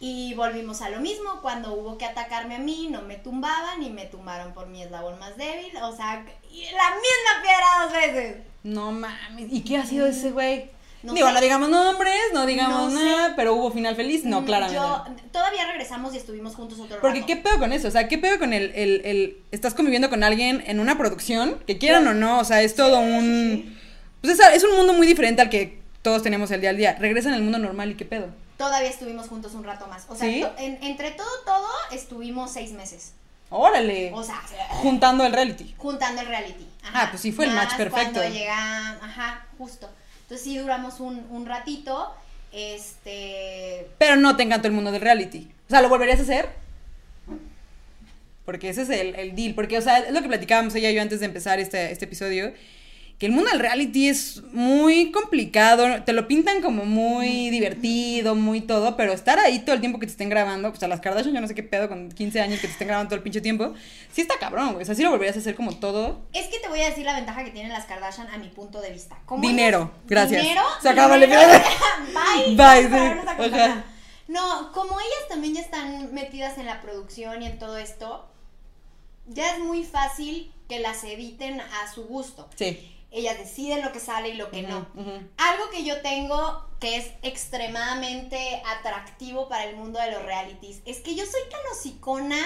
Y 0.01 0.33
volvimos 0.33 0.81
a 0.81 0.89
lo 0.89 0.99
mismo, 0.99 1.41
cuando 1.41 1.73
hubo 1.73 1.97
que 1.97 2.03
atacarme 2.03 2.55
a 2.55 2.59
mí, 2.59 2.89
no 2.91 3.01
me 3.01 3.15
tumbaban 3.15 3.81
y 3.81 3.89
me 3.89 4.05
tumbaron 4.05 4.53
por 4.53 4.67
mi 4.67 4.83
eslabón 4.83 5.17
más 5.19 5.37
débil. 5.37 5.71
O 5.81 5.95
sea, 5.95 6.25
y 6.51 6.63
la 6.65 6.89
misma 6.89 7.41
piedra 7.41 7.65
dos 7.83 7.93
veces. 7.93 8.37
No 8.63 8.91
mames, 8.91 9.47
¿y 9.49 9.63
qué 9.63 9.77
ha 9.77 9.85
sido 9.85 10.05
ese 10.07 10.31
güey? 10.31 10.69
No 11.05 11.13
Digo, 11.13 11.27
sé. 11.27 11.33
no 11.33 11.41
digamos 11.41 11.69
nombres, 11.69 12.15
no 12.33 12.45
digamos 12.45 12.91
No 12.93 12.99
sé. 12.99 13.05
nada, 13.05 13.33
pero 13.35 13.53
hubo 13.53 13.71
final 13.71 13.95
feliz. 13.95 14.23
No, 14.25 14.41
Mm, 14.41 14.45
claramente. 14.45 14.75
Yo, 14.81 15.05
todavía 15.31 15.65
regresamos 15.67 16.13
y 16.13 16.17
estuvimos 16.17 16.55
juntos 16.55 16.79
otro 16.79 16.99
Porque 16.99 17.19
rato. 17.19 17.27
qué 17.27 17.35
pedo 17.37 17.59
con 17.59 17.71
eso, 17.73 17.87
o 17.87 17.91
sea, 17.91 18.07
qué 18.07 18.17
pedo 18.17 18.39
con 18.39 18.53
el, 18.53 18.71
el, 18.75 19.01
el- 19.05 19.37
estás 19.51 19.73
conviviendo 19.73 20.09
con 20.09 20.23
alguien 20.23 20.63
en 20.67 20.79
una 20.79 20.97
producción, 20.97 21.59
que 21.67 21.77
quieran 21.77 22.07
o 22.07 22.13
no, 22.13 22.39
o 22.39 22.43
sea, 22.43 22.61
es 22.63 22.75
todo 22.75 22.99
un, 22.99 23.77
pues 24.21 24.39
es, 24.39 24.45
es 24.53 24.63
un 24.63 24.75
mundo 24.75 24.93
muy 24.93 25.05
diferente 25.07 25.41
al 25.41 25.49
que 25.49 25.79
todos 26.01 26.23
tenemos 26.23 26.51
el 26.51 26.61
día 26.61 26.69
al 26.71 26.77
día. 26.77 26.95
Regresan 26.99 27.33
al 27.33 27.41
mundo 27.41 27.57
normal 27.59 27.91
y 27.91 27.95
qué 27.95 28.05
pedo. 28.05 28.27
Todavía 28.57 28.89
estuvimos 28.89 29.27
juntos 29.27 29.53
un 29.53 29.63
rato 29.63 29.85
más. 29.87 30.05
O 30.07 30.15
sea, 30.15 30.27
en- 30.27 30.79
entre 30.81 31.11
todo, 31.11 31.27
todo, 31.45 31.67
estuvimos 31.91 32.51
seis 32.51 32.71
meses. 32.71 33.13
Órale, 33.49 34.11
O 34.13 34.23
sea, 34.23 34.41
juntando 34.69 35.23
el 35.25 35.31
reality. 35.31 35.75
juntando 35.77 36.21
el 36.21 36.27
reality. 36.27 36.67
Ah, 36.93 37.07
pues 37.11 37.21
sí 37.21 37.31
fue 37.31 37.45
el 37.45 37.51
match 37.51 37.75
perfecto. 37.75 38.13
Cuando 38.19 38.29
llega, 38.29 38.89
ajá, 39.01 39.45
justo. 39.57 39.87
Entonces 40.25 40.43
sí 40.43 40.57
duramos 40.57 40.99
un, 40.99 41.25
un 41.29 41.45
ratito. 41.45 42.11
Este. 42.51 43.87
Pero 43.99 44.15
no 44.15 44.35
te 44.35 44.43
encantó 44.43 44.67
el 44.67 44.73
mundo 44.73 44.91
del 44.91 45.01
reality. 45.01 45.47
O 45.67 45.69
sea, 45.69 45.81
¿lo 45.81 45.89
volverías 45.89 46.19
a 46.19 46.23
hacer? 46.23 46.49
Porque 48.43 48.69
ese 48.69 48.81
es 48.83 48.89
el, 48.89 49.13
el 49.15 49.35
deal. 49.35 49.53
Porque, 49.53 49.77
o 49.77 49.81
sea, 49.81 49.99
es 49.99 50.11
lo 50.11 50.21
que 50.21 50.27
platicábamos 50.27 50.73
ella 50.73 50.89
y 50.89 50.95
yo 50.95 51.01
antes 51.01 51.19
de 51.19 51.27
empezar 51.27 51.59
este, 51.59 51.91
este 51.91 52.05
episodio. 52.05 52.53
Que 53.17 53.27
el 53.27 53.31
mundo 53.31 53.49
del 53.49 53.61
reality 53.61 54.09
es 54.09 54.43
muy 54.51 55.09
complicado. 55.11 56.03
Te 56.03 56.11
lo 56.11 56.27
pintan 56.27 56.61
como 56.61 56.83
muy 56.83 57.49
divertido, 57.49 58.35
muy 58.35 58.59
todo. 58.59 58.97
Pero 58.97 59.13
estar 59.13 59.39
ahí 59.39 59.59
todo 59.59 59.73
el 59.73 59.79
tiempo 59.79 59.99
que 59.99 60.05
te 60.05 60.11
estén 60.11 60.27
grabando. 60.27 60.69
Pues 60.69 60.83
a 60.83 60.89
las 60.89 60.99
Kardashian, 60.99 61.33
yo 61.33 61.39
no 61.39 61.47
sé 61.47 61.55
qué 61.55 61.63
pedo 61.63 61.87
con 61.87 62.11
15 62.11 62.41
años 62.41 62.59
que 62.59 62.67
te 62.67 62.73
estén 62.73 62.89
grabando 62.89 63.07
todo 63.09 63.15
el 63.15 63.23
pinche 63.23 63.39
tiempo. 63.39 63.73
Sí 64.11 64.19
está 64.19 64.37
cabrón, 64.37 64.73
güey. 64.73 64.83
O 64.83 64.85
sea, 64.85 64.95
sí 64.95 65.01
lo 65.03 65.11
volverías 65.11 65.37
a 65.37 65.39
hacer 65.39 65.55
como 65.55 65.77
todo. 65.77 66.23
Es 66.33 66.47
que 66.47 66.59
te 66.59 66.67
voy 66.67 66.81
a 66.81 66.89
decir 66.89 67.05
la 67.05 67.15
ventaja 67.15 67.45
que 67.45 67.51
tienen 67.51 67.71
las 67.71 67.85
Kardashian 67.85 68.27
a 68.27 68.37
mi 68.37 68.49
punto 68.49 68.81
de 68.81 68.91
vista. 68.91 69.17
Como 69.25 69.47
Dinero, 69.47 69.79
ellas- 69.93 70.07
gracias. 70.07 70.41
Dinero. 70.41 70.61
Se 70.81 70.89
acabó 70.89 71.13
el 71.13 71.21
dinero, 71.21 71.41
Bye, 72.13 72.55
Bye. 72.55 72.89
Sí, 73.49 73.55
ajá. 73.55 73.85
No, 74.27 74.71
como 74.73 74.99
ellas 74.99 75.29
también 75.29 75.53
ya 75.53 75.61
están 75.61 76.13
metidas 76.13 76.57
en 76.57 76.65
la 76.65 76.81
producción 76.81 77.41
y 77.41 77.45
en 77.45 77.59
todo 77.59 77.77
esto, 77.77 78.27
ya 79.27 79.53
es 79.53 79.59
muy 79.59 79.83
fácil 79.83 80.51
que 80.67 80.79
las 80.79 81.03
editen 81.03 81.61
a 81.61 81.93
su 81.93 82.03
gusto. 82.05 82.49
Sí. 82.55 82.91
Ellas 83.15 83.37
deciden 83.37 83.81
lo 83.81 83.91
que 83.91 83.99
sale 83.99 84.29
y 84.29 84.33
lo 84.33 84.51
que 84.51 84.61
no. 84.61 84.85
Algo 85.37 85.69
que 85.71 85.83
yo 85.83 86.01
tengo 86.01 86.65
que 86.79 86.97
es 86.97 87.11
extremadamente 87.21 88.61
atractivo 88.77 89.47
para 89.47 89.63
el 89.63 89.75
mundo 89.75 89.99
de 89.99 90.11
los 90.11 90.23
realities 90.23 90.81
es 90.85 90.99
que 90.99 91.15
yo 91.15 91.25
soy 91.25 91.41
tan 91.49 91.61
hocicona 91.71 92.37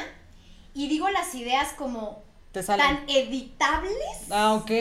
y 0.74 0.88
digo 0.88 1.10
las 1.10 1.34
ideas 1.34 1.74
como 1.74 2.24
Te 2.52 2.64
tan 2.64 3.04
editables. 3.10 4.30
Ah, 4.30 4.54
ok, 4.54 4.72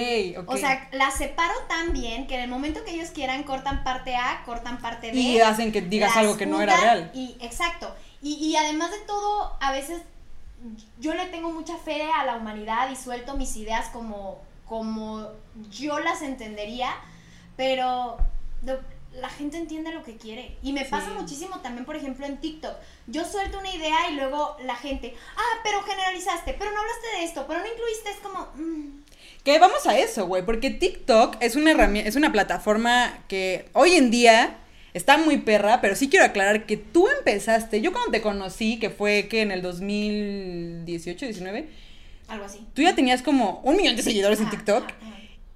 ok. 0.40 0.50
O 0.50 0.56
sea, 0.58 0.88
las 0.92 1.14
separo 1.14 1.54
tan 1.68 1.92
bien 1.92 2.26
que 2.26 2.34
en 2.34 2.42
el 2.42 2.48
momento 2.48 2.84
que 2.84 2.92
ellos 2.92 3.10
quieran 3.10 3.42
cortan 3.42 3.82
parte 3.82 4.14
A, 4.14 4.42
cortan 4.44 4.80
parte 4.82 5.10
B. 5.10 5.16
Y 5.16 5.40
hacen 5.40 5.72
que 5.72 5.80
digas 5.80 6.16
algo 6.16 6.36
que 6.36 6.46
no 6.46 6.60
era 6.60 6.76
real. 6.76 7.10
Y, 7.14 7.36
exacto. 7.40 7.94
Y, 8.20 8.34
y 8.34 8.56
además 8.56 8.90
de 8.90 8.98
todo, 9.00 9.56
a 9.60 9.72
veces 9.72 10.02
yo 10.98 11.14
le 11.14 11.26
tengo 11.26 11.50
mucha 11.50 11.76
fe 11.78 12.10
a 12.10 12.24
la 12.24 12.36
humanidad 12.36 12.90
y 12.90 12.96
suelto 12.96 13.36
mis 13.36 13.56
ideas 13.56 13.86
como, 13.90 14.40
como 14.68 15.28
yo 15.70 15.98
las 16.00 16.22
entendería, 16.22 16.90
pero 17.56 18.18
lo- 18.64 18.80
la 19.14 19.30
gente 19.30 19.56
entiende 19.56 19.90
lo 19.92 20.04
que 20.04 20.16
quiere. 20.16 20.56
Y 20.62 20.72
me 20.72 20.84
pasa 20.84 21.06
Sí. 21.08 21.14
muchísimo 21.18 21.60
también, 21.60 21.84
por 21.86 21.96
ejemplo, 21.96 22.26
en 22.26 22.36
TikTok. 22.38 22.74
Yo 23.06 23.24
suelto 23.24 23.58
una 23.58 23.74
idea 23.74 24.10
y 24.10 24.14
luego 24.16 24.56
la 24.64 24.76
gente, 24.76 25.14
ah, 25.36 25.58
pero 25.64 25.80
generalizaste, 25.82 26.54
pero 26.58 26.70
no 26.70 26.78
hablaste 26.78 27.06
de 27.18 27.24
esto, 27.24 27.44
pero 27.48 27.60
no 27.60 27.66
incluiste, 27.66 28.10
es 28.10 28.16
como... 28.18 28.48
mm, 28.54 29.02
Que 29.44 29.58
vamos 29.58 29.86
a 29.86 29.98
eso, 29.98 30.26
güey, 30.26 30.44
porque 30.44 30.70
TikTok 30.70 31.36
es 31.40 31.56
una 31.56 31.70
herramienta, 31.70 32.08
es 32.08 32.16
una 32.16 32.32
plataforma 32.32 33.24
que 33.28 33.68
hoy 33.72 33.94
en 33.94 34.10
día 34.10 34.58
está 34.92 35.16
muy 35.16 35.38
perra, 35.38 35.80
pero 35.80 35.96
sí 35.96 36.10
quiero 36.10 36.26
aclarar 36.26 36.66
que 36.66 36.76
tú 36.76 37.08
empezaste, 37.08 37.80
yo 37.80 37.92
cuando 37.92 38.10
te 38.10 38.20
conocí, 38.20 38.78
que 38.78 38.90
fue 38.90 39.26
que 39.28 39.40
en 39.42 39.50
el 39.52 39.62
2018, 39.62 41.24
19, 41.26 41.68
algo 42.28 42.44
así. 42.44 42.66
tú 42.74 42.82
ya 42.82 42.94
tenías 42.94 43.22
como 43.22 43.60
un 43.64 43.76
millón 43.76 43.96
de 43.96 44.02
seguidores 44.02 44.40
en 44.40 44.50
TikTok 44.50 44.84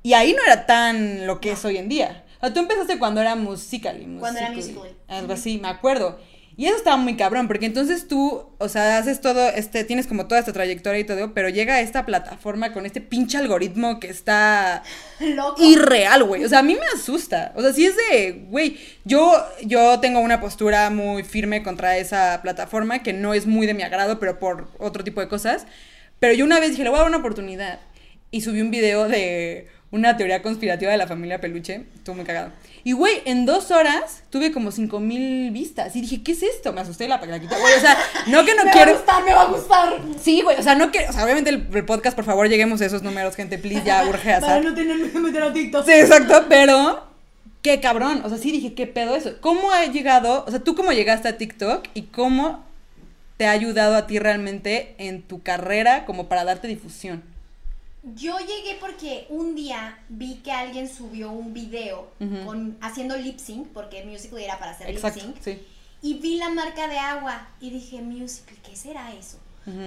y 0.03 0.15
ahí 0.15 0.33
no 0.33 0.43
era 0.45 0.67
tan 0.67 1.27
lo 1.27 1.41
que 1.41 1.51
No. 1.51 1.55
es 1.55 1.65
hoy 1.65 1.77
en 1.77 1.89
día. 1.89 2.25
O 2.39 2.47
sea, 2.47 2.53
tú 2.55 2.61
empezaste 2.61 2.99
cuando 2.99 3.21
era 3.21 3.37
Musical.ly. 3.37 4.17
Cuando 4.19 4.41
era 4.41 4.51
Musical.ly, 4.51 4.81
Musical.ly. 4.91 5.17
Algo 5.17 5.33
así, 5.33 5.59
me 5.59 5.69
acuerdo. 5.69 6.19
Y 6.55 6.67
eso 6.67 6.77
estaba 6.77 6.99
muy 6.99 7.17
cabrón, 7.17 7.47
porque 7.47 7.65
entonces 7.65 8.09
tú, 8.09 8.45
o 8.59 8.69
sea, 8.69 8.99
haces 8.99 9.23
todo, 9.23 9.49
este, 9.49 9.85
tienes 9.85 10.07
como 10.07 10.27
toda 10.27 10.39
esta 10.41 10.53
trayectoria 10.53 11.01
y 11.01 11.05
todo, 11.05 11.33
pero 11.33 11.49
llega 11.49 11.77
a 11.77 11.81
esta 11.81 12.05
plataforma 12.05 12.73
con 12.75 12.85
este 12.85 13.01
pinche 13.01 13.39
algoritmo 13.39 13.99
que 14.01 14.09
está 14.09 14.83
Loco. 15.21 15.63
irreal, 15.63 16.25
güey. 16.25 16.45
O 16.45 16.49
sea, 16.51 16.59
a 16.59 16.63
mí 16.63 16.75
me 16.75 16.85
asusta. 16.95 17.53
O 17.57 17.63
sea, 17.63 17.73
sí 17.73 17.87
es 17.87 17.95
de, 17.97 18.45
güey, 18.51 18.77
yo, 19.05 19.33
yo 19.63 19.99
tengo 20.01 20.21
una 20.21 20.41
postura 20.41 20.91
muy 20.91 21.23
firme 21.23 21.63
contra 21.63 21.97
esa 21.97 22.41
plataforma 22.43 23.03
que 23.03 23.13
no 23.15 23.33
es 23.35 23.47
muy 23.47 23.67
de 23.67 23.73
mi 23.75 23.83
agrado, 23.85 24.19
pero 24.19 24.39
por 24.39 24.69
otro 24.79 25.05
tipo 25.05 25.21
de 25.23 25.29
cosas. 25.29 25.67
Pero 26.23 26.35
yo 26.35 26.45
una 26.45 26.61
vez 26.61 26.71
dije, 26.71 26.85
le 26.85 26.91
voy 26.91 26.99
a 26.99 27.01
dar 27.01 27.09
una 27.09 27.19
oportunidad. 27.19 27.81
Y 28.31 28.43
subí 28.43 28.61
un 28.61 28.71
video 28.71 29.09
de 29.09 29.67
una 29.91 30.17
teoría 30.17 30.41
conspirativa 30.41 30.93
de 30.93 30.97
la 30.97 31.09
familia 31.09 31.41
Peluche. 31.41 31.87
Estuvo 31.97 32.15
muy 32.15 32.25
cagado. 32.25 32.53
Y, 32.85 32.93
güey, 32.93 33.23
en 33.25 33.45
dos 33.45 33.73
horas 33.73 34.23
tuve 34.31 34.53
como 34.53 34.71
cinco 34.71 35.01
mil 35.01 35.51
vistas. 35.51 35.97
Y 35.97 36.01
dije, 36.01 36.23
¿qué 36.23 36.31
es 36.31 36.45
esto? 36.45 36.73
Me 36.73 36.81
asusté 36.81 37.09
la, 37.09 37.19
quité. 37.19 37.57
Güey, 37.59 37.75
o 37.75 37.81
sea, 37.81 37.99
no 38.29 38.45
que 38.45 38.55
no 38.55 38.65
me 38.65 38.71
quiero... 38.71 38.93
va 38.93 38.99
a 38.99 39.01
gustar, 39.01 39.25
me 39.25 39.35
va 39.35 39.43
a 39.43 39.47
gustar. 39.47 40.01
Sí, 40.21 40.43
güey, 40.43 40.57
o 40.61 40.63
sea, 40.63 40.77
no 40.77 40.93
quiero... 40.93 41.11
O 41.11 41.13
sea, 41.13 41.25
obviamente 41.25 41.51
el, 41.51 41.67
el 41.75 41.85
podcast, 41.85 42.15
por 42.15 42.25
favor, 42.25 42.49
lleguemos 42.49 42.81
a 42.83 42.87
esos 42.87 43.03
números, 43.03 43.35
gente, 43.35 43.59
please, 43.59 43.83
ya 43.85 44.07
urge 44.09 44.33
Para 44.41 44.59
hacer. 44.59 44.65
no 44.65 44.77
tenerme 44.77 45.11
que 45.11 45.19
meter 45.19 45.43
a 45.43 45.53
TikTok. 45.53 45.85
Sí, 45.85 45.93
exacto, 45.93 46.45
pero 46.49 47.05
qué 47.63 47.81
cabrón. 47.81 48.23
O 48.25 48.29
sea, 48.29 48.39
sí 48.39 48.53
dije, 48.53 48.75
¿qué 48.75 48.87
pedo 48.87 49.17
eso? 49.17 49.33
¿Cómo 49.41 49.73
ha 49.73 49.87
llegado? 49.87 50.45
O 50.47 50.51
sea, 50.53 50.61
tú 50.61 50.77
cómo 50.77 50.93
llegaste 50.93 51.27
a 51.27 51.37
TikTok 51.37 51.89
y 51.95 52.03
cómo 52.03 52.71
te 53.37 53.47
ha 53.47 53.51
ayudado 53.51 53.97
a 53.97 54.07
ti 54.07 54.19
realmente 54.19 54.95
en 54.99 55.23
tu 55.23 55.43
carrera 55.43 56.05
como 56.05 56.29
para 56.29 56.45
darte 56.45 56.69
difusión. 56.69 57.23
Yo 58.17 58.37
llegué 58.39 58.77
porque 58.81 59.27
un 59.29 59.55
día 59.55 59.99
vi 60.09 60.37
que 60.37 60.51
alguien 60.51 60.89
subió 60.93 61.31
un 61.31 61.55
video 61.55 62.11
con, 62.45 62.77
haciendo 62.81 63.17
lip 63.17 63.39
sync, 63.39 63.69
porque 63.69 64.05
Musical.ly 64.05 64.45
era 64.45 64.59
para 64.59 64.73
hacer 64.73 64.91
Exacto, 64.91 65.21
lip 65.25 65.37
sync, 65.37 65.43
sí. 65.43 65.67
y 66.03 66.15
vi 66.15 66.37
la 66.37 66.49
marca 66.51 66.89
de 66.89 66.99
agua 66.99 67.47
y 67.61 67.71
dije, 67.71 68.03
Musical.ly, 68.03 68.59
¿qué 68.69 68.77
será 68.77 69.13
eso? 69.13 69.39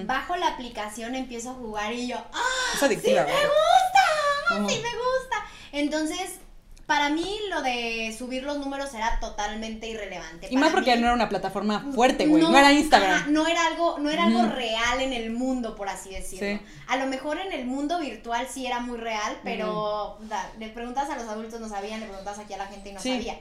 Bajo 0.06 0.38
la 0.38 0.48
aplicación, 0.48 1.16
empiezo 1.16 1.50
a 1.50 1.54
jugar 1.56 1.92
y 1.92 2.08
yo, 2.08 2.16
¡ah! 2.16 2.72
Es 2.74 2.80
¡Sí 2.80 3.12
me 3.12 3.22
gusta! 3.22 4.60
Ujú. 4.60 4.70
¡Sí 4.70 4.76
me 4.76 4.90
gusta! 4.90 5.46
Entonces, 5.74 6.36
para 6.86 7.10
mí 7.10 7.28
lo 7.50 7.62
de 7.64 8.16
subir 8.18 8.44
los 8.44 8.60
números 8.60 8.94
era 8.94 9.20
totalmente 9.20 9.88
irrelevante. 9.90 10.48
Y 10.52 10.56
más 10.58 10.72
porque 10.72 10.94
mí- 10.96 11.02
no 11.02 11.08
era 11.08 11.16
una 11.16 11.30
plataforma 11.30 11.84
fuerte, 11.96 12.28
güey. 12.28 12.44
No, 12.44 12.56
era 12.56 12.72
Instagram. 12.72 13.12
ajá, 13.12 13.26
no 13.30 13.48
era 13.48 13.66
algo, 13.68 13.98
no 14.00 14.10
era 14.12 14.26
algo 14.26 14.44
real 14.48 15.02
en 15.02 15.12
el 15.14 15.32
mundo, 15.32 15.76
por 15.76 15.90
así 15.90 16.10
decirlo. 16.12 16.60
Sí. 16.60 16.66
A 16.88 16.98
lo 16.98 17.08
mejor 17.08 17.40
en 17.40 17.52
el 17.54 17.66
mundo 17.66 18.00
virtual 18.00 18.48
sí 18.48 18.68
era 18.68 18.80
muy 18.82 18.98
real, 18.98 19.38
pero 19.44 20.18
da, 20.30 20.52
le 20.60 20.70
preguntas 20.70 21.10
a 21.10 21.16
los 21.16 21.28
adultos 21.28 21.60
no 21.60 21.68
sabían, 21.70 22.00
le 22.02 22.06
preguntas 22.06 22.38
aquí 22.38 22.54
a 22.54 22.58
la 22.58 22.68
gente 22.68 22.90
y 22.90 22.94
no 22.94 23.00
Sí. 23.00 23.10
sabía. 23.14 23.40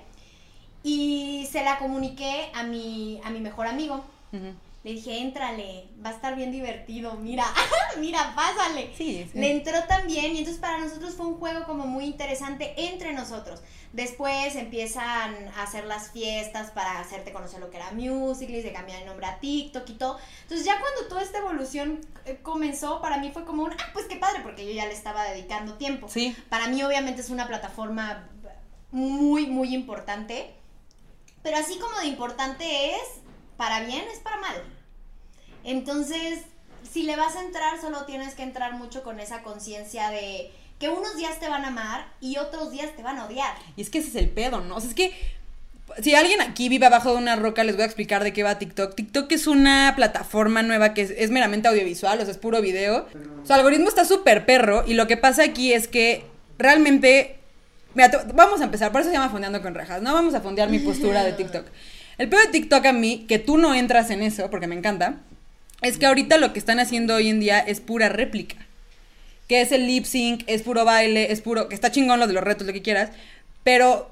Y 0.83 1.48
se 1.50 1.62
la 1.64 1.78
comuniqué 1.78 2.50
a 2.54 2.62
mi, 2.62 3.20
a 3.24 3.30
mi 3.30 3.40
mejor 3.40 3.66
amigo. 3.66 4.04
Ujú. 4.33 4.52
Le 4.85 4.92
dije, 4.92 5.18
éntrale, 5.18 5.88
va 6.05 6.11
a 6.11 6.12
estar 6.12 6.37
bien 6.37 6.53
divertido, 6.53 7.14
mira, 7.14 7.47
mira, 7.99 8.35
pásale. 8.37 8.92
Sí, 8.94 9.27
sí. 9.33 9.38
Le 9.38 9.51
entró 9.51 9.83
también 9.85 10.35
y 10.35 10.40
entonces 10.40 10.61
para 10.61 10.79
nosotros 10.79 11.14
fue 11.14 11.25
un 11.25 11.38
juego 11.38 11.64
como 11.64 11.87
muy 11.87 12.05
interesante 12.05 12.75
entre 12.77 13.14
nosotros. 13.14 13.62
Después 13.94 14.57
empiezan 14.57 15.49
a 15.57 15.62
hacer 15.62 15.87
las 15.87 16.11
fiestas 16.11 16.70
para 16.70 17.01
hacerte 17.01 17.33
conocer 17.33 17.61
lo 17.61 17.70
que 17.70 17.79
era 17.79 17.92
Musical.ly, 17.92 18.61
se 18.61 18.73
cambiar 18.75 19.01
el 19.01 19.07
nombre 19.07 19.25
a 19.25 19.38
TikTok 19.38 19.88
y 19.88 19.94
todo. 19.94 20.18
Entonces 20.42 20.66
ya 20.66 20.79
cuando 20.79 21.09
toda 21.09 21.23
esta 21.23 21.38
evolución 21.38 22.01
eh, 22.27 22.40
comenzó, 22.42 23.01
para 23.01 23.16
mí 23.16 23.31
fue 23.33 23.47
como 23.47 23.62
un, 23.62 23.73
ah, 23.73 23.90
pues 23.94 24.05
qué 24.05 24.16
padre, 24.16 24.40
porque 24.42 24.66
yo 24.66 24.73
ya 24.73 24.85
le 24.85 24.92
estaba 24.92 25.25
dedicando 25.25 25.75
tiempo. 25.79 26.09
Sí. 26.11 26.37
Para 26.51 26.68
mí 26.68 26.83
obviamente 26.83 27.23
es 27.23 27.31
una 27.31 27.47
plataforma 27.47 28.29
muy, 28.90 29.47
muy 29.47 29.75
importante. 29.75 30.55
Pero 31.42 31.57
así 31.57 31.79
como 31.79 31.99
de 32.01 32.07
importante 32.07 32.90
es, 32.90 33.24
para 33.57 33.81
bien 33.81 34.05
es 34.12 34.21
para 34.21 34.38
mal. 34.38 34.62
Entonces, 35.64 36.40
si 36.90 37.03
le 37.03 37.17
vas 37.17 37.37
a 37.37 37.43
entrar, 37.43 37.81
solo 37.81 38.05
tienes 38.05 38.35
que 38.35 38.43
entrar 38.43 38.75
mucho 38.75 39.03
con 39.03 39.21
esa 39.21 39.43
conciencia 39.43 40.11
de 40.11 40.51
que 40.79 40.88
unos 40.88 41.17
días 41.17 41.38
te 41.40 41.49
van 41.49 41.64
a 41.64 41.69
amar 41.69 42.07
y 42.21 42.37
otros 42.37 42.71
días 42.71 42.95
te 42.97 43.03
van 43.03 43.19
a 43.19 43.27
odiar. 43.27 43.55
Y 43.77 43.83
es 43.83 43.90
que 43.90 43.99
ese 43.99 44.09
es 44.09 44.17
el 44.17 44.29
pedo, 44.29 44.61
¿no? 44.61 44.77
O 44.77 44.81
sea, 44.81 44.90
es 44.90 44.95
que 44.95 45.12
si 46.03 46.14
alguien 46.14 46.40
aquí 46.40 46.69
vive 46.69 46.87
abajo 46.87 47.12
de 47.12 47.19
una 47.19 47.37
roca, 47.37 47.62
les 47.64 47.77
voy 47.77 47.83
a 47.83 47.87
explicar 47.87 48.25
de 48.25 48.33
qué 48.33 48.43
va 48.43 48.59
TikTok. 48.59 48.95
TikTok 48.95 49.31
es 49.33 49.47
una 49.47 49.93
plataforma 49.97 50.62
nueva 50.62 50.95
que 50.95 51.03
es, 51.03 51.11
es 51.17 51.31
meramente 51.31 51.69
audiovisual, 51.69 52.19
o 52.21 52.23
sea, 52.23 52.33
es 52.33 52.38
puro 52.38 52.61
video. 52.61 53.07
Su 53.45 53.53
algoritmo 53.53 53.88
está 53.88 54.05
súper 54.05 54.47
perro 54.47 54.85
y 54.87 54.95
lo 54.95 55.07
que 55.07 55.17
pasa 55.17 55.45
aquí 55.45 55.73
es 55.73 55.88
que 55.88 56.25
realmente... 56.59 57.38
Mira, 57.95 58.11
vamos 58.35 58.61
a 58.61 58.64
empezar, 58.64 58.90
por 58.90 59.03
eso 59.03 59.11
se 59.11 59.17
llama 59.17 59.31
Fondeando 59.31 59.62
con 59.62 59.73
Rejas, 59.73 60.03
no 60.03 60.12
vamos 60.12 60.35
a 60.35 60.40
fondear 60.40 60.69
mi 60.69 60.81
postura 60.81 61.23
de 61.23 61.33
TikTok. 61.35 61.64
El 62.18 62.29
peor 62.29 62.46
de 62.46 62.53
TikTok 62.53 62.85
a 62.87 62.92
mí, 62.92 63.24
que 63.29 63.38
tú 63.38 63.59
no 63.59 63.74
entras 63.74 64.11
en 64.11 64.22
eso, 64.22 64.50
porque 64.50 64.66
me 64.66 64.74
encanta, 64.74 65.20
es 65.83 65.98
que 65.98 66.07
ahorita 66.07 66.38
lo 66.38 66.53
que 66.53 66.59
están 66.59 66.81
haciendo 66.81 67.14
hoy 67.14 67.29
en 67.29 67.40
día 67.40 67.59
es 67.59 67.81
pura 67.81 68.09
réplica 68.09 68.57
que 69.48 69.61
es 69.61 69.72
el 69.72 69.87
lip 69.87 70.05
sync, 70.05 70.42
es 70.46 70.62
puro 70.62 70.85
baile, 70.85 71.31
es 71.33 71.40
puro, 71.40 71.68
que 71.68 71.74
está 71.74 71.90
chingón 71.90 72.20
lo 72.20 72.27
de 72.27 72.33
los 72.33 72.42
retos, 72.42 72.66
lo 72.66 72.72
que 72.72 72.83
quieras, 72.83 73.11
pero 73.62 74.11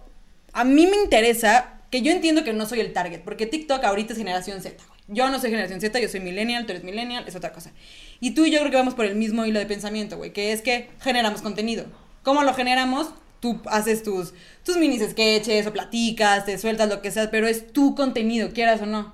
a 0.53 0.65
mí 0.65 0.87
me 0.87 0.97
interesa, 0.97 1.81
que 1.91 2.03
yo 2.03 2.13
entiendo 2.13 2.45
que 2.45 2.53
no 2.53 2.67
soy 2.67 2.81
el 2.81 2.93
target, 2.93 3.21
porque 3.21 3.47
TikTok 3.47 3.83
ahorita 3.85 4.13
es 4.13 4.19
generación 4.19 4.63
Z. 4.63 4.83
Yo 5.09 5.29
no 5.29 5.41
soy 5.41 5.51
generación 5.51 5.81
Z, 5.81 5.99
yo 6.01 6.09
soy 6.09 6.21
millennial, 6.21 6.65
tú 6.65 6.73
eres 6.73 6.85
millennial, 6.85 7.25
es 7.27 7.35
otra 7.35 7.53
cosa. 7.53 7.73
Y 8.21 8.33
tú 8.33 8.47
y 8.47 8.51
yo 8.51 8.61
creo 8.61 8.71
que 8.71 8.77
vamos 8.77 8.95
por 8.95 9.05
el 9.05 9.17
mismo 9.17 9.45
hilo 9.45 9.59
de 9.59 9.67
pensamiento, 9.67 10.17
güey, 10.17 10.33
que 10.33 10.53
es 10.53 10.63
que 10.63 10.89
generamos 11.01 11.43
contenido. 11.43 11.87
¿Cómo 12.23 12.43
lo 12.45 12.55
generamos? 12.55 13.09
Tú 13.43 13.61
haces 13.67 14.05
tus, 14.05 14.35
tus 14.65 14.77
mini 14.77 15.01
sketches 15.01 15.67
o 15.67 15.73
platicas, 15.73 16.47
te 16.47 16.57
sueltas 16.59 16.89
lo 16.89 17.03
que 17.03 17.11
sea, 17.11 17.29
pero 17.29 17.49
es 17.49 17.73
tu 17.73 17.97
contenido, 17.97 18.53
quieras 18.53 18.81
o 18.83 18.87
no. 18.87 19.13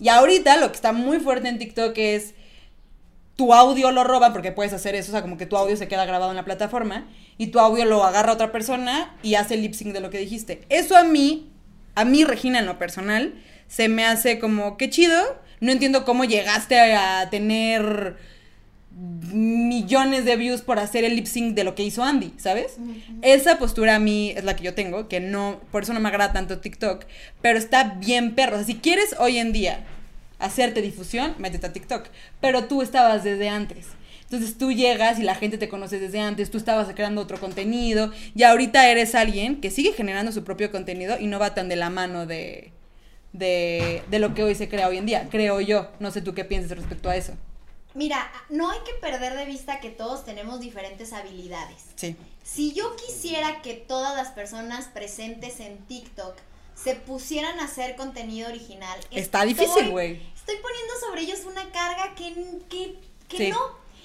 Y 0.00 0.08
ahorita 0.08 0.56
lo 0.56 0.70
que 0.70 0.74
está 0.74 0.92
muy 0.92 1.20
fuerte 1.20 1.48
en 1.48 1.60
TikTok 1.60 1.96
es 1.96 2.34
tu 3.36 3.54
audio 3.54 3.92
lo 3.92 4.02
roban, 4.02 4.32
porque 4.32 4.50
puedes 4.50 4.72
hacer 4.72 4.96
eso, 4.96 5.10
o 5.10 5.12
sea, 5.12 5.22
como 5.22 5.36
que 5.36 5.46
tu 5.46 5.56
audio 5.56 5.76
se 5.76 5.86
queda 5.86 6.04
grabado 6.06 6.32
en 6.32 6.36
la 6.36 6.44
plataforma, 6.44 7.06
y 7.38 7.46
tu 7.48 7.60
audio 7.60 7.84
lo 7.84 8.02
agarra 8.02 8.32
otra 8.32 8.50
persona 8.50 9.14
y 9.22 9.36
hace 9.36 9.54
el 9.54 9.62
lip 9.62 9.74
sync 9.74 9.92
de 9.92 10.00
lo 10.00 10.10
que 10.10 10.18
dijiste. 10.18 10.62
Eso 10.68 10.96
a 10.96 11.04
mí, 11.04 11.48
a 11.94 12.04
mí, 12.04 12.24
Regina, 12.24 12.58
en 12.58 12.66
lo 12.66 12.80
personal, 12.80 13.34
se 13.68 13.88
me 13.88 14.04
hace 14.04 14.40
como, 14.40 14.76
qué 14.76 14.90
chido, 14.90 15.40
no 15.60 15.70
entiendo 15.70 16.04
cómo 16.04 16.24
llegaste 16.24 16.78
a 16.80 17.30
tener 17.30 18.16
millones 18.94 20.24
de 20.24 20.36
views 20.36 20.62
por 20.62 20.78
hacer 20.78 21.04
el 21.04 21.16
lip 21.16 21.26
sync 21.26 21.54
de 21.54 21.64
lo 21.64 21.74
que 21.74 21.82
hizo 21.82 22.04
Andy, 22.04 22.34
¿sabes? 22.36 22.76
Esa 23.22 23.58
postura 23.58 23.96
a 23.96 23.98
mí 23.98 24.32
es 24.36 24.44
la 24.44 24.56
que 24.56 24.64
yo 24.64 24.74
tengo, 24.74 25.08
que 25.08 25.20
no, 25.20 25.60
por 25.70 25.82
eso 25.82 25.92
no 25.92 26.00
me 26.00 26.08
agrada 26.08 26.32
tanto 26.32 26.58
TikTok, 26.58 27.04
pero 27.40 27.58
está 27.58 27.94
bien 27.98 28.34
perro. 28.34 28.54
O 28.54 28.58
sea, 28.58 28.66
si 28.66 28.76
quieres 28.76 29.14
hoy 29.18 29.38
en 29.38 29.52
día 29.52 29.84
hacerte 30.38 30.82
difusión, 30.82 31.34
métete 31.38 31.66
a 31.66 31.72
TikTok. 31.72 32.06
Pero 32.40 32.64
tú 32.64 32.82
estabas 32.82 33.24
desde 33.24 33.48
antes. 33.48 33.86
Entonces 34.24 34.56
tú 34.56 34.72
llegas 34.72 35.18
y 35.18 35.22
la 35.22 35.34
gente 35.34 35.58
te 35.58 35.68
conoce 35.68 35.98
desde 35.98 36.20
antes, 36.20 36.50
tú 36.50 36.56
estabas 36.56 36.88
creando 36.94 37.20
otro 37.20 37.38
contenido 37.38 38.10
y 38.34 38.44
ahorita 38.44 38.88
eres 38.90 39.14
alguien 39.14 39.60
que 39.60 39.70
sigue 39.70 39.92
generando 39.92 40.32
su 40.32 40.42
propio 40.42 40.70
contenido 40.70 41.18
y 41.20 41.26
no 41.26 41.38
va 41.38 41.54
tan 41.54 41.68
de 41.68 41.76
la 41.76 41.90
mano 41.90 42.24
de, 42.24 42.72
de, 43.34 44.02
de 44.10 44.18
lo 44.18 44.32
que 44.32 44.42
hoy 44.42 44.54
se 44.54 44.70
crea 44.70 44.88
hoy 44.88 44.96
en 44.96 45.04
día, 45.04 45.28
creo 45.30 45.60
yo. 45.60 45.90
No 46.00 46.10
sé 46.10 46.22
tú 46.22 46.32
qué 46.32 46.44
piensas 46.44 46.78
respecto 46.78 47.10
a 47.10 47.16
eso. 47.16 47.34
Mira, 47.94 48.30
no 48.48 48.70
hay 48.70 48.80
que 48.80 48.94
perder 48.94 49.34
de 49.36 49.44
vista 49.44 49.80
que 49.80 49.90
todos 49.90 50.24
tenemos 50.24 50.60
diferentes 50.60 51.12
habilidades. 51.12 51.82
Sí. 51.96 52.16
Si 52.42 52.72
yo 52.72 52.96
quisiera 52.96 53.62
que 53.62 53.74
todas 53.74 54.16
las 54.16 54.28
personas 54.32 54.86
presentes 54.86 55.60
en 55.60 55.78
TikTok 55.86 56.36
se 56.74 56.94
pusieran 56.96 57.60
a 57.60 57.64
hacer 57.64 57.94
contenido 57.96 58.48
original, 58.48 58.98
Está 59.10 59.44
estoy- 59.44 59.48
difícil, 59.54 59.90
güey. 59.90 60.22
Estoy 60.34 60.56
poniendo 60.56 60.94
sobre 61.00 61.20
ellos 61.22 61.40
una 61.44 61.70
carga 61.70 62.14
que, 62.14 62.34
que, 62.68 62.98
que 63.28 63.36
Sí. 63.36 63.50
no. 63.50 63.58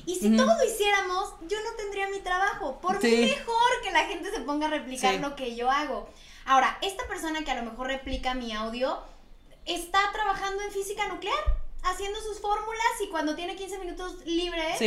Y 0.05 0.15
si 0.15 0.27
Ujú. 0.27 0.37
todos 0.37 0.57
lo 0.57 0.63
hiciéramos, 0.65 1.33
yo 1.47 1.57
no 1.63 1.71
tendría 1.75 2.07
mi 2.09 2.19
trabajo. 2.19 2.79
Por 2.79 3.01
Sí. 3.01 3.15
mejor 3.17 3.81
que 3.83 3.91
la 3.91 4.05
gente 4.05 4.31
se 4.31 4.41
ponga 4.41 4.67
a 4.67 4.69
replicar 4.69 5.15
Sí. 5.15 5.19
lo 5.19 5.35
que 5.35 5.55
yo 5.55 5.71
hago. 5.71 6.09
Ahora, 6.45 6.77
esta 6.81 7.07
persona 7.07 7.43
que 7.43 7.51
a 7.51 7.55
lo 7.61 7.69
mejor 7.69 7.87
replica 7.87 8.33
mi 8.33 8.53
audio 8.53 9.01
está 9.65 9.99
trabajando 10.13 10.61
en 10.63 10.71
física 10.71 11.07
nuclear, 11.07 11.35
haciendo 11.83 12.19
sus 12.21 12.39
fórmulas 12.39 13.01
y 13.03 13.09
cuando 13.09 13.35
tiene 13.35 13.55
15 13.55 13.79
minutos 13.79 14.25
libres. 14.25 14.77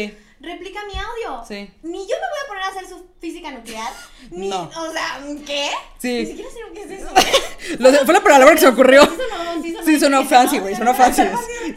Replica 0.40 0.80
mi 0.86 0.98
audio. 0.98 1.44
Sí. 1.46 1.70
Ni 1.82 1.98
yo 1.98 2.16
me 2.16 2.28
voy 2.28 2.38
a 2.44 2.48
poner 2.48 2.62
a 2.64 2.68
hacer 2.68 2.88
su 2.88 3.06
física 3.20 3.50
nuclear. 3.50 3.92
Ni, 4.30 4.48
No. 4.48 4.62
O 4.76 4.92
sea, 4.92 5.20
¿qué? 5.46 5.68
Sí. 5.98 6.12
Ni 6.20 6.26
siquiera 6.26 6.50
sé 6.50 6.60
lo 6.60 6.72
que 6.72 6.82
es 6.82 6.90
eso. 7.02 7.10
Lo 7.78 7.92
fue 8.04 8.14
la 8.14 8.22
palabra 8.22 8.52
que 8.54 8.60
se 8.60 8.66
ocurrió. 8.68 9.02
Sí 9.04 9.10
sonó, 9.10 9.62
sí 9.62 9.72
sonó 9.72 9.84
Sí, 9.84 10.00
sonó 10.00 10.20
inteligente, 10.22 10.28
fancy, 10.34 10.58
güey, 10.58 10.74
sonó 10.74 10.94
fancy. 10.94 11.22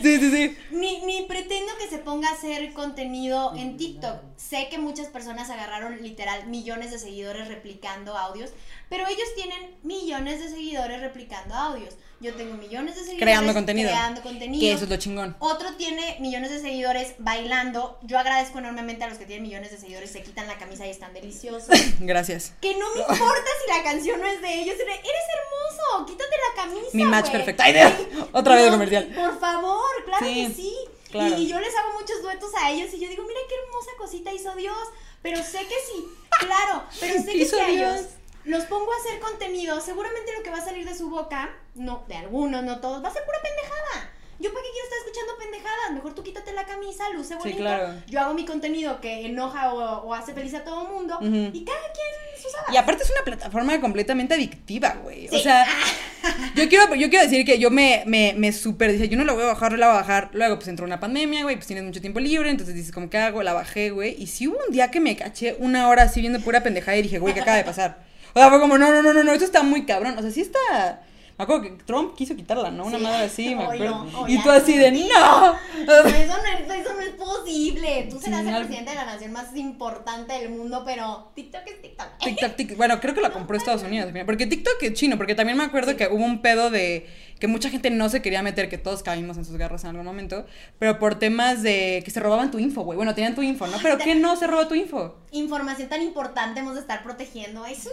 Sí, 0.02 0.18
sí, 0.18 0.32
sí. 0.32 0.58
Ni, 0.72 1.02
ni 1.06 1.24
pretendo 1.24 1.72
que 1.78 1.88
se 1.88 1.98
ponga 1.98 2.30
a 2.30 2.34
hacer 2.34 2.74
contenido 2.74 3.54
en 3.56 3.78
TikTok. 3.78 4.22
Sé 4.38 4.70
que 4.70 4.78
muchas 4.78 5.08
personas 5.08 5.50
agarraron 5.50 6.02
literal 6.02 6.48
millones 6.48 6.92
de 6.92 7.00
seguidores 7.00 7.48
replicando 7.50 8.18
audios, 8.18 8.52
pero 8.90 9.06
ellos 9.08 9.28
tienen 9.36 9.76
millones 9.84 10.40
de 10.40 10.50
seguidores 10.50 11.02
replicando 11.02 11.54
audios. 11.54 11.96
Yo 12.22 12.34
tengo 12.36 12.54
millones 12.56 12.96
de 12.96 13.02
seguidores 13.02 13.22
Creando 13.24 13.54
contenido. 13.54 13.90
creando 13.90 14.22
contenido. 14.22 14.62
Que 14.62 14.72
eso 14.72 14.86
es 14.86 14.90
lo 14.90 14.96
chingón. 14.98 15.36
Otro 15.40 15.74
tiene 15.76 16.18
millones 16.22 16.52
de 16.52 16.62
seguidores 16.62 17.16
bailando. 17.20 18.00
Yo 18.04 18.18
agradezco 18.18 18.53
enormemente 18.60 19.04
a 19.04 19.08
los 19.10 19.18
que 19.18 19.26
tienen 19.26 19.44
millones 19.44 19.72
de 19.72 19.78
seguidores, 19.78 20.12
se 20.12 20.22
quitan 20.24 20.48
la 20.48 20.58
camisa 20.58 20.86
y 20.88 20.90
están 20.90 21.14
deliciosos. 21.14 21.70
Gracias. 22.00 22.54
que 22.62 22.76
no 22.76 22.86
me 22.94 23.02
importa 23.02 23.50
si 23.66 23.72
la 23.78 23.84
canción 23.84 24.20
no 24.20 24.26
es 24.28 24.42
de 24.42 24.54
ellos. 24.54 24.76
Eres 24.80 24.94
hermoso, 25.04 26.06
quítate 26.06 26.36
la 26.50 26.64
camisa. 26.64 26.90
Mi 26.94 27.06
match 27.06 27.26
güey. 27.30 27.38
perfecto. 27.38 27.64
Ay. 27.64 27.74
Sí. 28.12 28.20
Otra 28.32 28.56
vez 28.56 28.66
de 28.66 28.72
comercial. 28.72 29.08
Por 29.16 29.40
favor, 29.40 30.06
claro 30.06 30.26
Sí, 30.26 30.48
que 30.48 30.54
sí. 30.54 30.76
claro. 31.12 31.38
Y, 31.38 31.44
y 31.44 31.48
yo 31.48 31.60
les 31.60 31.76
hago 31.76 31.94
muchos 32.00 32.22
duetos 32.22 32.52
a 32.62 32.72
ellos 32.72 32.94
y 32.94 33.00
yo 33.00 33.10
digo, 33.10 33.24
mira 33.24 33.40
qué 33.50 33.56
hermosa 33.56 33.92
cosita 33.98 34.32
hizo 34.34 34.54
Dios. 34.56 34.78
Pero 35.22 35.38
sé 35.42 35.60
que 35.60 35.76
sí, 35.90 36.06
claro, 36.40 36.84
pero 37.00 37.14
sé 37.22 37.26
¿Qué 37.32 37.40
que 37.40 37.46
si 37.46 37.56
a 37.60 37.70
ellos 37.70 38.08
los 38.44 38.66
pongo 38.66 38.92
a 38.92 38.98
hacer 38.98 39.22
contenido, 39.22 39.80
seguramente 39.80 40.34
lo 40.36 40.44
que 40.44 40.50
va 40.50 40.58
a 40.58 40.66
salir 40.66 40.86
de 40.88 40.94
su 40.98 41.10
boca, 41.10 41.56
no, 41.76 42.04
de 42.10 42.16
algunos, 42.18 42.62
no 42.62 42.82
todos, 42.82 43.02
va 43.02 43.08
a 43.08 43.14
ser 43.14 43.24
pura 43.24 43.38
pendejada. 43.42 44.12
Yo 44.40 44.52
para 44.52 44.64
qué 44.64 44.70
quiero 44.72 44.84
estar 44.86 45.00
escuchando 45.00 45.34
pendejadas, 45.40 45.92
mejor 45.94 46.14
tú 46.16 46.24
quítate 46.24 46.52
la 46.54 46.66
camisa, 46.66 47.04
luce 47.16 47.36
bonito. 47.36 47.58
claro. 47.60 47.94
Yo 48.08 48.20
hago 48.20 48.34
mi 48.34 48.46
contenido 48.46 49.00
que 49.00 49.26
enoja 49.26 49.74
o, 49.74 50.04
o 50.08 50.14
hace 50.14 50.34
feliz 50.34 50.54
a 50.56 50.64
todo 50.64 50.84
el 50.88 50.94
mundo 50.94 51.18
y 51.22 51.64
cada 51.64 51.80
quien 51.94 52.42
sus. 52.42 52.52
Y 52.74 52.78
aparte 52.78 53.04
es 53.04 53.10
una 53.12 53.22
plataforma 53.24 53.80
completamente 53.80 54.34
adictiva, 54.34 54.98
güey. 55.04 55.28
O 55.28 55.32
Sí. 55.32 55.40
sea, 55.44 55.66
yo 56.56 56.68
quiero, 56.68 56.94
yo 56.96 57.10
quiero 57.10 57.24
decir 57.26 57.46
que 57.46 57.58
yo 57.60 57.70
me, 57.72 58.04
me, 58.06 58.34
me 58.38 58.52
súper 58.52 58.92
dije, 58.92 59.08
yo 59.08 59.18
no 59.18 59.24
la 59.24 59.34
voy 59.34 59.44
a 59.44 59.48
bajar, 59.48 59.72
no 59.72 59.78
la 59.78 59.88
voy 59.88 59.96
a 59.96 60.00
bajar. 60.00 60.30
Luego, 60.34 60.56
pues 60.58 60.68
entró 60.68 60.86
una 60.86 61.00
pandemia, 61.00 61.44
güey, 61.44 61.56
pues 61.56 61.68
tienes 61.68 61.86
mucho 61.86 62.02
tiempo 62.02 62.20
libre, 62.20 62.50
entonces 62.50 62.76
dices, 62.76 62.92
¿cómo 62.92 63.10
qué 63.10 63.18
hago? 63.20 63.44
La 63.44 63.54
bajé, 63.54 63.92
güey. 63.92 64.16
Y 64.22 64.28
sí 64.28 64.48
hubo 64.48 64.58
un 64.68 64.74
día 64.74 64.92
que 64.92 65.00
me 65.00 65.16
caché 65.16 65.56
una 65.60 65.88
hora 65.90 66.04
así 66.04 66.20
viendo 66.22 66.40
pura 66.42 66.64
pendejada 66.64 66.98
y 66.98 67.04
dije, 67.04 67.20
güey, 67.20 67.34
¿qué 67.34 67.42
acaba 67.42 67.58
de 67.58 67.64
pasar? 67.64 68.04
O 68.34 68.40
sea, 68.40 68.50
fue 68.50 68.60
como, 68.60 68.78
no, 68.78 68.92
no, 68.92 69.02
no, 69.04 69.14
no, 69.14 69.24
no, 69.24 69.32
esto 69.32 69.46
está 69.46 69.64
muy 69.64 69.86
cabrón. 69.86 70.18
O 70.18 70.22
sea, 70.22 70.32
sí 70.32 70.42
está. 70.42 71.02
Me 71.38 71.44
acuerdo 71.44 71.64
que 71.64 71.70
Trump 71.86 72.16
quiso 72.16 72.36
quitarla, 72.36 72.70
¿no? 72.70 72.86
Una 72.86 72.98
Sí. 73.00 73.04
madre 73.04 73.24
así, 73.26 73.56
me 73.56 73.64
acuerdo. 73.64 74.08
y 74.28 74.38
tú 74.42 74.52
así 74.52 74.78
de, 74.78 74.92
¡no! 74.92 75.00
Eso 75.00 76.04
no, 76.04 76.06
es, 76.08 76.82
eso 76.82 76.94
no 76.94 77.02
es 77.02 77.10
posible. 77.18 78.08
Tú 78.10 78.20
serás 78.20 78.44
Sí, 78.44 78.50
el 78.50 78.56
presidente 78.58 78.90
de 78.92 78.96
la 78.96 79.06
nación 79.06 79.32
más 79.32 79.56
importante 79.56 80.34
del 80.34 80.50
mundo, 80.50 80.84
pero 80.86 81.32
TikTok 81.36 81.62
es 81.66 81.82
TikTok. 81.82 82.08
TikTok, 82.20 82.56
TikTok. 82.56 82.78
Bueno, 82.78 83.00
creo 83.00 83.14
que 83.16 83.22
la 83.22 83.32
compró 83.32 83.58
Estados 83.58 83.84
Unidos. 83.84 84.12
Porque 84.26 84.46
TikTok 84.46 84.82
es 84.84 84.94
chino. 84.94 85.18
Porque 85.18 85.34
también 85.36 85.58
me 85.58 85.64
acuerdo 85.64 85.98
que 85.98 86.08
hubo 86.08 86.24
un 86.24 86.42
pedo 86.42 86.70
de 86.70 87.08
que 87.44 87.48
mucha 87.50 87.70
gente 87.70 87.90
no 87.90 88.08
se 88.08 88.22
quería 88.22 88.42
meter, 88.42 88.70
que 88.70 88.78
todos 88.78 89.04
caímos 89.04 89.36
en 89.36 89.44
sus 89.44 89.58
garras 89.58 89.84
en 89.84 89.90
algún 89.90 90.06
momento. 90.06 90.46
Pero 90.80 90.98
por 90.98 91.20
temas 91.20 91.62
de 91.62 92.02
que 92.06 92.10
se 92.10 92.22
robaban 92.22 92.52
tu 92.52 92.58
info, 92.58 92.84
güey. 92.84 92.96
Bueno, 92.96 93.14
tenían 93.14 93.36
tu 93.36 93.42
info, 93.42 93.68
¿no? 93.68 93.76
Pero 93.84 93.98
¿qué 93.98 94.16
no 94.16 94.38
se 94.38 94.48
roba 94.48 94.70
tu 94.70 94.76
info? 94.76 95.18
Información 95.32 95.90
tan 95.90 96.02
importante 96.02 96.62
hemos 96.62 96.76
de 96.76 96.80
estar 96.80 97.04
protegiendo. 97.04 97.66
Eso 97.66 97.90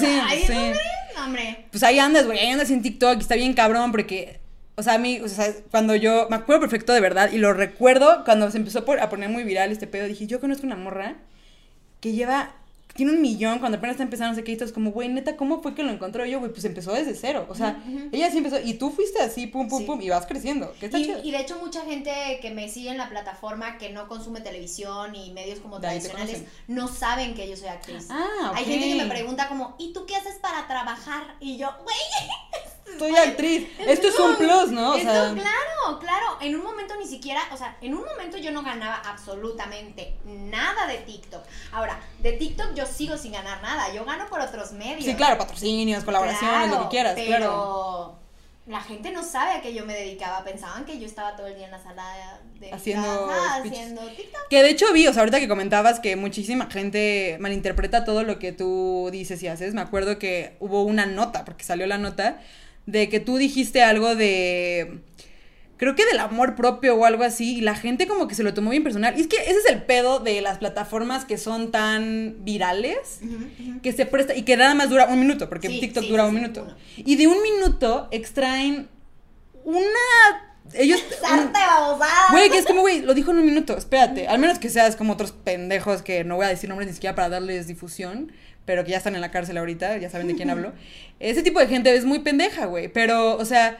Sí, 0.00 0.06
Ay, 0.26 0.44
sí. 0.46 0.52
hombre, 0.54 0.80
hombre. 1.22 1.66
Pues 1.70 1.82
ahí 1.82 1.98
andas, 1.98 2.24
güey. 2.24 2.38
Ahí 2.38 2.48
andas 2.48 2.70
en 2.70 2.80
TikTok 2.80 3.18
y 3.18 3.20
está 3.20 3.34
bien 3.34 3.52
cabrón 3.52 3.90
porque. 3.90 4.40
O 4.76 4.82
sea, 4.82 4.94
a 4.94 4.98
mí, 4.98 5.20
o 5.20 5.28
sea, 5.28 5.52
cuando 5.70 5.94
yo, 5.94 6.26
me 6.30 6.36
acuerdo 6.36 6.62
perfecto 6.62 6.94
de 6.94 7.02
verdad 7.02 7.30
y 7.30 7.36
lo 7.36 7.52
recuerdo 7.52 8.24
cuando 8.24 8.50
se 8.50 8.56
empezó 8.56 8.86
por- 8.86 9.00
a 9.00 9.10
poner 9.10 9.28
muy 9.28 9.44
viral 9.44 9.70
este 9.70 9.86
pedo, 9.86 10.06
dije, 10.08 10.26
yo 10.26 10.40
conozco 10.40 10.66
una 10.66 10.76
morra 10.76 11.16
que 12.00 12.12
lleva 12.12 12.54
tiene 12.94 13.12
un 13.12 13.20
millón 13.20 13.58
cuando 13.58 13.78
apenas 13.78 13.94
está 13.94 14.04
empezando, 14.04 14.30
no 14.32 14.36
sé 14.36 14.44
qué, 14.44 14.52
y 14.52 14.54
estás 14.54 14.72
como, 14.72 14.92
güey, 14.92 15.08
neta, 15.08 15.36
¿cómo 15.36 15.60
fue 15.60 15.74
que 15.74 15.82
lo 15.82 15.90
encontró 15.90 16.24
yo, 16.26 16.38
güey? 16.38 16.52
Pues 16.52 16.64
empezó 16.64 16.92
desde 16.92 17.14
cero, 17.14 17.46
o 17.48 17.54
sea, 17.54 17.82
ella 18.12 18.30
sí 18.30 18.38
empezó, 18.38 18.60
y 18.60 18.74
tú 18.74 18.90
fuiste 18.90 19.20
así, 19.20 19.46
pum, 19.48 19.68
pum, 19.68 19.80
Sí. 19.80 19.84
pum, 19.84 20.00
y 20.00 20.08
vas 20.10 20.26
creciendo, 20.26 20.72
que 20.78 20.86
está 20.86 20.98
Y, 20.98 21.04
chido. 21.04 21.20
y 21.24 21.30
de 21.32 21.38
hecho 21.40 21.58
mucha 21.58 21.80
gente 21.84 22.12
que 22.40 22.50
me 22.52 22.68
sigue 22.68 22.90
en 22.90 22.98
la 22.98 23.08
plataforma 23.08 23.78
que 23.78 23.90
no 23.90 24.06
consume 24.06 24.40
televisión 24.40 25.14
y 25.16 25.32
medios 25.32 25.58
como 25.58 25.80
tradicionales 25.80 26.44
no 26.68 26.86
saben 26.88 27.34
que 27.34 27.48
yo 27.48 27.56
soy 27.56 27.68
actriz. 27.68 28.06
Ah, 28.10 28.50
ok. 28.52 28.56
Hay 28.58 28.64
gente 28.64 28.86
que 28.88 28.94
me 28.94 29.06
pregunta 29.06 29.48
como, 29.48 29.74
¿y 29.78 29.92
tú 29.92 30.06
qué 30.06 30.14
haces 30.16 30.36
para 30.36 30.66
trabajar? 30.68 31.34
Y 31.40 31.56
yo, 31.56 31.68
güey, 31.82 31.96
Soy 32.98 33.16
actriz, 33.16 33.68
esto 33.78 34.08
es 34.08 34.18
un 34.18 34.36
plus, 34.36 34.70
¿no? 34.70 34.92
O 34.92 34.96
esto, 34.96 35.10
sea, 35.10 35.32
claro, 35.32 35.98
claro. 36.00 36.38
En 36.40 36.54
un 36.54 36.62
momento 36.62 36.94
ni 36.96 37.06
siquiera, 37.06 37.42
o 37.52 37.56
sea, 37.56 37.76
en 37.80 37.94
un 37.94 38.04
momento 38.04 38.36
yo 38.38 38.50
no 38.52 38.62
ganaba 38.62 38.96
absolutamente 39.04 40.14
nada 40.24 40.86
de 40.86 40.98
TikTok. 40.98 41.42
Ahora, 41.72 42.00
de 42.20 42.32
TikTok 42.32 42.74
yo 42.74 42.86
sigo 42.86 43.16
sin 43.16 43.32
ganar 43.32 43.62
nada. 43.62 43.92
Yo 43.92 44.04
gano 44.04 44.26
por 44.28 44.40
otros 44.40 44.72
medios. 44.72 45.04
sí, 45.04 45.14
claro, 45.14 45.38
patrocinios, 45.38 46.04
colaboraciones, 46.04 46.70
lo 46.70 46.82
que 46.82 46.88
quieras, 46.88 47.14
pero 47.16 47.36
claro. 47.36 48.24
La 48.66 48.80
gente 48.80 49.10
no 49.10 49.22
sabe 49.22 49.52
a 49.52 49.60
qué 49.60 49.74
yo 49.74 49.84
me 49.84 49.92
dedicaba. 49.92 50.42
Pensaban 50.42 50.86
que 50.86 50.98
yo 50.98 51.04
estaba 51.04 51.36
todo 51.36 51.48
el 51.48 51.54
día 51.54 51.66
en 51.66 51.70
la 51.70 51.82
sala 51.82 52.40
de 52.58 52.72
Haciendo 52.72 53.26
casa, 53.26 53.56
haciendo 53.56 54.00
TikTok. 54.06 54.48
Que 54.48 54.62
de 54.62 54.70
hecho 54.70 54.90
vi, 54.94 55.06
o 55.06 55.12
sea, 55.12 55.20
ahorita 55.20 55.38
que 55.38 55.48
comentabas 55.48 56.00
que 56.00 56.16
muchísima 56.16 56.70
gente 56.70 57.36
malinterpreta 57.40 58.04
todo 58.04 58.22
lo 58.22 58.38
que 58.38 58.52
tú 58.52 59.10
dices 59.12 59.42
y 59.42 59.48
haces, 59.48 59.74
me 59.74 59.82
acuerdo 59.82 60.18
que 60.18 60.56
hubo 60.60 60.82
una 60.82 61.04
nota, 61.04 61.44
porque 61.44 61.62
salió 61.62 61.86
la 61.86 61.98
nota, 61.98 62.40
de 62.86 63.08
que 63.08 63.20
tú 63.20 63.36
dijiste 63.36 63.82
algo 63.82 64.14
de... 64.14 65.00
Creo 65.76 65.96
que 65.96 66.06
del 66.06 66.20
amor 66.20 66.54
propio 66.54 66.94
o 66.94 67.04
algo 67.04 67.24
así, 67.24 67.56
y 67.58 67.60
la 67.60 67.74
gente 67.74 68.06
como 68.06 68.28
que 68.28 68.36
se 68.36 68.44
lo 68.44 68.54
tomó 68.54 68.70
bien 68.70 68.84
personal. 68.84 69.14
Y 69.18 69.22
es 69.22 69.26
que 69.26 69.36
ese 69.36 69.58
es 69.58 69.66
el 69.68 69.82
pedo 69.82 70.20
de 70.20 70.40
las 70.40 70.58
plataformas 70.58 71.24
que 71.24 71.36
son 71.36 71.72
tan 71.72 72.36
virales, 72.44 73.20
que 73.82 73.92
se 73.92 74.06
presta, 74.06 74.36
y 74.36 74.42
que 74.42 74.56
nada 74.56 74.74
más 74.74 74.88
dura 74.88 75.06
un 75.06 75.18
minuto, 75.18 75.48
porque 75.48 75.68
Sí, 75.68 75.80
TikTok 75.80 76.04
sí, 76.04 76.10
dura 76.10 76.22
sí, 76.22 76.28
un 76.28 76.34
minuto. 76.36 76.62
uno. 76.62 76.76
Y 76.96 77.16
de 77.16 77.26
un 77.26 77.42
minuto 77.42 78.08
extraen 78.12 78.88
una... 79.64 79.82
Ellos... 80.74 81.02
¡Sarta! 81.20 81.58
Güey, 82.30 82.50
que 82.50 82.58
es 82.58 82.66
como, 82.66 82.82
güey, 82.82 83.02
lo 83.02 83.12
dijo 83.12 83.32
en 83.32 83.38
un 83.38 83.46
minuto, 83.46 83.76
espérate. 83.76 84.28
Al 84.28 84.38
menos 84.38 84.60
que 84.60 84.70
seas 84.70 84.94
como 84.94 85.14
otros 85.14 85.32
pendejos 85.32 86.02
que 86.02 86.22
no 86.22 86.36
voy 86.36 86.46
a 86.46 86.50
decir 86.50 86.68
nombres 86.68 86.86
ni 86.86 86.94
siquiera 86.94 87.16
para 87.16 87.28
darles 87.28 87.66
difusión, 87.66 88.30
pero 88.64 88.84
que 88.84 88.92
ya 88.92 88.98
están 88.98 89.14
en 89.14 89.20
la 89.20 89.30
cárcel 89.30 89.58
ahorita, 89.58 89.98
ya 89.98 90.10
saben 90.10 90.28
de 90.28 90.34
quién 90.34 90.50
hablo. 90.50 90.72
Ese 91.20 91.42
tipo 91.42 91.60
de 91.60 91.66
gente 91.66 91.94
es 91.94 92.04
muy 92.04 92.20
pendeja, 92.20 92.66
güey. 92.66 92.88
Pero, 92.88 93.36
o 93.36 93.44
sea, 93.44 93.78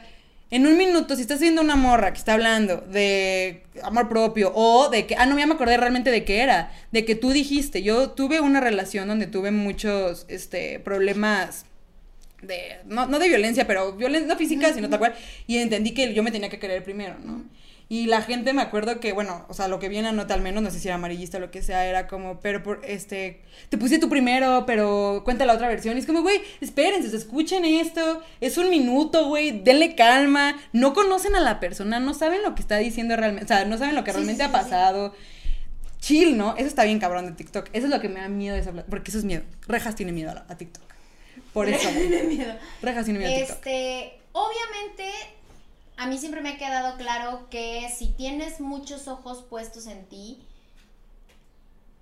en 0.51 0.67
un 0.67 0.77
minuto, 0.77 1.17
si 1.17 1.23
estás 1.23 1.41
viendo 1.41 1.63
una 1.63 1.77
morra 1.77 2.13
que 2.13 2.19
está 2.19 2.35
hablando 2.35 2.77
de 2.77 3.65
amor 3.83 4.09
propio 4.09 4.53
o 4.55 4.89
de 4.89 5.07
que, 5.07 5.17
ah, 5.17 5.27
no, 5.27 5.39
ya 5.39 5.47
me 5.47 5.55
acordé 5.55 5.77
realmente 5.77 6.11
de 6.11 6.25
qué 6.25 6.41
era, 6.41 6.71
de 6.93 7.05
que 7.05 7.15
tú 7.15 7.31
dijiste, 7.31 7.83
yo 7.83 8.11
tuve 8.11 8.41
una 8.41 8.61
relación 8.61 9.09
donde 9.09 9.27
tuve 9.27 9.51
muchos, 9.51 10.27
este, 10.29 10.79
problemas 10.81 11.67
de, 12.43 12.79
no, 12.85 13.07
no 13.07 13.19
de 13.19 13.29
violencia, 13.29 13.67
pero 13.67 13.95
violencia 13.95 14.29
no 14.29 14.39
física, 14.39 14.73
sino 14.73 14.89
tal 14.91 14.99
cual, 14.99 15.15
y 15.47 15.59
entendí 15.59 15.93
que 15.93 16.13
yo 16.15 16.23
me 16.23 16.31
tenía 16.31 16.51
que 16.51 16.59
querer 16.59 16.85
primero, 16.85 17.17
¿no? 17.25 17.43
Y 17.89 18.07
la 18.07 18.23
gente 18.23 18.55
me 18.55 18.63
acuerdo 18.63 18.99
que, 18.99 19.13
bueno, 19.13 19.45
o 19.49 19.55
sea, 19.55 19.69
lo 19.69 19.79
que 19.79 19.89
viene 19.91 20.09
a 20.09 20.13
nota 20.13 20.33
al 20.35 20.41
menos, 20.41 20.63
no 20.63 20.71
sé 20.71 20.79
si 20.81 20.89
era 20.89 20.95
amarillista 20.95 21.37
o 21.37 21.41
lo 21.41 21.51
que 21.51 21.63
sea, 21.63 21.87
era 21.87 22.09
como, 22.09 22.41
pero 22.41 22.63
por 22.63 22.81
este, 22.85 23.43
te 23.69 23.77
puse 23.77 23.99
tú 23.99 24.09
primero, 24.09 24.65
pero 24.67 25.21
cuenta 25.25 25.45
la 25.45 25.53
otra 25.53 25.69
versión. 25.69 25.97
Y 25.97 26.01
es 26.01 26.07
como, 26.07 26.23
güey, 26.23 26.41
espérense, 26.63 27.15
escuchen 27.15 27.65
esto, 27.65 28.23
es 28.41 28.57
un 28.57 28.71
minuto, 28.71 29.27
güey, 29.29 29.63
denle 29.63 29.95
calma, 29.95 30.57
no 30.73 30.95
conocen 30.95 31.37
a 31.37 31.41
la 31.41 31.61
persona, 31.61 32.01
no 32.01 32.15
saben 32.15 32.43
lo 32.43 32.55
que 32.55 32.63
está 32.63 32.79
diciendo 32.79 33.17
realmente, 33.17 33.45
o 33.45 33.57
sea, 33.57 33.67
no 33.67 33.77
saben 33.77 33.95
lo 33.95 34.03
que 34.03 34.13
Sí, 34.13 34.17
realmente 34.17 34.45
sí, 34.45 34.51
ha 34.51 34.53
sí. 34.53 34.65
pasado. 34.65 35.15
Chill, 36.01 36.37
¿no? 36.37 36.55
Eso 36.57 36.67
está 36.67 36.85
bien 36.85 36.99
cabrón 36.99 37.27
de 37.27 37.33
TikTok. 37.33 37.69
Eso 37.73 37.87
es 37.87 37.91
lo 37.91 38.01
que 38.01 38.09
me 38.11 38.21
da 38.21 38.29
miedo 38.29 38.55
de 38.55 38.61
esa 38.61 38.73
porque 38.73 39.11
eso 39.11 39.19
es 39.19 39.25
miedo. 39.25 39.43
Rejas 39.67 39.95
tiene 39.95 40.13
miedo 40.13 40.31
a, 40.31 40.53
a 40.53 40.57
TikTok. 40.57 40.85
Por 41.55 41.69
eso. 41.69 41.89
Tiene 41.93 42.25
miedo. 42.25 42.55
Rejas 42.83 43.05
tiene 43.05 43.21
miedo 43.21 43.33
a 43.33 43.37
TikTok. 43.39 43.57
Este, 43.57 44.19
obviamente, 44.33 45.05
a 45.97 46.07
mí 46.07 46.19
siempre 46.19 46.41
me 46.41 46.51
ha 46.51 46.59
quedado 46.59 46.97
claro 46.97 47.49
que 47.51 47.89
si 47.97 48.09
tienes 48.09 48.61
muchos 48.61 49.07
ojos 49.09 49.43
puestos 49.49 49.87
en 49.87 50.07
ti, 50.09 50.43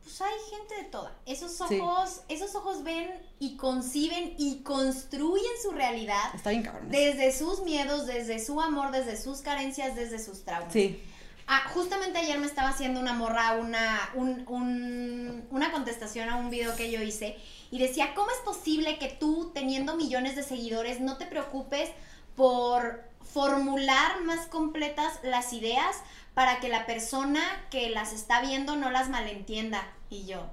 pues 0.03 0.20
hay 0.20 0.32
gente 0.51 0.74
de 0.76 0.84
toda. 0.84 1.14
Esos 1.26 1.53
Sí. 1.68 1.78
ojos, 1.78 2.22
esos 2.28 2.55
ojos 2.55 2.82
ven 2.82 3.09
y 3.38 3.57
conciben 3.57 4.34
y 4.38 4.62
construyen 4.62 5.53
su 5.62 5.70
realidad 5.70 6.34
Está 6.34 6.51
bien 6.51 6.62
cabrón. 6.64 6.90
desde 6.90 7.32
sus 7.36 7.62
miedos, 7.62 8.07
desde 8.07 8.38
su 8.45 8.61
amor, 8.61 8.90
desde 8.90 9.16
sus 9.16 9.40
carencias, 9.43 9.95
desde 9.95 10.18
sus 10.18 10.45
traumas. 10.45 10.72
Sí. 10.72 11.01
Ah, 11.47 11.68
justamente 11.74 12.18
ayer 12.18 12.38
me 12.38 12.47
estaba 12.47 12.68
haciendo 12.70 13.01
una 13.01 13.12
morra 13.14 13.57
una, 13.61 14.11
un- 14.14 14.45
un- 14.49 15.47
una 15.51 15.70
contestación 15.72 16.28
a 16.28 16.36
un 16.36 16.51
video 16.51 16.74
que 16.76 16.90
yo 16.90 17.03
hice 17.03 17.36
y 17.70 17.78
decía, 17.78 18.14
¿cómo 18.14 18.30
es 18.30 18.38
posible 18.45 18.99
que 18.99 19.09
tú, 19.09 19.51
teniendo 19.55 19.97
millones 19.97 20.34
de 20.36 20.43
seguidores, 20.45 21.01
no 21.01 21.16
te 21.18 21.26
preocupes 21.26 21.90
por 22.36 23.05
formular 23.33 24.20
más 24.22 24.47
completas 24.47 25.18
las 25.22 25.53
ideas 25.53 25.97
para 26.35 26.61
que 26.61 26.68
la 26.68 26.87
persona 26.87 27.43
que 27.70 27.91
las 27.91 28.12
está 28.12 28.41
viendo 28.41 28.76
no 28.76 28.91
las 28.91 29.09
malentienda? 29.09 29.87
Y 30.11 30.26
yo, 30.26 30.47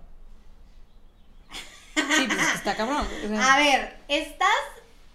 Sí, 1.96 2.28
pues 2.28 2.56
está 2.56 2.76
cabrón. 2.78 3.06
a 3.42 3.58
ver, 3.58 4.00
estás 4.08 4.50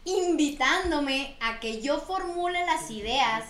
invitándome 0.04 1.36
a 1.40 1.60
que 1.60 1.80
yo 1.80 1.98
formule 2.00 2.64
las 2.66 2.90
ideas 2.90 3.44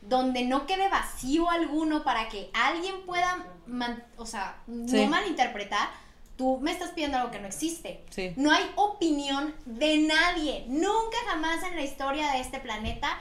donde 0.00 0.44
no 0.44 0.66
quede 0.66 0.88
vacío 0.88 1.50
alguno 1.50 2.02
para 2.04 2.28
que 2.28 2.50
alguien 2.54 3.02
pueda, 3.04 3.46
man- 3.66 4.02
o 4.16 4.24
sea, 4.26 4.56
Sí. 4.66 4.72
no 5.04 5.06
malinterpretar. 5.08 5.88
Tú 6.36 6.58
me 6.62 6.70
estás 6.70 6.90
pidiendo 6.90 7.18
algo 7.18 7.32
que 7.32 7.40
no 7.40 7.48
existe. 7.48 8.04
Sí. 8.10 8.32
No 8.36 8.52
hay 8.52 8.70
opinión 8.76 9.54
de 9.66 9.98
nadie, 9.98 10.64
nunca 10.68 11.16
jamás 11.26 11.62
en 11.64 11.74
la 11.74 11.82
historia 11.82 12.30
de 12.32 12.40
este 12.40 12.60
planeta 12.60 13.18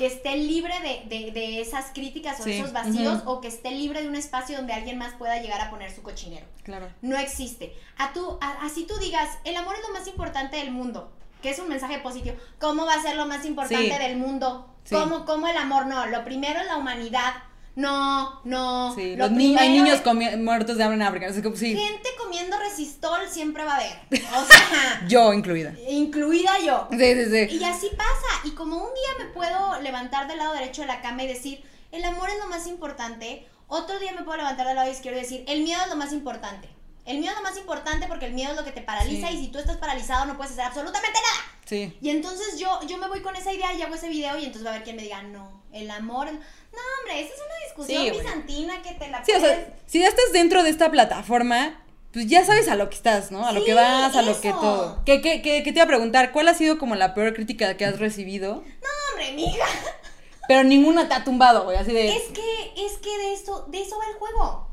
que 0.00 0.06
esté 0.06 0.34
libre 0.38 0.72
de, 0.80 1.14
de- 1.14 1.30
de 1.30 1.60
esas 1.60 1.90
críticas 1.92 2.40
o 2.40 2.44
Sí, 2.44 2.52
esos 2.52 2.72
vacíos 2.72 3.20
o 3.26 3.42
que 3.42 3.48
esté 3.48 3.70
libre 3.70 4.00
de 4.02 4.08
un 4.08 4.16
espacio 4.16 4.56
donde 4.56 4.72
alguien 4.72 4.96
más 4.96 5.12
pueda 5.14 5.40
llegar 5.42 5.60
a 5.60 5.68
poner 5.68 5.94
su 5.94 6.02
cochinero 6.02 6.46
Claro. 6.64 6.88
no 7.02 7.18
existe. 7.18 7.76
A 7.98 8.14
tú, 8.14 8.38
a- 8.40 8.64
así 8.64 8.86
tú 8.86 8.96
digas, 8.98 9.28
el 9.44 9.54
amor 9.56 9.74
es 9.76 9.86
lo 9.86 9.92
más 9.92 10.08
importante 10.08 10.56
del 10.56 10.70
mundo, 10.70 11.12
que 11.42 11.50
es 11.50 11.58
un 11.58 11.68
mensaje 11.68 11.98
positivo. 11.98 12.34
¿Cómo 12.58 12.86
va 12.86 12.94
a 12.94 13.02
ser 13.02 13.14
lo 13.16 13.26
más 13.26 13.44
importante 13.44 13.92
Sí. 13.92 13.98
del 13.98 14.16
mundo? 14.16 14.66
Sí. 14.84 14.94
¿Cómo, 14.94 15.26
¿Cómo 15.26 15.46
el 15.48 15.56
amor? 15.58 15.84
No, 15.86 16.06
lo 16.06 16.24
primero 16.24 16.60
es 16.60 16.66
la 16.66 16.78
humanidad. 16.78 17.34
No, 17.76 18.40
no. 18.44 18.94
Sí, 18.94 19.16
lo 19.16 19.26
los 19.28 19.30
ni- 19.36 19.56
hay 19.56 19.70
niños 19.70 20.00
es- 20.04 20.38
muertos 20.38 20.76
de 20.76 20.82
hambre 20.84 20.96
en 20.96 21.02
África. 21.02 21.26
así 21.28 21.40
sí, 21.56 21.76
Gente 21.76 22.08
comiendo 22.18 22.58
resistol 22.58 23.20
siempre 23.28 23.64
va 23.64 23.74
a 23.74 23.76
haber. 23.76 23.98
O 24.12 24.44
sea, 24.44 25.02
yo 25.08 25.32
incluida. 25.32 25.72
incluida 25.88 26.58
yo. 26.58 26.88
Sí, 26.90 26.98
sí, 26.98 27.24
sí. 27.48 27.56
Y 27.56 27.64
así 27.64 27.88
pasa. 27.96 28.28
Y 28.44 28.50
como 28.50 28.76
un 28.76 28.92
día 28.94 29.24
me 29.24 29.32
puedo 29.32 29.80
levantar 29.80 30.26
del 30.28 30.38
lado 30.38 30.52
derecho 30.52 30.82
de 30.82 30.88
la 30.88 31.00
cama 31.00 31.22
y 31.22 31.28
decir, 31.28 31.62
el 31.92 32.04
amor 32.04 32.28
es 32.30 32.38
lo 32.38 32.46
más 32.46 32.66
importante, 32.66 33.46
otro 33.68 33.98
día 34.00 34.12
me 34.12 34.22
puedo 34.24 34.36
levantar 34.38 34.66
del 34.66 34.76
lado 34.76 34.90
izquierdo 34.90 35.18
y 35.18 35.22
decir, 35.22 35.44
el 35.46 35.62
miedo 35.62 35.80
es 35.82 35.88
lo 35.88 35.96
más 35.96 36.12
importante. 36.12 36.68
El 37.06 37.18
miedo 37.18 37.32
es 37.32 37.38
lo 37.38 37.48
más 37.48 37.56
importante 37.58 38.06
porque 38.08 38.26
el 38.26 38.34
miedo 38.34 38.50
es 38.50 38.56
lo 38.56 38.64
que 38.64 38.72
te 38.72 38.82
paraliza 38.82 39.28
Sí. 39.28 39.34
y 39.34 39.40
si 39.40 39.48
tú 39.48 39.58
estás 39.58 39.78
paralizado 39.78 40.26
no 40.26 40.36
puedes 40.36 40.52
hacer 40.52 40.64
absolutamente 40.64 41.18
nada. 41.18 41.58
Sí. 41.64 41.96
Y 42.00 42.10
entonces 42.10 42.58
yo, 42.58 42.80
yo 42.86 42.98
me 42.98 43.08
voy 43.08 43.20
con 43.22 43.34
esa 43.36 43.52
idea 43.52 43.72
y 43.72 43.80
hago 43.82 43.94
ese 43.94 44.08
video 44.08 44.36
y 44.38 44.44
entonces 44.44 44.64
va 44.66 44.70
a 44.70 44.74
haber 44.74 44.84
quien 44.84 44.96
me 44.96 45.02
diga, 45.02 45.22
no, 45.22 45.62
el 45.72 45.90
amor... 45.90 46.28
es-". 46.28 46.34
No, 46.72 46.78
hombre, 46.98 47.20
esa 47.20 47.34
es 47.34 47.40
una 47.40 47.64
discusión 47.64 48.04
Sí, 48.04 48.10
bizantina 48.10 48.82
que 48.82 48.92
te 48.94 49.08
la 49.08 49.24
Sí, 49.24 49.32
o 49.32 49.40
sea, 49.40 49.74
si 49.86 50.00
ya 50.00 50.08
estás 50.08 50.32
dentro 50.32 50.62
de 50.62 50.70
esta 50.70 50.90
plataforma, 50.90 51.82
pues 52.12 52.26
ya 52.26 52.44
sabes 52.44 52.68
a 52.68 52.76
lo 52.76 52.88
que 52.88 52.96
estás, 52.96 53.30
¿no? 53.30 53.46
A 53.46 53.52
lo 53.52 53.60
Sí, 53.60 53.66
que 53.66 53.74
vas, 53.74 54.14
a 54.16 54.22
lo 54.22 54.40
que 54.40 54.50
todo. 54.50 55.02
¿Qué, 55.04 55.20
qué, 55.20 55.42
qué, 55.42 55.62
qué 55.62 55.72
te 55.72 55.78
iba 55.78 55.84
a 55.84 55.88
preguntar? 55.88 56.32
¿Cuál 56.32 56.48
ha 56.48 56.54
sido 56.54 56.78
como 56.78 56.94
la 56.96 57.14
peor 57.14 57.34
crítica 57.34 57.76
que 57.76 57.84
has 57.84 57.98
recibido? 57.98 58.56
No, 58.82 58.88
hombre, 59.12 59.32
mija. 59.32 59.66
Pero 60.48 60.64
ninguna 60.64 61.06
te 61.08 61.14
ha 61.14 61.22
tumbado, 61.22 61.62
güey, 61.64 61.76
así 61.76 61.92
de... 61.92 62.08
Es 62.08 62.24
que, 62.24 62.72
es 62.76 62.92
que 62.98 63.16
de 63.18 63.32
eso, 63.34 63.66
de 63.68 63.82
eso 63.82 63.96
va 63.98 64.06
el 64.08 64.14
juego. 64.14 64.68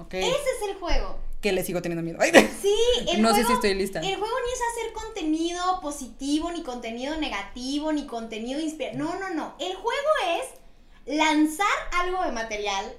Ok. 0.00 0.14
Ese 0.14 0.28
es 0.30 0.68
el 0.70 0.76
juego. 0.76 1.18
Que 1.42 1.52
le 1.52 1.62
sigo 1.64 1.82
teniendo 1.82 2.02
miedo. 2.02 2.18
Sí, 2.62 2.74
el 3.12 3.20
No 3.20 3.28
sé 3.28 3.44
juego, 3.44 3.48
si 3.48 3.54
estoy 3.54 3.74
lista. 3.74 4.00
El 4.00 4.16
juego 4.16 4.34
ni 4.46 4.52
es 4.52 4.60
hacer 4.72 4.92
contenido 4.94 5.80
positivo, 5.82 6.50
ni 6.50 6.62
contenido 6.62 7.16
negativo, 7.18 7.92
ni 7.92 8.06
contenido 8.06 8.58
inspirador. 8.58 8.98
No, 8.98 9.18
no, 9.18 9.34
no. 9.34 9.54
El 9.58 9.74
juego 9.74 10.08
es 10.40 10.57
lanzar 11.08 11.66
algo 11.92 12.22
de 12.22 12.32
material 12.32 12.92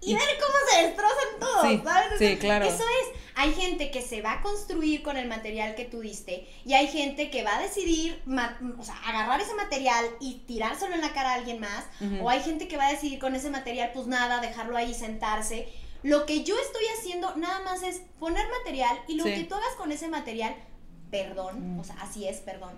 y 0.00 0.12
Y- 0.12 0.14
ver 0.14 0.24
cómo 0.40 0.54
se 0.70 0.86
destrozan 0.86 1.40
todos, 1.40 1.62
Sí, 1.68 1.80
¿sabes? 1.84 2.18
sí, 2.18 2.36
claro. 2.38 2.64
Eso 2.66 2.82
es. 2.82 3.20
Hay 3.34 3.54
gente 3.54 3.90
que 3.90 4.02
se 4.02 4.20
va 4.20 4.32
a 4.34 4.42
construir 4.42 5.02
con 5.02 5.16
el 5.16 5.26
material 5.26 5.74
que 5.74 5.84
tú 5.86 6.00
diste 6.00 6.46
y 6.66 6.74
hay 6.74 6.86
gente 6.88 7.30
que 7.30 7.42
va 7.42 7.56
a 7.56 7.62
decidir, 7.62 8.20
o 8.78 8.84
sea, 8.84 8.96
agarrar 9.06 9.40
ese 9.40 9.54
material 9.54 10.04
y 10.20 10.40
tirárselo 10.46 10.94
en 10.94 11.00
la 11.00 11.12
cara 11.14 11.30
a 11.30 11.34
alguien 11.34 11.58
más. 11.60 11.84
O 12.20 12.28
hay 12.28 12.40
gente 12.42 12.68
que 12.68 12.76
va 12.76 12.88
a 12.88 12.92
decidir 12.92 13.18
con 13.18 13.34
ese 13.34 13.48
material, 13.48 13.90
pues 13.94 14.06
nada, 14.06 14.40
dejarlo 14.40 14.76
ahí, 14.76 14.92
sentarse. 14.92 15.68
Lo 16.02 16.26
que 16.26 16.42
yo 16.44 16.58
estoy 16.58 16.84
haciendo 16.98 17.34
nada 17.36 17.60
más 17.60 17.82
es 17.82 18.02
poner 18.18 18.46
material 18.50 18.98
y 19.08 19.14
lo 19.14 19.24
Sí. 19.24 19.34
que 19.34 19.44
tú 19.44 19.54
hagas 19.54 19.74
con 19.78 19.92
ese 19.92 20.08
material, 20.08 20.54
perdón, 21.10 21.76
Mm. 21.76 21.80
o 21.80 21.84
sea, 21.84 21.96
así 22.00 22.26
es, 22.28 22.38
perdón, 22.40 22.72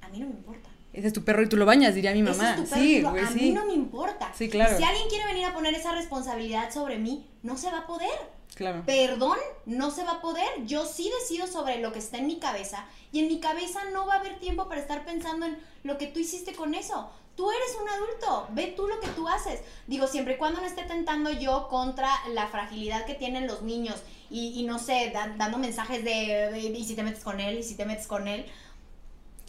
a 0.00 0.08
mí 0.08 0.18
no 0.18 0.26
me 0.26 0.32
importa. 0.32 0.70
Ese 0.92 1.06
es 1.08 1.12
tu 1.12 1.24
perro 1.24 1.42
y 1.42 1.48
tú 1.48 1.56
lo 1.56 1.66
bañas, 1.66 1.94
diría 1.94 2.12
mi 2.12 2.22
mamá. 2.22 2.52
Ese 2.52 2.62
es 2.62 2.68
tu 2.68 2.70
perro, 2.70 2.82
sí, 2.82 3.02
güey, 3.02 3.24
a 3.24 3.28
sí. 3.28 3.34
mí 3.40 3.50
no 3.52 3.64
me 3.66 3.72
importa. 3.74 4.32
Sí, 4.36 4.48
claro. 4.48 4.76
Si 4.76 4.82
alguien 4.82 5.08
quiere 5.08 5.24
venir 5.26 5.46
a 5.46 5.54
poner 5.54 5.74
esa 5.74 5.92
responsabilidad 5.92 6.72
sobre 6.72 6.98
mí, 6.98 7.26
no 7.42 7.56
se 7.56 7.70
va 7.70 7.78
a 7.78 7.86
poder. 7.86 8.10
Claro. 8.54 8.82
Perdón, 8.84 9.38
no 9.64 9.90
se 9.90 10.04
va 10.04 10.12
a 10.12 10.20
poder. 10.20 10.44
Yo 10.66 10.84
sí 10.84 11.10
decido 11.20 11.46
sobre 11.46 11.78
lo 11.78 11.92
que 11.92 12.00
está 12.00 12.18
en 12.18 12.26
mi 12.26 12.38
cabeza 12.40 12.84
y 13.12 13.20
en 13.20 13.28
mi 13.28 13.40
cabeza 13.40 13.80
no 13.92 14.06
va 14.06 14.14
a 14.14 14.18
haber 14.18 14.38
tiempo 14.40 14.68
para 14.68 14.80
estar 14.80 15.04
pensando 15.04 15.46
en 15.46 15.56
lo 15.84 15.96
que 15.96 16.08
tú 16.08 16.18
hiciste 16.18 16.52
con 16.54 16.74
eso. 16.74 17.10
Tú 17.36 17.50
eres 17.50 17.78
un 17.80 17.88
adulto, 17.88 18.48
ve 18.52 18.74
tú 18.76 18.86
lo 18.86 19.00
que 19.00 19.06
tú 19.08 19.28
haces. 19.28 19.60
Digo, 19.86 20.06
siempre 20.08 20.34
y 20.34 20.36
cuando 20.36 20.60
no 20.60 20.66
esté 20.66 20.82
tentando 20.82 21.30
yo 21.30 21.68
contra 21.68 22.10
la 22.34 22.48
fragilidad 22.48 23.06
que 23.06 23.14
tienen 23.14 23.46
los 23.46 23.62
niños 23.62 24.02
y, 24.28 24.60
y 24.60 24.64
no 24.64 24.78
sé, 24.78 25.10
dan- 25.14 25.38
dando 25.38 25.56
mensajes 25.56 26.04
de, 26.04 26.58
y 26.76 26.84
si 26.84 26.94
te 26.94 27.02
metes 27.02 27.22
con 27.24 27.40
él, 27.40 27.60
y 27.60 27.62
si 27.62 27.76
te 27.76 27.86
metes 27.86 28.06
con 28.06 28.28
él. 28.28 28.44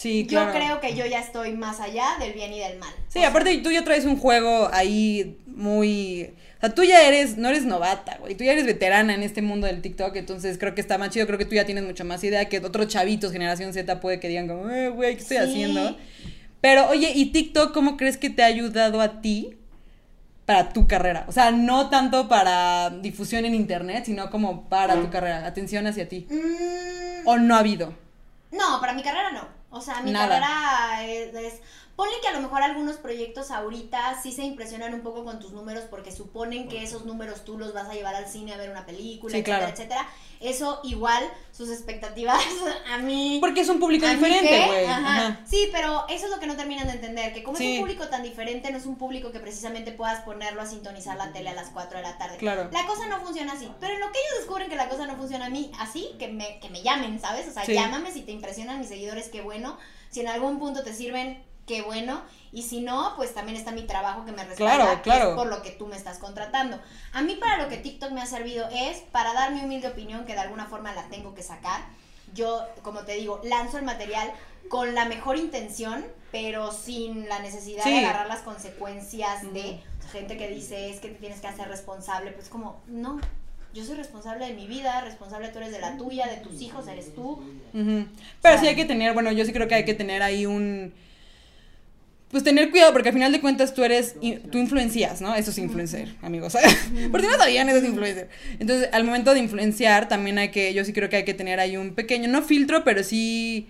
Sí, 0.01 0.25
claro. 0.27 0.51
Yo 0.51 0.57
creo 0.57 0.81
que 0.81 0.95
yo 0.95 1.05
ya 1.05 1.19
estoy 1.19 1.51
más 1.53 1.79
allá 1.79 2.15
del 2.19 2.33
bien 2.33 2.51
y 2.51 2.59
del 2.59 2.79
mal. 2.79 2.89
Sí, 3.07 3.23
aparte 3.23 3.55
tú 3.59 3.69
ya 3.71 3.83
traes 3.83 4.05
un 4.05 4.17
juego 4.17 4.67
ahí 4.73 5.37
muy... 5.45 6.33
O 6.57 6.59
sea, 6.61 6.73
tú 6.73 6.83
ya 6.83 7.07
eres, 7.07 7.37
no 7.37 7.49
eres 7.49 7.65
novata, 7.65 8.17
güey, 8.19 8.33
tú 8.33 8.43
ya 8.43 8.53
eres 8.53 8.65
veterana 8.65 9.13
en 9.13 9.21
este 9.21 9.43
mundo 9.43 9.67
del 9.67 9.81
TikTok, 9.83 10.15
entonces 10.15 10.57
creo 10.57 10.73
que 10.73 10.81
está 10.81 10.97
más 10.97 11.09
chido, 11.11 11.27
creo 11.27 11.37
que 11.37 11.45
tú 11.45 11.53
ya 11.53 11.65
tienes 11.65 11.83
mucho 11.83 12.03
más 12.03 12.23
idea 12.23 12.45
que 12.49 12.57
otros 12.59 12.87
chavitos, 12.87 13.31
generación 13.31 13.73
Z, 13.73 13.99
puede 13.99 14.19
que 14.19 14.27
digan 14.27 14.47
como, 14.47 14.69
eh, 14.71 14.89
güey, 14.89 15.15
¿qué 15.17 15.21
estoy 15.21 15.37
Sí. 15.37 15.43
haciendo? 15.43 15.97
Pero, 16.61 16.87
oye, 16.89 17.11
¿y 17.13 17.27
TikTok 17.31 17.71
cómo 17.71 17.95
crees 17.97 18.17
que 18.17 18.29
te 18.31 18.41
ha 18.41 18.47
ayudado 18.47 19.01
a 19.01 19.21
ti 19.21 19.55
para 20.47 20.69
tu 20.69 20.87
carrera? 20.87 21.25
O 21.27 21.31
sea, 21.31 21.51
no 21.51 21.89
tanto 21.89 22.27
para 22.27 22.89
difusión 22.89 23.45
en 23.45 23.53
internet, 23.53 24.05
sino 24.05 24.29
como 24.31 24.67
para 24.69 24.95
tu 24.99 25.09
carrera, 25.11 25.45
atención 25.45 25.85
hacia 25.85 26.09
ti. 26.09 26.25
Mm, 26.29 27.27
¿O 27.27 27.37
no 27.37 27.55
ha 27.55 27.59
habido? 27.59 27.93
No, 28.51 28.79
para 28.79 28.93
mi 28.93 29.03
carrera 29.03 29.31
no. 29.31 29.60
O 29.71 29.81
sea, 29.81 30.01
mi 30.01 30.11
Nada. 30.11 30.27
carrera 30.39 31.05
es, 31.07 31.33
es- 31.33 31.61
Ponle 31.95 32.15
que 32.21 32.27
a 32.29 32.31
lo 32.31 32.39
mejor 32.41 32.63
algunos 32.63 32.97
proyectos 32.97 33.51
ahorita 33.51 34.19
sí 34.23 34.31
se 34.31 34.43
impresionan 34.43 34.93
un 34.93 35.01
poco 35.01 35.23
con 35.23 35.39
tus 35.39 35.51
números 35.51 35.83
porque 35.89 36.11
suponen 36.11 36.67
que 36.67 36.81
esos 36.83 37.05
números 37.05 37.43
tú 37.45 37.57
los 37.57 37.73
vas 37.73 37.89
a 37.89 37.93
llevar 37.93 38.15
al 38.15 38.27
cine 38.27 38.53
a 38.53 38.57
ver 38.57 38.69
una 38.71 38.85
película, 38.85 39.31
Sí, 39.31 39.37
etcétera, 39.39 39.57
claro. 39.59 39.73
etcétera. 39.73 40.07
Eso 40.39 40.79
igual, 40.83 41.23
sus 41.51 41.69
expectativas 41.69 42.41
a 42.91 42.97
mí... 42.97 43.37
Porque 43.39 43.61
es 43.61 43.69
un 43.69 43.79
público 43.79 44.07
¿A 44.07 44.09
mí 44.09 44.15
diferente, 44.15 44.65
güey. 44.67 44.85
Ajá. 44.85 45.15
Ajá. 45.27 45.39
Sí, 45.45 45.69
pero 45.71 46.05
eso 46.09 46.25
es 46.25 46.31
lo 46.31 46.39
que 46.39 46.47
no 46.47 46.55
terminan 46.55 46.87
de 46.87 46.93
entender, 46.93 47.33
que 47.33 47.43
como 47.43 47.57
es 47.57 47.63
un 47.63 47.79
público 47.79 48.07
tan 48.07 48.23
diferente, 48.23 48.71
no 48.71 48.77
es 48.79 48.85
un 48.87 48.95
público 48.95 49.31
que 49.31 49.39
precisamente 49.39 49.91
puedas 49.91 50.21
ponerlo 50.23 50.61
a 50.61 50.65
sintonizar 50.65 51.17
la 51.17 51.31
tele 51.31 51.49
a 51.49 51.53
las 51.53 51.69
4 51.69 51.97
de 51.97 52.03
la 52.03 52.17
tarde. 52.17 52.37
Claro. 52.37 52.69
La 52.71 52.87
cosa 52.87 53.05
no 53.07 53.19
funciona 53.21 53.53
así. 53.53 53.69
Pero 53.79 53.93
en 53.93 53.99
lo 53.99 54.11
que 54.11 54.17
ellos 54.19 54.39
descubren 54.39 54.69
que 54.69 54.75
la 54.75 54.89
cosa 54.89 55.05
no 55.05 55.15
funciona 55.17 55.45
a 55.45 55.49
mí 55.51 55.71
así, 55.79 56.09
que 56.17 56.29
me, 56.29 56.59
que 56.59 56.69
me 56.69 56.81
llamen, 56.81 57.19
¿sabes? 57.19 57.47
O 57.47 57.51
sea, 57.51 57.63
Sí. 57.65 57.73
llámame 57.75 58.11
si 58.11 58.21
te 58.23 58.31
impresionan 58.31 58.79
mis 58.79 58.87
seguidores, 58.87 59.29
qué 59.29 59.41
bueno. 59.41 59.77
Si 60.09 60.21
en 60.21 60.27
algún 60.27 60.57
punto 60.57 60.83
te 60.83 60.93
sirven, 60.93 61.43
qué 61.71 61.81
bueno. 61.81 62.21
Y 62.51 62.63
si 62.63 62.81
no, 62.81 63.13
pues 63.15 63.33
también 63.33 63.57
está 63.57 63.71
mi 63.71 63.83
trabajo 63.83 64.25
que 64.25 64.33
me 64.33 64.43
respalda, 64.43 65.01
Claro, 65.01 65.25
que 65.25 65.29
es 65.29 65.35
por 65.35 65.47
lo 65.47 65.61
que 65.61 65.71
tú 65.71 65.87
me 65.87 65.95
estás 65.95 66.17
contratando. 66.17 66.77
A 67.13 67.21
mí 67.21 67.35
para 67.35 67.63
lo 67.63 67.69
que 67.69 67.77
TikTok 67.77 68.11
me 68.11 68.21
ha 68.21 68.25
servido 68.25 68.67
es 68.73 68.97
para 69.13 69.33
dar 69.33 69.53
mi 69.53 69.61
humilde 69.61 69.87
opinión, 69.87 70.25
que 70.25 70.33
de 70.33 70.39
alguna 70.39 70.65
forma 70.65 70.93
la 70.93 71.03
tengo 71.07 71.33
que 71.33 71.43
sacar. 71.43 71.81
Yo, 72.33 72.61
como 72.81 73.01
te 73.01 73.13
digo, 73.13 73.39
lanzo 73.43 73.77
el 73.77 73.85
material 73.85 74.29
con 74.69 74.93
la 74.95 75.05
mejor 75.05 75.37
intención, 75.37 76.05
pero 76.33 76.73
sin 76.73 77.29
la 77.29 77.39
necesidad 77.39 77.83
Sí. 77.83 77.91
de 77.91 77.99
agarrar 78.05 78.27
las 78.27 78.39
consecuencias 78.41 79.53
de 79.53 79.79
gente 80.11 80.35
que 80.35 80.49
dice 80.49 80.89
es 80.89 80.99
que 80.99 81.07
te 81.07 81.15
tienes 81.15 81.39
que 81.39 81.47
hacer 81.47 81.69
responsable. 81.69 82.31
Pues 82.31 82.49
como, 82.49 82.81
no, 82.87 83.19
yo 83.73 83.85
soy 83.85 83.95
responsable 83.95 84.45
de 84.45 84.53
mi 84.53 84.67
vida, 84.67 84.99
responsable 85.01 85.47
tú 85.49 85.59
eres 85.59 85.71
de 85.71 85.79
la 85.79 85.95
tuya, 85.95 86.27
de 86.27 86.37
tus 86.37 86.61
hijos 86.61 86.87
eres 86.89 87.15
tú. 87.15 87.41
Pero 88.41 88.59
sí 88.59 88.67
hay 88.67 88.75
que 88.75 88.83
tener, 88.85 89.13
bueno, 89.13 89.31
yo 89.31 89.45
sí 89.45 89.53
creo 89.53 89.69
que 89.69 89.75
hay 89.75 89.85
que 89.85 89.93
tener 89.93 90.21
ahí 90.21 90.45
un... 90.45 90.93
Pues 92.31 92.45
tener 92.45 92.71
cuidado, 92.71 92.93
porque 92.93 93.09
al 93.09 93.13
final 93.13 93.31
de 93.33 93.41
cuentas 93.41 93.73
tú 93.73 93.83
eres, 93.83 94.15
tú 94.51 94.57
influencias, 94.57 95.19
¿no? 95.19 95.35
Eso 95.35 95.51
es 95.51 95.57
influencer, 95.57 96.15
amigos. 96.21 96.53
Por 97.11 97.21
si 97.21 97.27
no 97.27 97.37
sabían, 97.37 97.67
eso 97.67 97.79
es 97.79 97.83
influencer. 97.83 98.29
Entonces, 98.57 98.87
al 98.93 99.03
momento 99.03 99.33
de 99.33 99.41
influenciar, 99.41 100.07
también 100.07 100.37
hay 100.37 100.49
que, 100.49 100.73
yo 100.73 100.85
sí 100.85 100.93
creo 100.93 101.09
que 101.09 101.17
hay 101.17 101.25
que 101.25 101.33
tener 101.33 101.59
ahí 101.59 101.75
un 101.75 101.93
pequeño, 101.93 102.29
no 102.29 102.41
filtro, 102.41 102.85
pero 102.85 103.03
sí... 103.03 103.67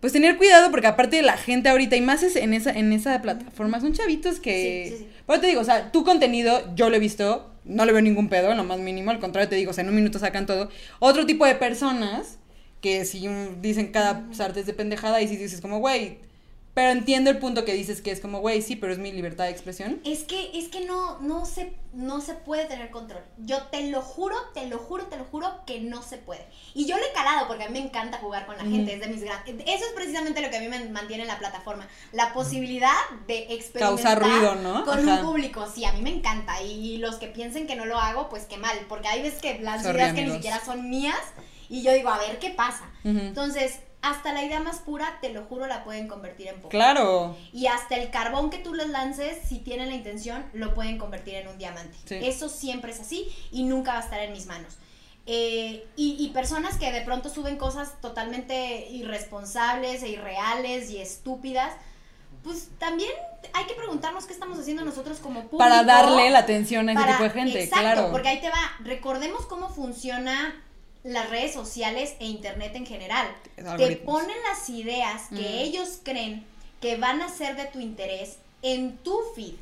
Pues 0.00 0.12
tener 0.12 0.36
cuidado, 0.36 0.72
porque 0.72 0.88
aparte 0.88 1.14
de 1.14 1.22
la 1.22 1.36
gente 1.36 1.68
ahorita, 1.68 1.94
y 1.94 2.00
más 2.00 2.24
es 2.24 2.34
en 2.34 2.54
esa, 2.54 2.72
en 2.72 2.92
esa 2.92 3.22
plataforma, 3.22 3.80
son 3.80 3.92
chavitos 3.92 4.40
que... 4.40 4.86
Sí, 4.88 4.96
sí, 4.96 5.04
sí. 5.04 5.08
Pero 5.24 5.40
te 5.40 5.46
digo, 5.46 5.60
o 5.60 5.64
sea, 5.64 5.92
tu 5.92 6.02
contenido, 6.04 6.74
yo 6.74 6.90
lo 6.90 6.96
he 6.96 6.98
visto, 6.98 7.52
no 7.64 7.84
le 7.84 7.92
veo 7.92 8.02
ningún 8.02 8.28
pedo, 8.28 8.50
en 8.50 8.56
lo 8.56 8.64
más 8.64 8.80
mínimo, 8.80 9.12
al 9.12 9.20
contrario, 9.20 9.48
te 9.48 9.54
digo, 9.54 9.70
o 9.70 9.74
sea, 9.74 9.82
en 9.82 9.90
un 9.90 9.94
minuto 9.94 10.18
sacan 10.18 10.44
todo. 10.44 10.70
Otro 10.98 11.24
tipo 11.24 11.46
de 11.46 11.54
personas 11.54 12.38
que 12.80 13.04
si 13.04 13.28
dicen 13.60 13.92
cada 13.92 14.26
sartén 14.32 14.66
de 14.66 14.74
pendejada 14.74 15.22
y 15.22 15.28
si 15.28 15.36
dices 15.36 15.60
como, 15.60 15.78
güey, 15.78 16.18
pero 16.74 16.90
entiendo 16.90 17.30
el 17.30 17.38
punto 17.38 17.64
que 17.66 17.74
dices 17.74 18.00
que 18.00 18.10
es 18.10 18.20
como, 18.20 18.40
güey, 18.40 18.62
sí, 18.62 18.76
pero 18.76 18.92
es 18.92 18.98
mi 18.98 19.12
libertad 19.12 19.44
de 19.44 19.50
expresión. 19.50 20.00
Es 20.04 20.24
que, 20.24 20.58
es 20.58 20.68
que 20.68 20.86
no, 20.86 21.18
no 21.20 21.44
se, 21.44 21.74
no 21.92 22.22
se 22.22 22.32
puede 22.34 22.64
tener 22.64 22.90
control. 22.90 23.22
Yo 23.36 23.62
te 23.64 23.90
lo 23.90 24.00
juro, 24.00 24.34
te 24.54 24.66
lo 24.68 24.78
juro, 24.78 25.04
te 25.04 25.18
lo 25.18 25.24
juro 25.24 25.48
que 25.66 25.80
no 25.80 26.02
se 26.02 26.16
puede. 26.16 26.46
Y 26.72 26.86
yo 26.86 26.96
le 26.96 27.06
he 27.06 27.12
calado 27.12 27.46
porque 27.46 27.64
a 27.64 27.68
mí 27.68 27.78
me 27.78 27.84
encanta 27.86 28.16
jugar 28.18 28.46
con 28.46 28.56
la 28.56 28.62
gente, 28.64 28.94
es 28.94 29.00
de 29.00 29.08
mis 29.08 29.22
gran- 29.22 29.42
Eso 29.46 29.84
es 29.84 29.92
precisamente 29.94 30.40
lo 30.40 30.48
que 30.48 30.56
a 30.56 30.60
mí 30.60 30.68
me 30.68 30.82
mantiene 30.88 31.24
en 31.24 31.28
la 31.28 31.38
plataforma. 31.38 31.86
La 32.12 32.32
posibilidad 32.32 32.96
de 33.26 33.52
experimentar 33.54 34.18
Causar 34.18 34.22
ruido, 34.22 34.54
¿no? 34.54 34.84
con 34.86 34.98
Ajá. 35.06 35.20
un 35.20 35.26
público. 35.26 35.66
Sí, 35.74 35.84
a 35.84 35.92
mí 35.92 36.00
me 36.00 36.10
encanta. 36.10 36.62
Y 36.62 36.96
los 36.98 37.16
que 37.16 37.26
piensen 37.26 37.66
que 37.66 37.76
no 37.76 37.84
lo 37.84 37.98
hago, 37.98 38.30
pues 38.30 38.46
qué 38.46 38.56
mal. 38.56 38.78
Porque 38.88 39.08
hay 39.08 39.20
veces 39.20 39.42
que 39.42 39.58
las 39.60 39.82
Sorry, 39.82 39.98
ideas 39.98 40.14
que 40.14 40.24
ni 40.24 40.32
siquiera 40.32 40.64
son 40.64 40.88
mías. 40.88 41.20
Y 41.68 41.82
yo 41.82 41.92
digo, 41.92 42.08
a 42.08 42.18
ver 42.18 42.38
qué 42.38 42.48
pasa. 42.50 42.90
Entonces, 43.04 43.80
hasta 44.02 44.32
la 44.32 44.42
idea 44.44 44.60
más 44.60 44.78
pura, 44.80 45.18
te 45.20 45.30
lo 45.32 45.44
juro, 45.44 45.66
la 45.66 45.84
pueden 45.84 46.08
convertir 46.08 46.48
en 46.48 46.56
poco. 46.56 46.68
Claro. 46.70 47.36
Y 47.52 47.68
hasta 47.68 47.96
el 47.96 48.10
carbón 48.10 48.50
que 48.50 48.58
tú 48.58 48.74
les 48.74 48.88
lances, 48.88 49.38
si 49.48 49.58
tienen 49.60 49.88
la 49.88 49.94
intención, 49.94 50.44
lo 50.52 50.74
pueden 50.74 50.98
convertir 50.98 51.36
en 51.36 51.48
un 51.48 51.56
diamante. 51.56 51.96
Sí. 52.04 52.16
Eso 52.20 52.48
siempre 52.48 52.90
es 52.92 53.00
así 53.00 53.28
y 53.52 53.62
nunca 53.62 53.92
va 53.94 54.00
a 54.00 54.02
estar 54.02 54.20
en 54.20 54.32
mis 54.32 54.46
manos. 54.46 54.74
Eh, 55.26 55.86
y, 55.94 56.16
y 56.18 56.28
personas 56.30 56.78
que 56.78 56.90
de 56.90 57.02
pronto 57.02 57.28
suben 57.28 57.56
cosas 57.56 58.00
totalmente 58.00 58.88
irresponsables 58.90 60.02
e 60.02 60.08
irreales 60.08 60.90
y 60.90 60.98
estúpidas, 60.98 61.72
pues 62.42 62.70
tambitambién 62.78 63.12
hay 63.54 63.66
que 63.66 63.74
preguntarnos 63.74 64.26
qué 64.26 64.32
estamos 64.32 64.58
haciendo 64.58 64.84
nosotros 64.84 65.18
como 65.18 65.42
público. 65.42 65.58
Para 65.58 65.84
darle 65.84 66.28
la 66.30 66.40
atención 66.40 66.88
a 66.88 66.92
ese 66.92 67.00
para- 67.00 67.12
tipo 67.12 67.22
de 67.24 67.30
gente, 67.30 67.62
exacto, 67.62 67.82
claro. 67.84 68.08
porque 68.10 68.28
ahí 68.30 68.40
te 68.40 68.48
va. 68.50 68.72
Recordemos 68.80 69.46
cómo 69.46 69.68
funciona 69.68 70.60
las 71.04 71.30
redes 71.30 71.52
sociales 71.52 72.14
e 72.20 72.26
internet 72.26 72.74
en 72.74 72.86
general. 72.86 73.26
Te 73.76 73.96
ponen 73.96 74.36
las 74.48 74.68
ideas 74.68 75.28
que 75.30 75.62
ellos 75.62 76.00
creen 76.02 76.44
que 76.80 76.96
van 76.96 77.22
a 77.22 77.28
ser 77.28 77.56
de 77.56 77.66
tu 77.66 77.80
interés 77.80 78.38
en 78.62 78.96
tu 78.98 79.18
feed. 79.34 79.54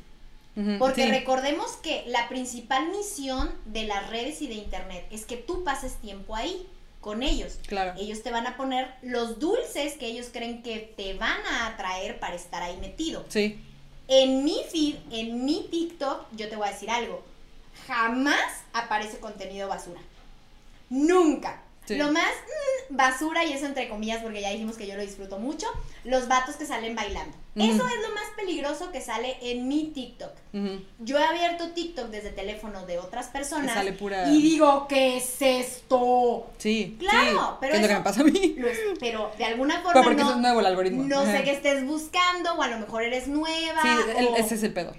Porque 0.79 1.05
sí. 1.05 1.09
recordemos 1.09 1.71
que 1.77 2.03
la 2.07 2.27
principal 2.27 2.89
misión 2.89 3.49
de 3.65 3.85
las 3.85 4.09
redes 4.09 4.41
y 4.41 4.47
de 4.47 4.55
internet 4.55 5.05
es 5.09 5.25
que 5.25 5.37
tú 5.37 5.63
pases 5.63 5.95
tiempo 5.95 6.35
ahí 6.35 6.67
con 6.99 7.23
ellos. 7.23 7.57
Claro. 7.67 7.93
Ellos 7.97 8.21
te 8.21 8.31
van 8.31 8.45
a 8.45 8.57
poner 8.57 8.93
los 9.01 9.39
dulces 9.39 9.93
que 9.93 10.07
ellos 10.07 10.27
creen 10.31 10.61
que 10.61 10.93
te 10.95 11.13
van 11.13 11.39
a 11.49 11.67
atraer 11.67 12.19
para 12.19 12.35
estar 12.35 12.61
ahí 12.61 12.77
metido. 12.77 13.25
Sí. 13.29 13.59
En 14.07 14.43
mi 14.43 14.61
feed, 14.69 14.95
en 15.09 15.45
mi 15.45 15.67
TikTok, 15.71 16.25
yo 16.33 16.49
te 16.49 16.57
voy 16.57 16.67
a 16.67 16.71
decir 16.71 16.89
algo. 16.89 17.23
Jamás 17.87 18.63
aparece 18.73 19.19
contenido 19.19 19.69
basura. 19.69 20.01
Nunca. 20.91 21.63
Sí. 21.85 21.95
Lo 21.95 22.11
más 22.11 22.29
mm, 22.91 22.95
basura, 22.95 23.43
y 23.43 23.53
eso 23.53 23.65
entre 23.65 23.89
comillas, 23.89 24.21
porque 24.21 24.39
ya 24.39 24.51
dijimos 24.51 24.77
que 24.77 24.85
yo 24.85 24.95
lo 24.95 25.01
disfruto 25.01 25.39
mucho, 25.39 25.65
los 26.03 26.27
vatos 26.27 26.55
que 26.55 26.65
salen 26.65 26.95
bailando. 26.95 27.35
Eso 27.55 27.85
es 27.85 28.01
lo 28.07 28.13
más 28.15 28.23
peligroso 28.37 28.91
que 28.91 29.01
sale 29.01 29.35
en 29.41 29.67
mi 29.67 29.85
TikTok. 29.87 30.29
Yo 30.99 31.17
he 31.19 31.23
abierto 31.23 31.71
TikTok 31.71 32.07
desde 32.09 32.29
teléfono 32.29 32.85
de 32.85 32.97
otras 32.99 33.27
personas 33.27 33.71
Y 33.71 33.73
sale 33.73 33.93
pura- 33.93 34.29
y 34.31 34.41
digo, 34.41 34.85
¿qué 34.87 35.17
es 35.17 35.41
esto? 35.41 36.49
Sí. 36.59 36.95
Claro, 36.99 37.39
sí. 37.39 37.55
pero 37.59 37.71
¿Qué 37.71 37.75
es 37.77 37.81
lo 37.81 37.87
que 37.89 37.95
me 37.95 38.01
pasa 38.01 38.21
a 38.21 38.23
mí? 38.25 38.55
Es- 38.65 38.79
pero 38.99 39.31
de 39.37 39.45
alguna 39.45 39.75
forma 39.81 39.93
Pero 39.93 40.03
porque 40.03 40.21
no, 40.21 40.27
eso 40.29 40.35
es 40.35 40.41
nuevo 40.41 40.59
el 40.61 40.65
algoritmo. 40.67 41.03
no 41.03 41.21
Ajá. 41.21 41.31
sé 41.39 41.43
qué 41.43 41.51
estés 41.51 41.83
buscando 41.85 42.53
o 42.53 42.61
a 42.61 42.67
lo 42.67 42.77
mejor 42.77 43.03
eres 43.03 43.27
nueva 43.27 43.81
Sí, 43.81 43.89
o 44.29 44.35
ese 44.37 44.55
es 44.55 44.63
el 44.63 44.71
pedo. 44.73 44.93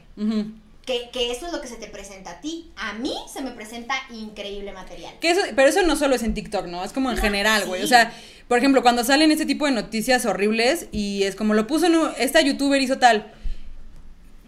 Que, 0.87 1.11
que 1.13 1.31
eso 1.31 1.47
es 1.47 1.53
lo 1.53 1.61
que 1.61 1.69
se 1.69 1.77
te 1.77 1.87
presenta 1.87 2.33
a 2.33 2.41
ti. 2.41 2.71
A 2.77 2.95
mí 2.95 3.15
se 3.33 3.41
me 3.41 3.53
presenta 3.53 3.95
increíble 4.11 4.73
material. 4.73 5.15
Que 5.21 5.31
eso, 5.31 5.41
pero 5.55 5.69
eso 5.69 5.83
no 5.83 5.97
solo 5.97 6.15
es 6.17 6.23
en 6.23 6.35
TikTok, 6.35 6.67
¿no? 6.67 6.85
Es 6.85 6.93
como 6.93 7.11
en 7.11 7.17
No, 7.17 7.23
general, 7.23 7.67
güey. 7.67 7.81
sí. 7.81 7.85
O 7.85 7.89
sea, 7.89 8.13
por 8.49 8.59
ejemplo, 8.59 8.83
cuando 8.83 9.05
salen 9.05 9.31
este 9.31 9.47
tipo 9.47 9.67
de 9.67 9.73
noticias 9.73 10.27
horribles 10.27 10.89
y 10.93 11.23
es 11.23 11.37
como 11.37 11.55
lo 11.55 11.67
puso 11.67 11.87
en 11.87 11.95
un- 11.97 12.11
esta 12.19 12.41
youtuber 12.41 12.81
hizo 12.83 12.99
tal. 12.99 13.33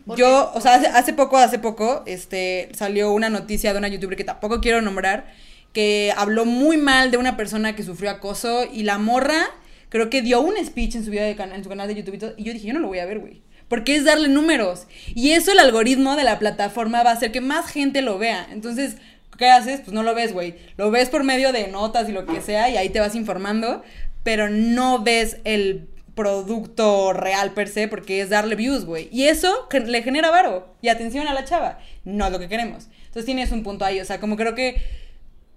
¿Por 0.07 0.19
Yo, 0.19 0.51
o 0.55 0.61
sea, 0.61 0.75
hace, 0.75 0.87
hace 0.89 1.13
poco, 1.15 1.39
hace 1.39 1.59
poco, 1.59 2.03
este, 2.07 2.69
salió 2.75 3.13
una 3.13 3.31
noticia 3.31 3.73
de 3.73 3.79
una 3.79 3.89
youtuber 3.89 4.17
que 4.17 4.25
tampoco 4.25 4.61
quiero 4.61 4.83
nombrar, 4.83 5.33
que 5.73 6.13
habló 6.17 6.45
muy 6.45 6.77
mal 6.77 7.11
de 7.11 7.17
una 7.17 7.37
persona 7.39 7.75
que 7.75 7.83
sufrió 7.83 8.11
acoso 8.11 8.65
y 8.71 8.83
la 8.83 8.99
morra 8.99 9.47
creo 9.89 10.11
que 10.11 10.21
dio 10.21 10.41
un 10.41 10.55
speech 10.63 10.97
en 10.97 11.05
su, 11.05 11.11
video 11.11 11.25
de 11.25 11.31
en 11.55 11.63
su 11.63 11.69
canal 11.71 11.89
de 11.89 11.95
YouTube 11.95 12.15
y 12.15 12.19
todo, 12.19 12.35
y 12.37 12.45
yo 12.45 12.53
dije, 12.53 12.67
yo 12.67 12.75
no 12.75 12.81
lo 12.81 12.89
voy 12.89 12.99
a 12.99 13.07
ver, 13.07 13.19
güey. 13.21 13.41
Porque 13.75 13.97
es 13.97 14.05
darle 14.05 14.29
números. 14.29 14.87
Y 15.17 15.33
eso 15.33 15.51
el 15.51 15.59
algoritmo 15.59 16.15
de 16.15 16.23
la 16.23 16.39
plataforma 16.39 17.03
va 17.03 17.11
a 17.11 17.15
hacer 17.15 17.33
que 17.33 17.41
más 17.41 17.67
gente 17.67 18.03
lo 18.03 18.19
vea. 18.19 18.47
Entonces, 18.53 18.99
¿qué 19.37 19.51
haces? 19.51 19.81
Pues 19.81 19.93
no 19.93 20.05
lo 20.05 20.15
ves, 20.15 20.33
güey. 20.33 20.55
Lo 20.77 20.93
ves 20.93 21.09
por 21.09 21.25
medio 21.25 21.51
de 21.51 21.67
notas 21.67 22.09
y 22.09 22.13
lo 22.13 22.25
que 22.25 22.41
sea 22.41 22.71
y 22.71 22.77
ahí 22.77 22.91
te 22.91 23.01
vas 23.01 23.17
informando, 23.17 23.83
pero 24.23 24.49
no 24.49 25.03
ves 25.03 25.39
el 25.43 25.89
producto 26.15 27.13
real 27.15 27.53
per 27.53 27.67
se, 27.67 27.89
porque 27.89 28.21
es 28.21 28.31
darle 28.31 28.55
views, 28.55 28.85
güey. 28.85 29.09
Y 29.11 29.25
eso 29.25 29.67
le 29.73 30.03
genera 30.05 30.31
varo 30.31 30.73
y 30.81 30.87
atención 30.87 31.27
a 31.27 31.35
la 31.35 31.45
chava. 31.45 31.81
No 32.05 32.27
es 32.27 32.31
lo 32.31 32.39
que 32.39 32.47
queremos. 32.47 32.87
Entonces 33.07 33.25
tienes 33.25 33.51
un 33.51 33.65
punto 33.65 33.85
ahí. 33.85 33.99
O 33.99 34.05
sea, 34.05 34.21
como 34.21 34.37
creo 34.37 34.55
que 34.55 34.81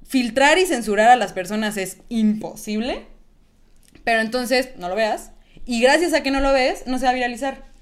filtrar 0.07 0.57
y 0.57 0.65
censurar 0.65 1.09
a 1.09 1.17
las 1.17 1.33
personas 1.33 1.77
es 1.77 1.97
imposible. 2.09 3.05
Pero 4.03 4.21
entonces 4.21 4.69
no 4.77 4.89
lo 4.89 4.95
veas. 4.95 5.33
Y 5.67 5.81
gracias 5.81 6.15
a 6.15 6.23
que 6.23 6.31
no 6.31 6.39
lo 6.39 6.51
ves, 6.51 6.87
no 6.87 6.97
se 6.97 7.05
va 7.05 7.11
a 7.11 7.13
viralizar. 7.13 7.76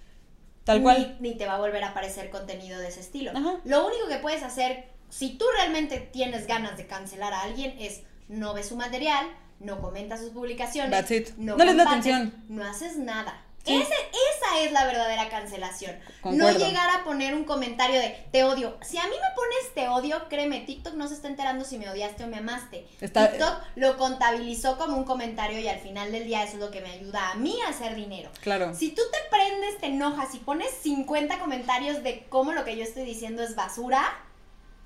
Tal 0.66 0.82
cual. 0.82 1.16
Ni, 1.22 1.30
ni 1.32 1.38
te 1.38 1.46
va 1.46 1.56
a 1.56 1.60
volver 1.60 1.84
a 1.84 1.90
aparecer 1.90 2.30
contenido 2.30 2.78
de 2.80 2.90
ese 2.90 3.00
estilo. 3.00 3.32
Ajá. 3.34 3.62
Lo 3.64 3.88
único 3.88 4.08
que 4.10 4.18
puedes 4.18 4.44
hacer, 4.44 4.90
si 5.10 5.38
tú 5.38 5.46
realmente 5.58 6.00
tienes 6.00 6.48
ganas 6.48 6.76
de 6.76 6.86
cancelar 6.88 7.34
a 7.34 7.44
alguien, 7.44 7.76
es 7.80 8.02
no 8.28 8.54
ves 8.54 8.68
su 8.68 8.76
material, 8.76 9.26
no 9.60 9.80
comentas 9.80 10.20
sus 10.20 10.32
publicaciones, 10.32 10.92
That's 10.92 11.12
it. 11.12 11.30
no, 11.38 11.56
No 11.56 11.64
les 11.64 11.78
da 11.78 11.84
atención. 11.84 12.34
no 12.50 12.64
haces 12.66 12.98
nada. 12.98 13.42
Sí. 13.66 13.76
Ese- 13.76 13.94
esa 13.94 14.60
es 14.60 14.72
la 14.72 14.86
verdadera 14.86 15.28
cancelación. 15.30 15.98
Concuerdo. 16.22 16.60
No 16.60 16.66
llegar 16.66 16.90
a 16.90 17.04
poner 17.04 17.34
un 17.34 17.46
comentario 17.46 18.00
de 18.00 18.26
te 18.32 18.44
odio. 18.44 18.78
Si 18.84 18.98
a 18.98 19.04
mí 19.04 19.10
me 19.10 19.36
pones 19.36 19.74
te 19.74 19.88
odio, 19.88 20.30
créeme, 20.30 20.60
TikTok 20.62 20.94
no 20.94 21.08
se 21.08 21.16
está 21.16 21.28
enterando 21.28 21.66
si 21.66 21.78
me 21.80 21.90
odiaste 21.90 22.24
o 22.24 22.28
me 22.28 22.38
amaste. 22.38 22.88
Está- 23.02 23.30
TikTok 23.32 23.62
lo 23.76 23.98
contabilizó 23.98 24.78
como 24.78 24.96
un 24.98 25.04
comentario 25.04 25.60
y 25.60 25.68
al 25.68 25.80
final 25.80 26.12
del 26.12 26.26
día 26.26 26.44
eso 26.44 26.54
es 26.54 26.60
lo 26.60 26.70
que 26.72 26.82
me 26.82 26.92
ayuda 26.92 27.32
a 27.32 27.36
mí 27.36 27.60
a 27.66 27.70
hacer 27.70 27.96
dinero. 27.96 28.30
Claro. 28.42 28.74
Si 28.76 28.92
tú 28.92 29.02
te 29.12 29.18
prendes, 29.36 29.80
te 29.80 29.88
enojas 29.88 30.34
y 30.36 30.40
pones 30.40 30.70
50 30.84 31.40
comentarios 31.40 32.04
de 32.04 32.26
cómo 32.30 32.54
lo 32.54 32.64
que 32.66 32.78
yo 32.78 32.84
estoy 32.84 33.04
diciendo 33.04 33.42
es 33.44 33.56
basura, 33.56 34.04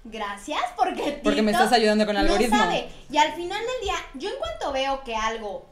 gracias 0.06 0.62
porque 0.78 1.20
Porque 1.24 1.42
me 1.42 1.52
TikTok 1.52 1.66
estás 1.66 1.78
ayudando 1.78 2.06
con 2.06 2.16
el 2.18 2.26
no 2.26 2.32
algoritmo. 2.34 2.58
sabe. 2.58 2.90
Y 3.12 3.18
al 3.18 3.34
final 3.34 3.60
del 3.60 3.82
día, 3.82 3.96
yo 4.16 4.30
en 4.30 4.36
cuanto 4.40 4.72
veo 4.72 5.04
que 5.04 5.16
algo, 5.16 5.66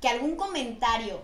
que 0.00 0.08
algún 0.08 0.36
comentario 0.36 1.20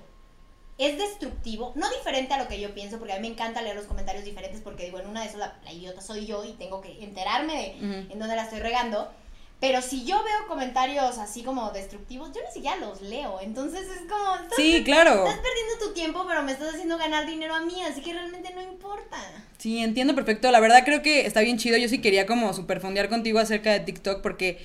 es 0.78 0.98
destructivo, 0.98 1.72
no 1.74 1.88
diferente 1.90 2.34
a 2.34 2.38
lo 2.38 2.48
que 2.48 2.60
yo 2.60 2.74
pienso, 2.74 2.98
porque 2.98 3.14
a 3.14 3.16
mí 3.16 3.22
me 3.22 3.32
encanta 3.34 3.62
leer 3.62 3.76
los 3.76 3.86
comentarios 3.86 4.24
diferentes 4.24 4.60
porque 4.60 4.84
digo, 4.84 4.98
en 4.98 5.06
una 5.06 5.22
de 5.22 5.28
esas 5.28 5.38
la, 5.38 5.56
la 5.64 5.72
idiota 5.72 6.02
soy 6.02 6.26
yo 6.26 6.44
y 6.44 6.52
tengo 6.52 6.80
que 6.82 7.02
enterarme 7.02 7.54
de 7.54 8.12
en 8.12 8.18
dónde 8.18 8.36
la 8.36 8.44
estoy 8.44 8.60
regando. 8.60 9.10
Pero 9.58 9.80
si 9.80 10.04
yo 10.04 10.22
veo 10.22 10.46
comentarios 10.48 11.16
así 11.16 11.42
como 11.42 11.70
destructivos, 11.70 12.30
yo 12.34 12.42
ni 12.46 12.52
siquiera 12.52 12.76
los 12.76 13.00
leo. 13.00 13.40
Entonces 13.40 13.88
es 13.88 14.00
como, 14.00 14.34
estás 14.34 14.54
Sí, 14.54 14.84
claro. 14.84 15.26
Estás 15.26 15.40
perdiendo 15.40 15.86
tu 15.86 15.94
tiempo, 15.94 16.26
pero 16.28 16.42
me 16.42 16.52
estás 16.52 16.74
haciendo 16.74 16.98
ganar 16.98 17.26
dinero 17.26 17.54
a 17.54 17.60
mí, 17.60 17.82
así 17.82 18.02
que 18.02 18.12
realmente 18.12 18.52
no 18.54 18.60
importa. 18.60 19.16
Sí, 19.56 19.78
entiendo 19.78 20.14
perfecto. 20.14 20.50
La 20.50 20.60
verdad 20.60 20.84
creo 20.84 21.00
que 21.00 21.24
está 21.24 21.40
bien 21.40 21.56
chido. 21.56 21.78
Yo 21.78 21.88
sí 21.88 22.02
quería 22.02 22.26
como 22.26 22.52
super 22.52 22.80
fondear 22.80 23.08
contigo 23.08 23.38
acerca 23.38 23.72
de 23.72 23.80
TikTok 23.80 24.20
porque 24.20 24.58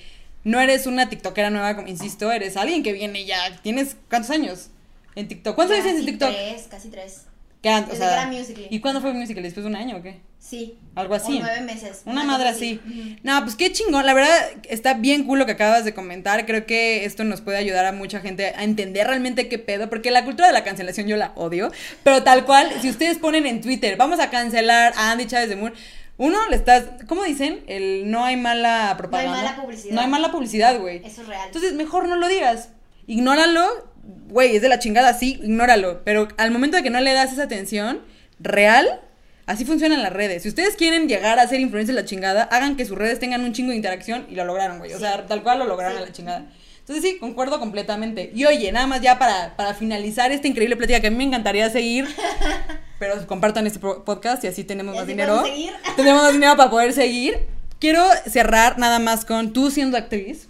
no 0.44 0.60
eres 0.60 0.86
una 0.86 1.08
TikTokera 1.08 1.48
nueva, 1.48 1.74
como 1.74 1.88
insisto, 1.88 2.30
eres 2.30 2.58
alguien 2.58 2.82
que 2.82 2.92
viene 2.92 3.24
ya. 3.24 3.62
¿Tienes 3.62 3.96
cuántos 4.10 4.30
años 4.30 4.68
en 5.14 5.28
TikTok? 5.28 5.54
¿Cuántos 5.54 5.76
años 5.78 5.98
en 5.98 6.06
TikTok? 6.06 6.30
Tres, 6.30 6.66
casi 6.70 6.88
tres. 6.88 7.26
¿Qué 7.62 7.68
an- 7.68 7.84
o 7.84 7.94
sea, 7.94 8.08
que 8.08 8.14
era 8.14 8.26
Musical.ly. 8.26 8.66
¿Y 8.70 8.80
cuándo 8.80 9.00
fue 9.00 9.12
Musical.ly? 9.12 9.42
¿Después 9.44 9.62
de 9.62 9.70
un 9.70 9.76
año 9.76 9.96
o 9.98 10.02
qué? 10.02 10.20
Sí. 10.40 10.78
Algo 10.96 11.14
así. 11.14 11.36
O 11.38 11.40
nueve 11.42 11.60
meses. 11.60 12.02
Una 12.06 12.24
madre 12.24 12.48
así. 12.48 12.80
Ujú. 12.84 13.16
No, 13.22 13.40
pues 13.44 13.54
qué 13.54 13.70
chingón. 13.70 14.04
La 14.04 14.14
verdad 14.14 14.34
está 14.68 14.94
bien 14.94 15.22
cool 15.24 15.38
lo 15.38 15.46
que 15.46 15.52
acabas 15.52 15.84
de 15.84 15.94
comentar. 15.94 16.44
Creo 16.44 16.66
que 16.66 17.04
esto 17.04 17.22
nos 17.22 17.40
puede 17.40 17.58
ayudar 17.58 17.84
a 17.84 17.92
mucha 17.92 18.18
gente 18.18 18.46
a 18.56 18.64
entender 18.64 19.06
realmente 19.06 19.48
qué 19.48 19.60
pedo. 19.60 19.88
Porque 19.88 20.10
la 20.10 20.24
cultura 20.24 20.48
de 20.48 20.52
la 20.54 20.64
cancelación 20.64 21.06
yo 21.06 21.16
la 21.16 21.30
odio. 21.36 21.70
Pero 22.02 22.24
tal 22.24 22.44
cual, 22.44 22.68
si 22.82 22.90
ustedes 22.90 23.18
ponen 23.18 23.46
en 23.46 23.60
Twitter, 23.60 23.96
vamos 23.96 24.18
a 24.18 24.28
cancelar 24.30 24.92
a 24.96 25.12
Andy 25.12 25.26
Chávez 25.26 25.48
de 25.48 25.54
Moore. 25.54 25.76
Uno 26.18 26.38
le 26.50 26.56
estás, 26.56 26.86
¿cómo 27.06 27.22
dicen? 27.22 27.62
El 27.68 28.10
no 28.10 28.24
hay 28.24 28.36
mala 28.36 28.96
propaganda. 28.98 29.36
mala 29.36 29.56
publicidad. 29.62 29.94
No 29.94 30.00
hay 30.00 30.08
mala 30.08 30.32
publicidad, 30.32 30.80
güey. 30.80 31.00
Eso 31.06 31.22
es 31.22 31.28
real. 31.28 31.46
Entonces, 31.46 31.74
mejor 31.74 32.08
no 32.08 32.16
lo 32.16 32.26
digas. 32.26 32.70
Ignóralo. 33.06 33.91
Güey, 34.02 34.56
es 34.56 34.62
de 34.62 34.68
la 34.68 34.78
chingada, 34.78 35.14
sí, 35.14 35.38
ignóralo. 35.42 36.02
Pero 36.04 36.28
al 36.38 36.50
momento 36.50 36.76
de 36.76 36.82
que 36.82 36.90
no 36.90 37.00
le 37.00 37.12
das 37.12 37.32
esa 37.32 37.44
atención 37.44 38.00
real, 38.40 39.00
así 39.46 39.64
funcionan 39.64 40.02
las 40.02 40.12
redes. 40.12 40.42
Si 40.42 40.48
ustedes 40.48 40.74
quieren 40.76 41.08
llegar 41.08 41.38
a 41.38 41.46
ser 41.46 41.60
influencers 41.60 41.94
de 41.96 42.02
la 42.02 42.06
chingada, 42.08 42.42
hagan 42.44 42.76
que 42.76 42.84
sus 42.84 42.96
redes 42.98 43.18
tengan 43.20 43.42
un 43.44 43.52
chingo 43.52 43.70
de 43.70 43.76
interacción 43.76 44.26
y 44.28 44.34
lo 44.34 44.44
lograron, 44.44 44.78
güey. 44.78 44.92
O 44.94 44.98
sea, 44.98 45.26
tal 45.26 45.42
cual 45.42 45.58
lo 45.60 45.66
lograron 45.66 45.96
Sí. 45.98 46.02
a 46.02 46.06
la 46.06 46.12
chingada. 46.12 46.46
Entonces 46.80 47.04
sí, 47.04 47.18
concuerdo 47.18 47.60
completamente. 47.60 48.32
Y 48.34 48.44
oye, 48.44 48.72
nada 48.72 48.88
más 48.88 49.00
ya 49.00 49.16
para, 49.18 49.54
para 49.54 49.72
finalizar 49.74 50.32
esta 50.32 50.48
increíble 50.48 50.76
plática 50.76 51.00
que 51.00 51.06
a 51.06 51.10
mí 51.10 51.16
me 51.16 51.24
encantaría 51.24 51.70
seguir, 51.70 52.08
pero 52.98 53.24
compartan 53.28 53.66
este 53.68 53.78
podcast 53.78 54.42
y 54.42 54.48
así 54.48 54.64
tenemos 54.64 54.94
¿Y 54.94 54.96
más 54.96 55.04
así 55.04 55.12
dinero. 55.12 55.36
podemos 55.36 55.50
seguir? 55.56 55.72
Tenemos 55.96 56.22
más 56.22 56.32
dinero 56.32 56.56
para 56.56 56.70
poder 56.70 56.92
seguir. 56.92 57.38
Quiero 57.78 58.04
cerrar 58.26 58.78
nada 58.78 58.98
más 58.98 59.24
con 59.24 59.52
tú 59.52 59.70
siendo 59.70 59.96
actriz. 59.96 60.48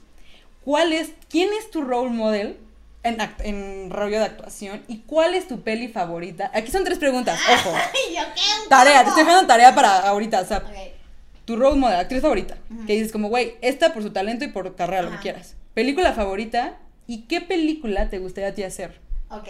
¿Cuál 0.65 0.93
es, 0.95 1.11
quién 1.29 1.51
es 1.59 1.71
tu 1.71 1.83
role 1.83 2.11
model 2.11 2.57
en, 3.03 3.91
rollo 3.91 4.19
de 4.19 4.25
actuación 4.25 4.83
y 4.89 4.99
cuál 5.01 5.35
es 5.35 5.49
tu 5.49 5.63
peli 5.63 5.89
favorita? 5.89 6.51
Aquí 6.55 6.71
son 6.71 6.85
tres 6.85 6.99
preguntas, 6.99 7.39
ojo. 7.53 7.75
Tarea, 8.69 9.03
te 9.03 9.09
estoy 9.09 9.25
dejando 9.25 9.47
tarea 9.47 9.75
para 9.75 10.09
ahorita, 10.09 10.41
o 10.41 10.45
sea, 10.45 10.65
tu 11.45 11.57
role 11.57 11.77
model, 11.77 11.99
actriz 11.99 12.23
favorita. 12.23 12.57
Que 12.87 12.95
dices 12.95 13.13
como, 13.13 13.29
güey, 13.29 13.57
esta 13.61 13.93
por 13.93 14.03
su 14.03 14.11
talento 14.11 14.45
y 14.45 14.49
por 14.49 14.75
carrera, 14.77 15.03
lo 15.03 15.11
que 15.11 15.19
quieras. 15.19 15.57
Película 15.75 16.13
favorita 16.13 16.79
y 17.07 17.23
qué 17.23 17.41
película 17.41 18.09
te 18.09 18.19
gustaría 18.19 18.51
a 18.51 18.55
ti 18.55 18.63
hacer. 18.63 19.01
Ok. 19.31 19.49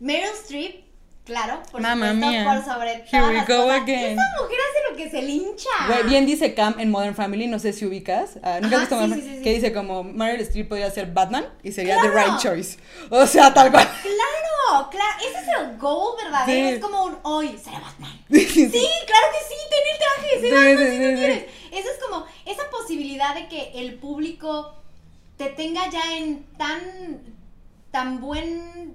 Meryl 0.00 0.30
Streep, 0.42 0.83
claro, 1.24 1.62
por 1.72 1.80
Mamma 1.80 2.12
supuesto, 2.12 2.30
mía. 2.30 2.44
por 2.44 2.64
sobre 2.74 2.90
Here 2.92 3.04
todas 3.10 3.28
we 3.28 3.34
las 3.34 3.48
go 3.48 3.56
cosas. 3.64 3.82
again. 3.82 4.10
Esta 4.18 4.42
mujer 4.42 4.58
hace 4.70 4.90
lo 4.90 4.96
que 4.96 5.10
se 5.10 5.22
lincha. 5.22 5.68
Güey, 5.88 6.02
bien 6.04 6.26
dice 6.26 6.54
Cam 6.54 6.78
en 6.78 6.90
Modern 6.90 7.14
Family, 7.14 7.46
no 7.46 7.58
sé 7.58 7.72
si 7.72 7.86
ubicas. 7.86 8.38
ah, 8.42 8.58
¿Nunca 8.60 8.76
has 8.82 8.88
visto 8.90 9.14
sí, 9.14 9.20
sí. 9.36 9.42
Que 9.42 9.54
dice 9.54 9.72
como 9.72 10.04
Meryl 10.04 10.40
Streep 10.42 10.68
podría 10.68 10.90
ser 10.90 11.12
Batman 11.12 11.46
y 11.62 11.72
sería 11.72 12.00
the 12.02 12.10
right 12.10 12.38
choice. 12.38 12.78
O 13.10 13.26
sea, 13.26 13.52
tal 13.54 13.70
cual. 13.70 13.88
Claro, 14.02 14.90
claro, 14.90 15.18
ese 15.20 15.38
es 15.40 15.48
el 15.58 15.78
goal 15.78 16.16
verdadero. 16.22 16.68
Es 16.76 16.80
como 16.80 17.04
un 17.04 17.16
hoy, 17.22 17.56
será 17.62 17.80
Batman. 17.80 18.12
Sí, 18.30 18.68
claro 18.70 19.26
que 19.32 19.44
sí, 19.48 19.60
ten 19.70 19.84
el 19.92 19.98
traje, 19.98 20.54
Batman 20.54 20.90
si 20.90 20.96
tú 21.14 21.18
quieres. 21.18 21.44
Esa 21.72 21.90
es 21.90 21.98
como 22.04 22.26
esa 22.46 22.62
posibilidad 22.70 23.34
de 23.34 23.48
que 23.48 23.72
el 23.74 23.94
público 23.94 24.74
te 25.36 25.46
tenga 25.46 25.88
ya 25.90 26.16
en 26.16 26.44
tan 26.56 27.34
tan 27.90 28.20
buen 28.20 28.94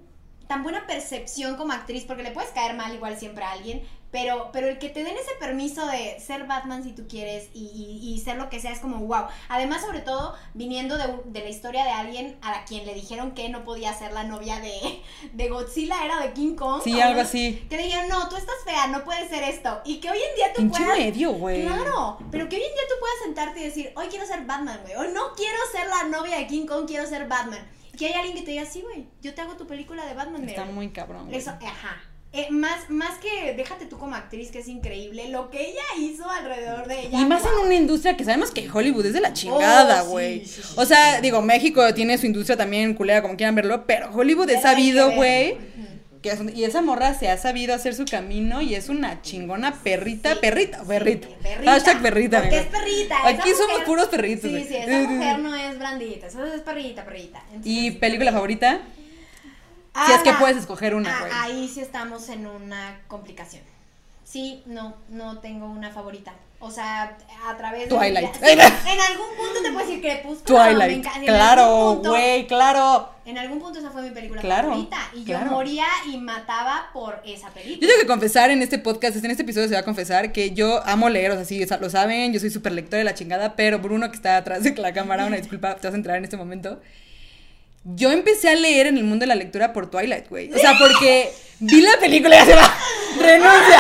tan 0.49 0.63
buena 0.63 0.87
percepción 0.87 1.55
como 1.57 1.71
actriz, 1.73 2.03
porque 2.05 2.23
le 2.23 2.31
puedes 2.31 2.49
caer 2.49 2.73
mal 2.73 2.91
igual 2.93 3.17
siempre 3.19 3.45
a 3.45 3.51
alguien, 3.51 3.87
pero, 4.11 4.49
pero 4.51 4.67
el 4.67 4.79
que 4.79 4.89
te 4.89 5.03
den 5.03 5.15
ese 5.15 5.35
permiso 5.39 5.85
de 5.85 6.19
ser 6.19 6.47
Batman 6.47 6.83
si 6.83 6.93
tú 6.93 7.07
quieres 7.07 7.49
y, 7.53 7.65
y- 8.01 8.11
y 8.15 8.19
ser 8.19 8.37
lo 8.37 8.49
que 8.49 8.59
sea 8.59 8.71
es 8.71 8.79
como 8.79 8.97
wow. 9.05 9.25
Además, 9.49 9.81
sobre 9.83 9.99
todo, 9.99 10.33
viniendo 10.55 10.97
de, 10.97 11.05
de 11.25 11.41
la 11.41 11.49
historia 11.49 11.83
de 11.83 11.91
alguien 11.91 12.35
a 12.41 12.65
quien 12.65 12.87
le 12.87 12.95
dijeron 12.95 13.35
que 13.35 13.49
no 13.49 13.63
podía 13.63 13.93
ser 13.93 14.11
la 14.11 14.23
novia 14.23 14.59
de, 14.59 15.03
de 15.33 15.49
Godzilla, 15.49 16.03
era 16.03 16.19
de 16.19 16.33
King 16.33 16.55
Kong. 16.55 16.81
Sí, 16.83 16.99
¿o 16.99 17.03
algo 17.03 17.21
así. 17.21 17.63
Que 17.69 17.77
le 17.77 17.83
dijeron, 17.83 18.09
no, 18.09 18.27
tú 18.29 18.35
estás 18.35 18.55
fea, 18.65 18.87
no 18.87 19.03
puedes 19.03 19.29
ser 19.29 19.43
esto. 19.43 19.79
Y 19.85 19.99
que 19.99 20.09
hoy 20.09 20.17
en 20.17 20.35
día 20.35 20.47
tú 20.55 20.61
Pinche 20.63 20.79
puedas... 20.83 20.97
medio, 20.97 21.31
güey. 21.33 21.61
Claro, 21.67 22.17
pero 22.31 22.49
que 22.49 22.55
hoy 22.55 22.63
en 22.63 22.73
día 22.73 22.83
tú 22.89 22.95
puedas 22.99 23.15
sentarte 23.23 23.59
y 23.59 23.63
decir, 23.65 23.93
hoy 23.95 24.07
quiero 24.07 24.25
ser 24.25 24.43
Batman, 24.47 24.79
güey. 24.81 24.95
O 24.95 25.03
no 25.13 25.35
quiero 25.35 25.59
ser 25.71 25.85
la 25.87 26.05
novia 26.05 26.37
de 26.37 26.47
King 26.47 26.65
Kong, 26.65 26.87
quiero 26.87 27.05
ser 27.05 27.27
Batman. 27.27 27.63
Que 27.99 28.07
hay 28.07 28.13
alguien 28.13 28.35
que 28.37 28.43
te 28.43 28.51
diga, 28.51 28.65
sí, 28.65 28.81
güey, 28.81 29.05
yo 29.21 29.33
te 29.35 29.41
hago 29.41 29.57
tu 29.57 29.67
película 29.67 30.05
de 30.05 30.13
Batman, 30.13 30.47
Está 30.47 30.61
Meryl". 30.61 30.73
muy 30.75 30.89
cabrón. 30.89 31.27
güey. 31.27 31.37
Eso, 31.37 31.51
ajá. 31.51 32.01
Eh, 32.31 32.47
más, 32.51 32.89
más 32.91 33.17
que 33.17 33.55
déjate 33.55 33.87
tú 33.87 33.97
como 33.97 34.15
actriz, 34.15 34.51
que 34.51 34.59
es 34.59 34.67
increíble, 34.67 35.29
lo 35.29 35.49
que 35.49 35.71
ella 35.71 35.81
hizo 35.99 36.29
alrededor 36.29 36.87
de 36.87 37.07
ella. 37.07 37.19
Y 37.19 37.25
más 37.25 37.43
en 37.43 37.65
una 37.65 37.73
industria 37.75 38.15
que 38.15 38.23
sabemos 38.23 38.51
que 38.51 38.69
Hollywood 38.71 39.07
es 39.07 39.13
de 39.13 39.19
la 39.19 39.33
chingada, 39.33 40.03
Oh, 40.03 40.05
sí, 40.05 40.11
güey. 40.11 40.45
sí, 40.45 40.61
sí, 40.61 40.73
o 40.77 40.85
sea, 40.85 41.21
digo, 41.21 41.41
México 41.41 41.91
tiene 41.95 42.17
su 42.19 42.27
industria 42.27 42.55
también 42.55 42.93
culera, 42.93 43.23
como 43.23 43.35
quieran 43.35 43.55
verlo, 43.55 43.85
pero 43.87 44.11
Hollywood 44.13 44.49
es 44.51 44.61
sabido, 44.61 45.11
güey. 45.11 45.57
Que 46.21 46.29
es- 46.31 46.39
Y 46.55 46.63
esa 46.65 46.81
morra 46.81 47.13
se 47.13 47.29
ha 47.29 47.37
sabido 47.37 47.73
hacer 47.73 47.95
su 47.95 48.05
camino 48.05 48.61
y 48.61 48.75
es 48.75 48.89
una 48.89 49.21
chingona 49.21 49.73
perrita, 49.83 50.33
Sí, 50.33 50.39
perrita, 50.41 50.79
sí, 50.81 50.85
perrita. 50.87 51.27
perrita. 51.41 51.71
Hashtag 51.71 52.01
perrita, 52.01 52.39
Porque 52.41 52.57
es 52.57 52.65
perrita. 52.65 53.27
Aquí 53.27 53.49
esa 53.49 53.57
somos 53.57 53.71
mujer- 53.71 53.85
puros 53.85 54.07
perritos, 54.07 54.51
Sí, 54.51 54.65
sí, 54.67 54.75
esa 54.75 55.09
mujer 55.09 55.39
no 55.39 55.55
es 55.55 55.79
brandita, 55.79 56.27
eso 56.27 56.45
es 56.45 56.61
perrita, 56.61 57.05
perrita. 57.05 57.39
Entonces, 57.47 57.71
¿Y 57.71 57.91
película 57.91 58.31
favorita? 58.31 58.79
Ah, 59.93 60.05
Si 60.07 60.11
es 60.13 60.19
que 60.19 60.31
la- 60.31 60.39
puedes 60.39 60.57
escoger 60.57 60.93
una, 60.93 61.15
ah, 61.15 61.19
güey. 61.21 61.31
ahí 61.33 61.67
sí 61.67 61.81
estamos 61.81 62.29
en 62.29 62.45
una 62.47 62.99
complicación. 63.07 63.63
Sí, 64.31 64.61
no, 64.67 64.95
no 65.09 65.39
tengo 65.39 65.65
una 65.65 65.89
favorita. 65.89 66.33
O 66.61 66.69
sea, 66.69 67.17
a 67.47 67.57
través 67.57 67.83
de... 67.83 67.87
Twilight. 67.87 68.33
Sí, 68.35 68.41
en 68.51 68.59
algún 68.59 69.27
punto 69.37 69.61
te 69.63 69.71
puedo 69.71 69.87
decir 69.87 70.01
Crepúsculo. 70.01 70.59
Twilight. 70.61 71.05
En 71.15 71.23
Claro, 71.23 71.95
güey, 72.03 72.45
claro. 72.47 73.09
En 73.25 73.37
algún 73.37 73.59
punto 73.59 73.79
esa 73.79 73.89
fue 73.91 74.01
mi 74.01 74.09
película 74.11 74.41
Claro, 74.41 74.69
favorita. 74.69 74.97
Y 75.15 75.23
yo 75.23 75.39
moría 75.45 75.85
y 76.05 76.17
mataba 76.17 76.89
por 76.93 77.21
esa 77.25 77.47
Yo 77.47 77.53
película. 77.53 77.87
tengo 77.87 78.01
que 78.01 78.07
confesar 78.07 78.51
en 78.51 78.61
este 78.61 78.77
podcast, 78.77 79.15
en 79.23 79.31
este 79.31 79.43
episodio 79.43 79.67
se 79.69 79.73
va 79.75 79.79
a 79.79 79.85
confesar 79.85 80.31
que 80.33 80.51
yo 80.51 80.85
amo 80.85 81.09
leer, 81.09 81.31
o 81.31 81.35
sea, 81.35 81.45
sí, 81.45 81.65
lo 81.79 81.89
saben, 81.89 82.33
yo 82.33 82.39
soy 82.41 82.49
súper 82.49 82.73
lectora 82.73 82.97
de 82.97 83.03
la 83.05 83.13
chingada, 83.13 83.55
pero 83.55 83.79
Bruno 83.79 84.09
que 84.11 84.17
está 84.17 84.35
atrás 84.35 84.63
de 84.63 84.75
la 84.75 84.91
cámara, 84.93 85.25
una 85.27 85.37
disculpa, 85.37 85.75
te 85.75 85.87
vas 85.87 85.93
a 85.93 85.97
entrar 85.97 86.17
en 86.17 86.25
este 86.25 86.37
momento. 86.37 86.81
Yo 87.85 88.11
empecé 88.11 88.49
a 88.49 88.55
leer 88.55 88.87
en 88.87 88.97
el 88.97 89.05
mundo 89.05 89.23
de 89.23 89.27
la 89.27 89.35
lectura 89.35 89.71
por 89.71 89.89
Twilight, 89.89 90.27
güey. 90.27 90.51
O 90.53 90.57
sea, 90.57 90.73
porque 90.77 91.31
vi 91.59 91.81
la 91.81 91.97
película 92.01 92.35
y 92.35 92.39
ya 92.39 92.45
se 92.45 92.55
va. 92.55 92.77
Renuncia. 93.21 93.79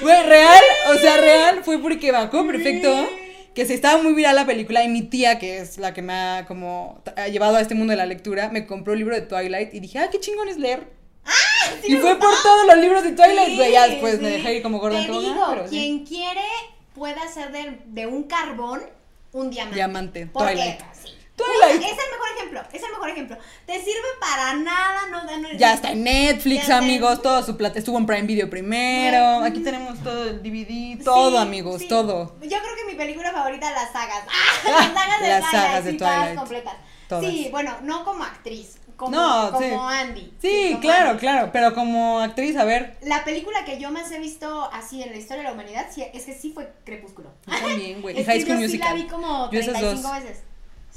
Güey, 0.00 0.22
real, 0.24 0.62
o 0.90 0.94
sea, 0.98 1.16
real 1.16 1.64
fue 1.64 1.78
porque 1.78 2.12
bajó 2.12 2.46
perfecto 2.46 3.08
que 3.54 3.66
se 3.66 3.74
estaba 3.74 4.00
muy 4.00 4.12
viral 4.12 4.36
la 4.36 4.46
película 4.46 4.84
y 4.84 4.88
mi 4.88 5.02
tía, 5.02 5.38
que 5.38 5.58
es 5.58 5.78
la 5.78 5.92
que 5.92 6.00
me 6.00 6.12
ha 6.12 6.44
como 6.46 7.02
ha 7.16 7.26
llevado 7.28 7.56
a 7.56 7.60
este 7.60 7.74
mundo 7.74 7.90
de 7.90 7.96
la 7.96 8.06
lectura, 8.06 8.50
me 8.50 8.66
compró 8.66 8.92
el 8.92 9.00
libro 9.00 9.14
de 9.16 9.22
Twilight 9.22 9.74
y 9.74 9.80
dije, 9.80 9.98
ah, 9.98 10.08
qué 10.10 10.20
chingón 10.20 10.48
es 10.48 10.58
leer. 10.58 10.86
y 11.84 11.96
fue 11.96 12.16
por 12.18 12.30
todos 12.42 12.66
los 12.66 12.78
libros 12.78 13.02
de 13.02 13.12
Twilight, 13.12 13.56
güey. 13.56 13.72
ya 13.72 13.88
después 13.88 14.20
me 14.20 14.28
dejé 14.30 14.54
ir 14.54 14.62
como 14.62 14.78
gorda 14.78 15.00
en 15.00 15.06
pero 15.06 15.66
quien 15.68 16.06
quiere 16.06 16.44
puede 16.94 17.18
hacer 17.20 17.50
de, 17.50 17.80
de 17.86 18.06
un 18.06 18.24
carbón 18.24 18.82
un 19.32 19.50
diamante. 19.50 19.74
Diamante, 19.74 20.26
Porque, 20.32 20.52
Twilight. 20.54 20.80
sí. 20.92 21.08
Twilight. 21.36 21.82
Es 21.82 21.90
el 21.90 22.10
mejor 22.10 22.28
ejemplo, 22.36 22.62
es 22.72 22.82
el 22.82 22.90
mejor 22.90 23.10
ejemplo. 23.10 23.38
Te 23.66 23.74
sirve 23.74 24.08
para 24.20 24.54
nada, 24.54 24.97
no, 25.38 25.52
Ya 25.58 25.74
está 25.74 25.92
en 25.92 26.04
Netflix, 26.04 26.56
Ya 26.56 26.62
está 26.62 26.78
en- 26.78 26.84
amigos, 26.84 27.22
todo 27.22 27.42
su 27.42 27.56
plata. 27.56 27.78
Estuvo 27.78 27.98
en 27.98 28.06
Prime 28.06 28.22
Video 28.22 28.48
primero. 28.50 29.44
Aquí 29.44 29.60
tenemos 29.60 29.98
todo 30.02 30.24
el 30.24 30.42
DVD, 30.42 31.02
todo, 31.04 31.30
Sí, 31.32 31.36
amigos, 31.38 31.80
sí. 31.82 31.88
todo. 31.88 32.36
Yo 32.42 32.48
creo 32.48 32.76
que 32.76 32.84
mi 32.92 32.94
película 32.96 33.32
favorita, 33.32 33.70
las 33.72 33.92
sagas. 33.92 34.24
¡Ah! 34.28 34.64
Las 34.88 34.94
sagas 34.94 35.20
de 35.22 35.28
Las 35.28 35.40
Twilight, 35.40 35.50
sagas 35.50 35.84
de 35.84 35.92
todas 35.94 36.34
completas. 36.36 36.74
Todas. 37.08 37.24
Sí, 37.24 37.48
bueno, 37.50 37.74
no 37.84 38.04
como 38.04 38.22
actriz, 38.22 38.76
como, 38.96 39.16
No, 39.16 39.50
como 39.52 39.66
sí. 39.90 39.94
Andy. 39.96 40.32
Sí, 40.42 40.68
como 40.72 40.80
claro, 40.80 41.10
Andy. 41.10 41.20
claro. 41.20 41.50
Pero 41.52 41.74
como 41.74 42.20
actriz, 42.20 42.54
a 42.56 42.64
ver. 42.64 42.98
La 43.02 43.24
película 43.24 43.64
que 43.64 43.78
yo 43.80 43.90
más 43.90 44.10
he 44.12 44.18
visto 44.18 44.68
así 44.72 45.02
en 45.02 45.10
la 45.12 45.16
historia 45.16 45.38
de 45.44 45.48
la 45.48 45.52
humanidad 45.54 45.86
sí, 45.90 46.04
es 46.12 46.24
que 46.26 46.34
sí 46.34 46.52
fue 46.52 46.70
Crepúsculo. 46.84 47.30
Yo 47.46 47.56
también, 47.56 48.02
güey. 48.02 48.14
High 48.24 48.42
School 48.42 48.60
yo 48.60 48.68
sí 48.68 48.76
la 48.78 48.90
Musical. 48.90 48.94
vi 48.96 49.06
como 49.06 49.50
Yo 49.50 49.58
esas 49.60 49.72
35 49.78 50.02
dos. 50.14 50.22
veces. 50.22 50.42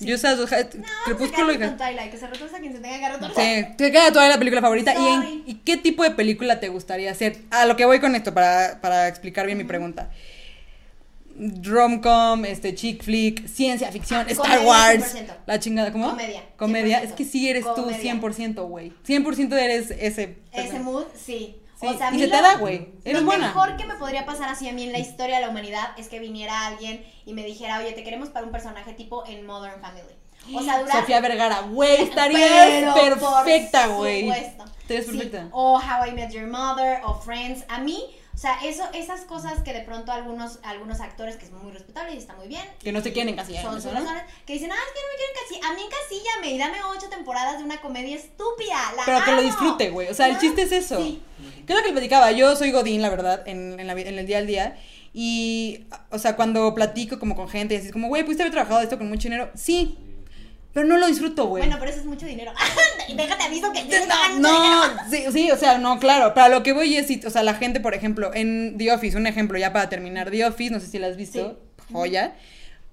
Sí. 0.02 0.08
Yo 0.08 0.16
esas 0.16 0.38
dos. 0.38 0.49
No, 0.52 0.58
Crepúsculo 1.06 1.54
y 1.54 1.58
Crepúsculo 1.58 1.68
con 1.70 1.78
Twilight, 1.78 2.12
que 2.12 2.18
se 2.18 2.28
retuerza 2.28 2.60
quien 2.60 2.74
se 2.74 2.80
tenga 2.80 2.99
que 2.99 3.10
retorcer. 3.14 3.66
Sí, 3.68 3.74
te 3.78 3.91
queda 3.91 4.12
toda 4.12 4.28
la 4.28 4.38
película 4.38 4.62
favorita. 4.62 4.93
¿Y, 4.93 5.08
en- 5.08 5.43
y 5.45 5.56
qué 5.64 5.78
tipo 5.78 6.04
de 6.04 6.12
película 6.12 6.60
te 6.60 6.70
gustaría 6.70 7.12
hacer? 7.12 7.38
A 7.52 7.66
lo 7.66 7.76
que 7.76 7.86
voy 7.86 7.99
con 7.99 8.16
esto, 8.16 8.34
para, 8.34 8.82
para 8.82 9.08
explicar 9.08 9.45
bien 9.45 9.58
mi 9.58 9.64
pregunta. 9.64 10.10
Rom-com, 11.39 12.45
este, 12.45 12.76
chick 12.76 13.02
flick, 13.04 13.47
ciencia 13.47 13.91
ficción, 13.91 14.26
Ah, 14.28 14.32
Star 14.32 14.60
Wars. 14.66 15.16
100%. 15.16 15.34
La 15.45 15.60
chingada, 15.60 15.91
¿cómo? 15.91 16.10
Comedia, 16.10 16.43
Comedia. 16.58 17.02
100%. 17.02 17.04
Es 17.06 17.12
que 17.14 17.26
sí 17.26 17.49
eres 17.49 17.64
tú 17.64 17.84
Comedia. 17.84 18.14
100%, 18.16 18.68
güey. 18.68 18.91
100% 19.08 19.54
eres 19.58 19.91
ese. 19.91 20.38
Ese 20.52 20.80
mood, 20.80 21.06
sí. 21.16 21.56
Sí, 21.82 21.88
O 21.88 21.98
sea, 21.98 22.10
a 22.10 22.14
y 22.16 22.20
se 22.20 22.28
te 22.28 22.38
lo- 22.38 22.44
da, 22.44 22.56
güey. 22.58 22.94
Eres 23.04 23.22
lo 23.22 23.26
buena. 23.26 23.48
mejor 23.48 23.76
que 23.76 23.86
me 23.86 23.96
podría 23.96 24.26
pasar 24.26 24.48
así 24.50 24.70
a 24.70 24.74
mí 24.74 24.84
en 24.84 24.92
la 24.92 25.00
historia 25.00 25.36
de 25.38 25.42
la 25.42 25.50
humanidad 25.50 25.90
es 25.98 26.08
que 26.10 26.20
viniera 26.20 26.68
alguien 26.68 27.04
y 27.26 27.34
me 27.34 27.44
dijera, 27.44 27.80
oye, 27.80 27.92
te 27.94 28.04
queremos 28.04 28.30
para 28.30 28.46
un 28.46 28.52
personaje 28.52 28.94
tipo 28.94 29.26
en 29.26 29.46
Modern 29.48 29.82
Family. 29.82 30.16
O 30.56 30.62
sea, 30.64 30.80
durar... 30.80 31.00
Sofía 31.02 31.20
Vergara, 31.22 31.62
güey, 31.62 32.02
estarías 32.04 32.94
Pero, 32.94 33.16
perfecta, 33.20 33.88
por 33.88 33.96
güey. 33.98 34.22
supuesto. 34.22 34.64
Estarías 34.82 35.06
Sí, 35.06 35.12
perfecta. 35.12 35.48
O 35.52 35.78
How 35.80 36.08
I 36.08 36.12
Met 36.14 36.32
Your 36.32 36.48
Mother, 36.48 37.02
o 37.04 37.16
Friends. 37.16 37.64
A 37.68 37.80
mí, 37.80 38.06
sea, 38.42 38.58
eso, 38.64 38.84
esas 38.94 39.22
cosas 39.22 39.62
que 39.62 39.72
de 39.72 39.82
pronto 39.82 40.12
algunos, 40.12 40.58
algunos 40.64 41.00
actores, 41.00 41.36
que 41.36 41.46
es 41.46 41.52
muy 41.52 41.72
respetable 41.72 42.16
y 42.16 42.18
está 42.18 42.34
muy 42.36 42.48
bien. 42.48 42.64
Que 42.82 42.92
no 42.92 43.00
se 43.00 43.14
quieren 43.14 43.34
encasillar 43.34 43.64
en 43.64 43.70
Son 43.70 43.78
eso, 43.78 43.89
sus 43.89 44.00
¿no? 44.00 44.10
que 44.48 44.54
dicen, 44.54 44.72
ah, 44.72 44.76
es 44.76 44.94
que 44.94 45.00
no 45.00 45.08
me 45.08 45.18
quieren 45.18 45.36
encasillar. 45.36 45.72
A 45.72 45.76
mí 45.76 45.82
encasíllame 45.86 46.52
y 46.52 46.58
dame 46.58 46.78
ocho 46.98 47.08
temporadas 47.08 47.60
de 47.60 47.66
una 47.66 47.80
comedia 47.82 48.16
estúpida. 48.16 48.94
La 48.98 49.06
Pero 49.06 49.24
que 49.24 49.32
lo 49.34 49.42
disfrute, 49.44 49.89
güey. 49.92 50.08
O 50.08 50.16
sea, 50.16 50.28
el 50.28 50.39
chiste 50.39 50.64
es 50.64 50.72
eso. 50.72 50.98
Sí. 50.98 51.22
¿Qué 51.68 51.74
es 51.74 51.78
lo 51.78 51.84
que 51.84 51.89
le 51.89 51.94
platicaba? 51.94 52.32
Yo 52.32 52.56
soy 52.56 52.72
Godín, 52.72 53.04
la 53.04 53.10
verdad, 53.10 53.48
en, 53.48 53.80
en, 53.80 53.86
la 53.86 53.94
en 53.94 54.18
el 54.18 54.26
día 54.26 54.39
al 54.39 54.48
día. 54.48 54.78
Y, 55.14 55.86
o 56.10 56.18
sea, 56.18 56.36
cuando 56.36 56.74
platico 56.74 57.20
como 57.20 57.36
con 57.36 57.48
gente 57.48 57.76
y 57.76 57.78
así, 57.78 57.92
como, 57.92 58.08
güey, 58.08 58.24
¿pudiste 58.24 58.42
haber 58.42 58.54
trabajado 58.54 58.82
esto 58.82 58.98
con 58.98 59.08
mucho 59.08 59.24
dinero? 59.24 59.52
Sí, 59.54 59.98
pero 60.74 60.86
no 60.88 60.98
lo 60.98 61.08
disfruto, 61.08 61.46
güey. 61.48 61.64
Bueno, 61.64 61.78
pero 61.80 61.92
eso 61.92 62.00
es 62.00 62.06
mucho 62.06 62.26
dinero. 62.26 62.54
Déjate 63.16 63.44
aviso 63.44 63.72
que 63.74 63.84
no, 64.40 64.84
sí, 65.10 65.26
sí, 65.32 65.52
o 65.52 65.58
sea, 65.58 65.78
no, 65.78 66.00
claro. 66.00 66.34
Para 66.34 66.50
lo 66.50 66.64
que 66.64 66.74
voy 66.74 66.96
es, 66.96 67.26
o 67.26 67.30
sea, 67.30 67.44
la 67.44 67.56
gente, 67.56 67.80
por 67.80 67.94
ejemplo, 67.94 68.32
en 68.34 68.78
The 68.78 68.92
Office, 68.94 69.18
un 69.18 69.28
ejemplo 69.28 69.58
ya 69.58 69.74
para 69.74 69.90
terminar, 69.90 70.32
The 70.32 70.46
Office, 70.46 70.74
no 70.74 70.80
sé 70.80 70.88
si 70.88 71.00
la 71.00 71.08
has 71.08 71.18
visto, 71.18 71.60
joya. 71.92 72.36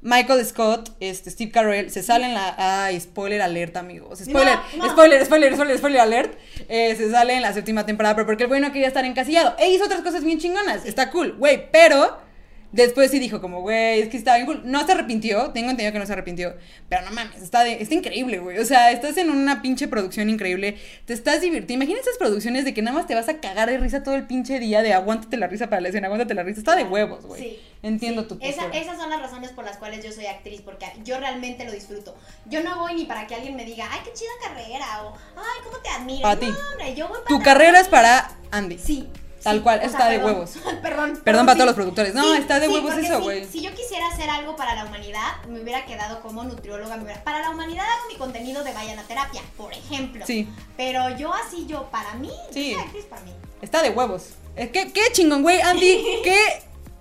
Michael 0.01 0.45
Scott, 0.47 0.91
este, 1.01 1.29
Steve 1.31 1.51
Carell, 1.51 1.91
se 1.91 2.05
sale 2.05 2.27
en 2.27 2.35
la. 2.35 2.55
Ay, 2.85 3.01
spoiler 3.01 3.43
alert, 3.43 3.77
amigos. 3.77 4.21
Spoiler, 4.21 4.57
No, 4.77 4.85
no. 4.85 4.93
spoiler, 4.93 5.25
spoiler, 5.25 5.55
spoiler, 5.55 5.79
spoiler 5.79 6.01
alert. 6.01 6.39
Eh, 6.69 6.95
se 6.97 7.11
sale 7.11 7.35
en 7.35 7.43
la 7.43 7.53
séptima 7.53 7.85
temporada, 7.85 8.15
pero 8.15 8.27
porque 8.27 8.45
el 8.45 8.49
güey 8.49 8.61
no 8.61 8.71
quería 8.73 8.87
estar 8.87 9.05
encasillado. 9.05 9.57
E 9.59 9.71
hizo 9.71 9.85
otras 9.85 10.03
cosas 10.03 10.23
bien 10.23 10.39
chingonas. 10.39 10.85
Está 10.87 11.11
cool, 11.11 11.33
güey, 11.33 11.69
pero. 11.73 12.28
Después 12.71 13.11
sí 13.11 13.19
dijo 13.19 13.41
como, 13.41 13.63
güey, 13.63 14.01
es 14.01 14.09
que 14.11 14.19
estaba 14.19 14.37
bien 14.37 14.47
cool. 14.47 14.61
No 14.65 14.85
se 14.85 14.93
arrepintió, 14.93 15.53
tengo 15.53 15.71
entendido 15.71 15.91
que 15.93 15.99
no 15.99 16.05
se 16.07 16.13
arrepintió. 16.13 16.55
Pero 16.91 17.03
no 17.03 17.13
mames, 17.13 17.41
está, 17.41 17.65
de, 17.65 17.81
está 17.81 17.95
increíble, 17.95 18.41
güey. 18.41 18.59
O 18.59 18.65
sea, 18.67 18.91
estás 18.91 19.17
en 19.17 19.31
una 19.31 19.63
pinche 19.63 19.89
producción 19.89 20.29
increíble. 20.29 20.77
Te 21.07 21.15
estás 21.15 21.41
divirtiendo. 21.41 21.83
Imagina 21.85 22.01
esas 22.01 22.19
producciones 22.19 22.67
de 22.67 22.75
que 22.75 22.83
nada 22.83 22.97
más 22.99 23.07
te 23.07 23.15
vas 23.15 23.29
a 23.31 23.41
cagar 23.41 23.71
de 23.71 23.79
risa 23.79 24.03
todo 24.03 24.17
el 24.17 24.27
pinche 24.27 24.59
día 24.59 24.83
de 24.83 24.93
aguántate 24.93 25.39
la 25.39 25.47
risa 25.47 25.69
para 25.71 25.81
la 25.81 25.89
escena, 25.89 26.09
aguántate 26.09 26.35
la 26.35 26.43
risa. 26.43 26.59
Está 26.61 26.77
de 26.77 26.85
huevos, 26.85 27.25
güey. 27.25 27.41
Sí. 27.43 27.61
Entiendo 27.83 28.23
Sí. 28.23 28.29
tu 28.29 28.39
Esa- 28.43 28.67
esas 28.69 28.99
son 28.99 29.09
las 29.09 29.23
razones 29.23 29.51
por 29.53 29.65
las 29.65 29.79
cuales 29.79 30.05
yo 30.05 30.13
soy 30.13 30.27
actriz, 30.27 30.61
porque 30.61 30.87
yo 31.05 31.19
realmente 31.19 31.65
lo 31.65 31.73
disfruto. 31.73 32.17
Yo 32.47 32.63
no 32.63 32.79
voy 32.81 32.95
ni 32.95 33.07
para 33.07 33.27
que 33.27 33.35
alguien 33.35 33.57
me 33.57 33.65
diga, 33.65 33.89
ay, 33.91 34.01
qué 34.05 34.13
chida 34.13 34.29
carrera, 34.43 35.05
o 35.05 35.15
ay, 35.37 35.65
cómo 35.65 35.79
te 35.79 35.89
admiro. 35.89 36.21
Para 36.23 36.35
no, 36.35 36.41
ti. 36.41 36.47
hombre, 36.73 36.95
yo 36.95 37.09
voy 37.09 37.19
Tu 37.29 37.35
para 37.39 37.45
carrera 37.45 37.81
es 37.81 37.89
para 37.89 38.31
Andy. 38.51 38.77
Sí. 38.79 39.09
Tal 39.43 39.57
sí. 39.59 39.63
cual, 39.63 39.81
eso 39.81 39.91
sea, 39.91 39.99
está 39.99 40.11
de 40.11 40.19
huevos. 40.19 40.51
perdón. 40.83 41.21
Perdón 41.25 41.47
para 41.47 41.55
sí. 41.55 41.59
todos 41.59 41.67
los 41.67 41.75
productores. 41.75 42.15
No, 42.15 42.35
está 42.35 42.59
de 42.61 42.69
huevos 42.69 42.97
eso, 42.97 43.21
güey. 43.21 43.45
Si 43.45 43.61
yo 43.63 43.73
quisiera 43.75 44.09
hacer 44.09 44.29
algo 44.31 44.57
para 44.57 44.75
la 44.75 44.85
humanidad, 44.85 45.43
me 45.49 45.61
hubiera 45.61 45.85
quedado 45.87 46.21
como 46.21 46.45
nutrióloga. 46.45 46.97
me 46.97 47.05
hubiera- 47.05 47.23
Para 47.25 47.41
la 47.41 47.51
humanidad 47.51 47.85
hago 47.85 48.09
mi 48.13 48.17
contenido 48.17 48.65
de 48.65 48.73
vayan 48.73 48.99
a 48.99 49.03
terapia, 49.05 49.43
por 49.57 49.73
ejemplo. 49.73 50.25
Sí. 50.27 50.49
Pero 50.77 51.17
yo 51.17 51.33
así, 51.33 51.67
yo, 51.67 51.85
para 51.91 52.15
mí, 52.15 52.31
Sí. 52.51 52.71
yo 52.71 52.77
soy 52.79 52.85
actriz 52.87 53.05
para 53.07 53.23
mí. 53.23 53.33
Está 53.63 53.83
de 53.83 53.91
huevos. 53.91 54.31
Eh, 54.57 54.71
¿Qué, 54.71 54.93
qué 54.93 55.03
chingón, 55.13 55.43
güey. 55.43 55.61
Andy, 55.61 56.03
qué. 56.25 56.37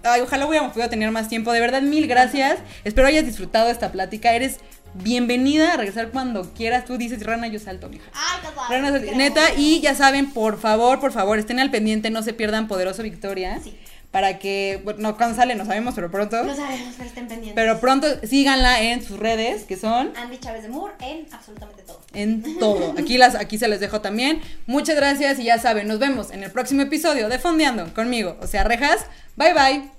Ay, 0.03 0.21
ojalá 0.21 0.45
hubiéramos 0.45 0.73
podido 0.73 0.89
tener 0.89 1.09
más 1.11 1.27
tiempo. 1.27 1.51
De 1.51 1.59
verdad, 1.59 1.81
mil 1.81 2.07
gracias. 2.07 2.59
Espero 2.83 3.07
hayas 3.07 3.25
disfrutado 3.25 3.69
esta 3.69 3.91
plática. 3.91 4.31
Eres 4.33 4.59
bienvenida 5.03 5.73
a 5.73 5.77
regresar 5.77 6.09
cuando 6.09 6.53
quieras. 6.53 6.85
Tú 6.85 6.97
dices, 6.97 7.23
Rana, 7.23 7.47
yo 7.47 7.59
salto, 7.59 7.89
mija. 7.89 8.05
Ay, 8.13 8.49
padre, 8.55 8.81
Rana, 8.81 8.99
salto. 8.99 9.15
Neta, 9.15 9.53
y 9.55 9.81
ya 9.81 9.95
saben, 9.95 10.31
por 10.31 10.59
favor, 10.59 10.99
por 10.99 11.11
favor, 11.11 11.39
estén 11.39 11.59
al 11.59 11.71
pendiente, 11.71 12.09
no 12.09 12.23
se 12.23 12.33
pierdan 12.33 12.67
Poderoso 12.67 13.03
Victoria. 13.03 13.59
Sí. 13.63 13.77
Para 14.11 14.39
que, 14.39 14.79
bueno, 14.85 14.99
no, 15.01 15.17
cuando 15.17 15.35
sale, 15.35 15.53
no 15.55 15.65
sabemos, 15.65 15.93
pero 15.93 16.09
pronto. 16.09 16.41
No 16.43 16.55
sabemos, 16.55 16.93
pero 16.95 17.09
estén 17.09 17.27
pendientes. 17.27 17.55
Pero 17.55 17.79
pronto 17.79 18.07
síganla 18.23 18.81
en 18.81 19.03
sus 19.03 19.19
redes, 19.19 19.63
que 19.65 19.75
son 19.75 20.13
Andy 20.15 20.37
Chávez 20.37 20.63
de 20.63 20.69
Moore 20.69 20.93
en 21.01 21.27
absolutamente 21.31 21.83
todo. 21.83 22.01
en 22.13 22.41
todo. 22.59 22.95
Aquí, 22.97 23.17
las, 23.17 23.35
aquí 23.35 23.57
se 23.57 23.67
les 23.67 23.79
dejo 23.81 23.99
también. 23.99 24.41
Muchas 24.65 24.95
gracias 24.95 25.39
y 25.39 25.43
ya 25.43 25.59
saben, 25.59 25.87
nos 25.87 25.99
vemos 25.99 26.31
en 26.31 26.41
el 26.43 26.51
próximo 26.51 26.81
episodio 26.83 27.27
de 27.27 27.37
Fondeando 27.37 27.93
conmigo. 27.93 28.37
O 28.41 28.47
sea, 28.47 28.63
rejas. 28.63 29.05
Bye 29.35 29.53
bye. 29.53 29.91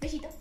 Besito. 0.00 0.37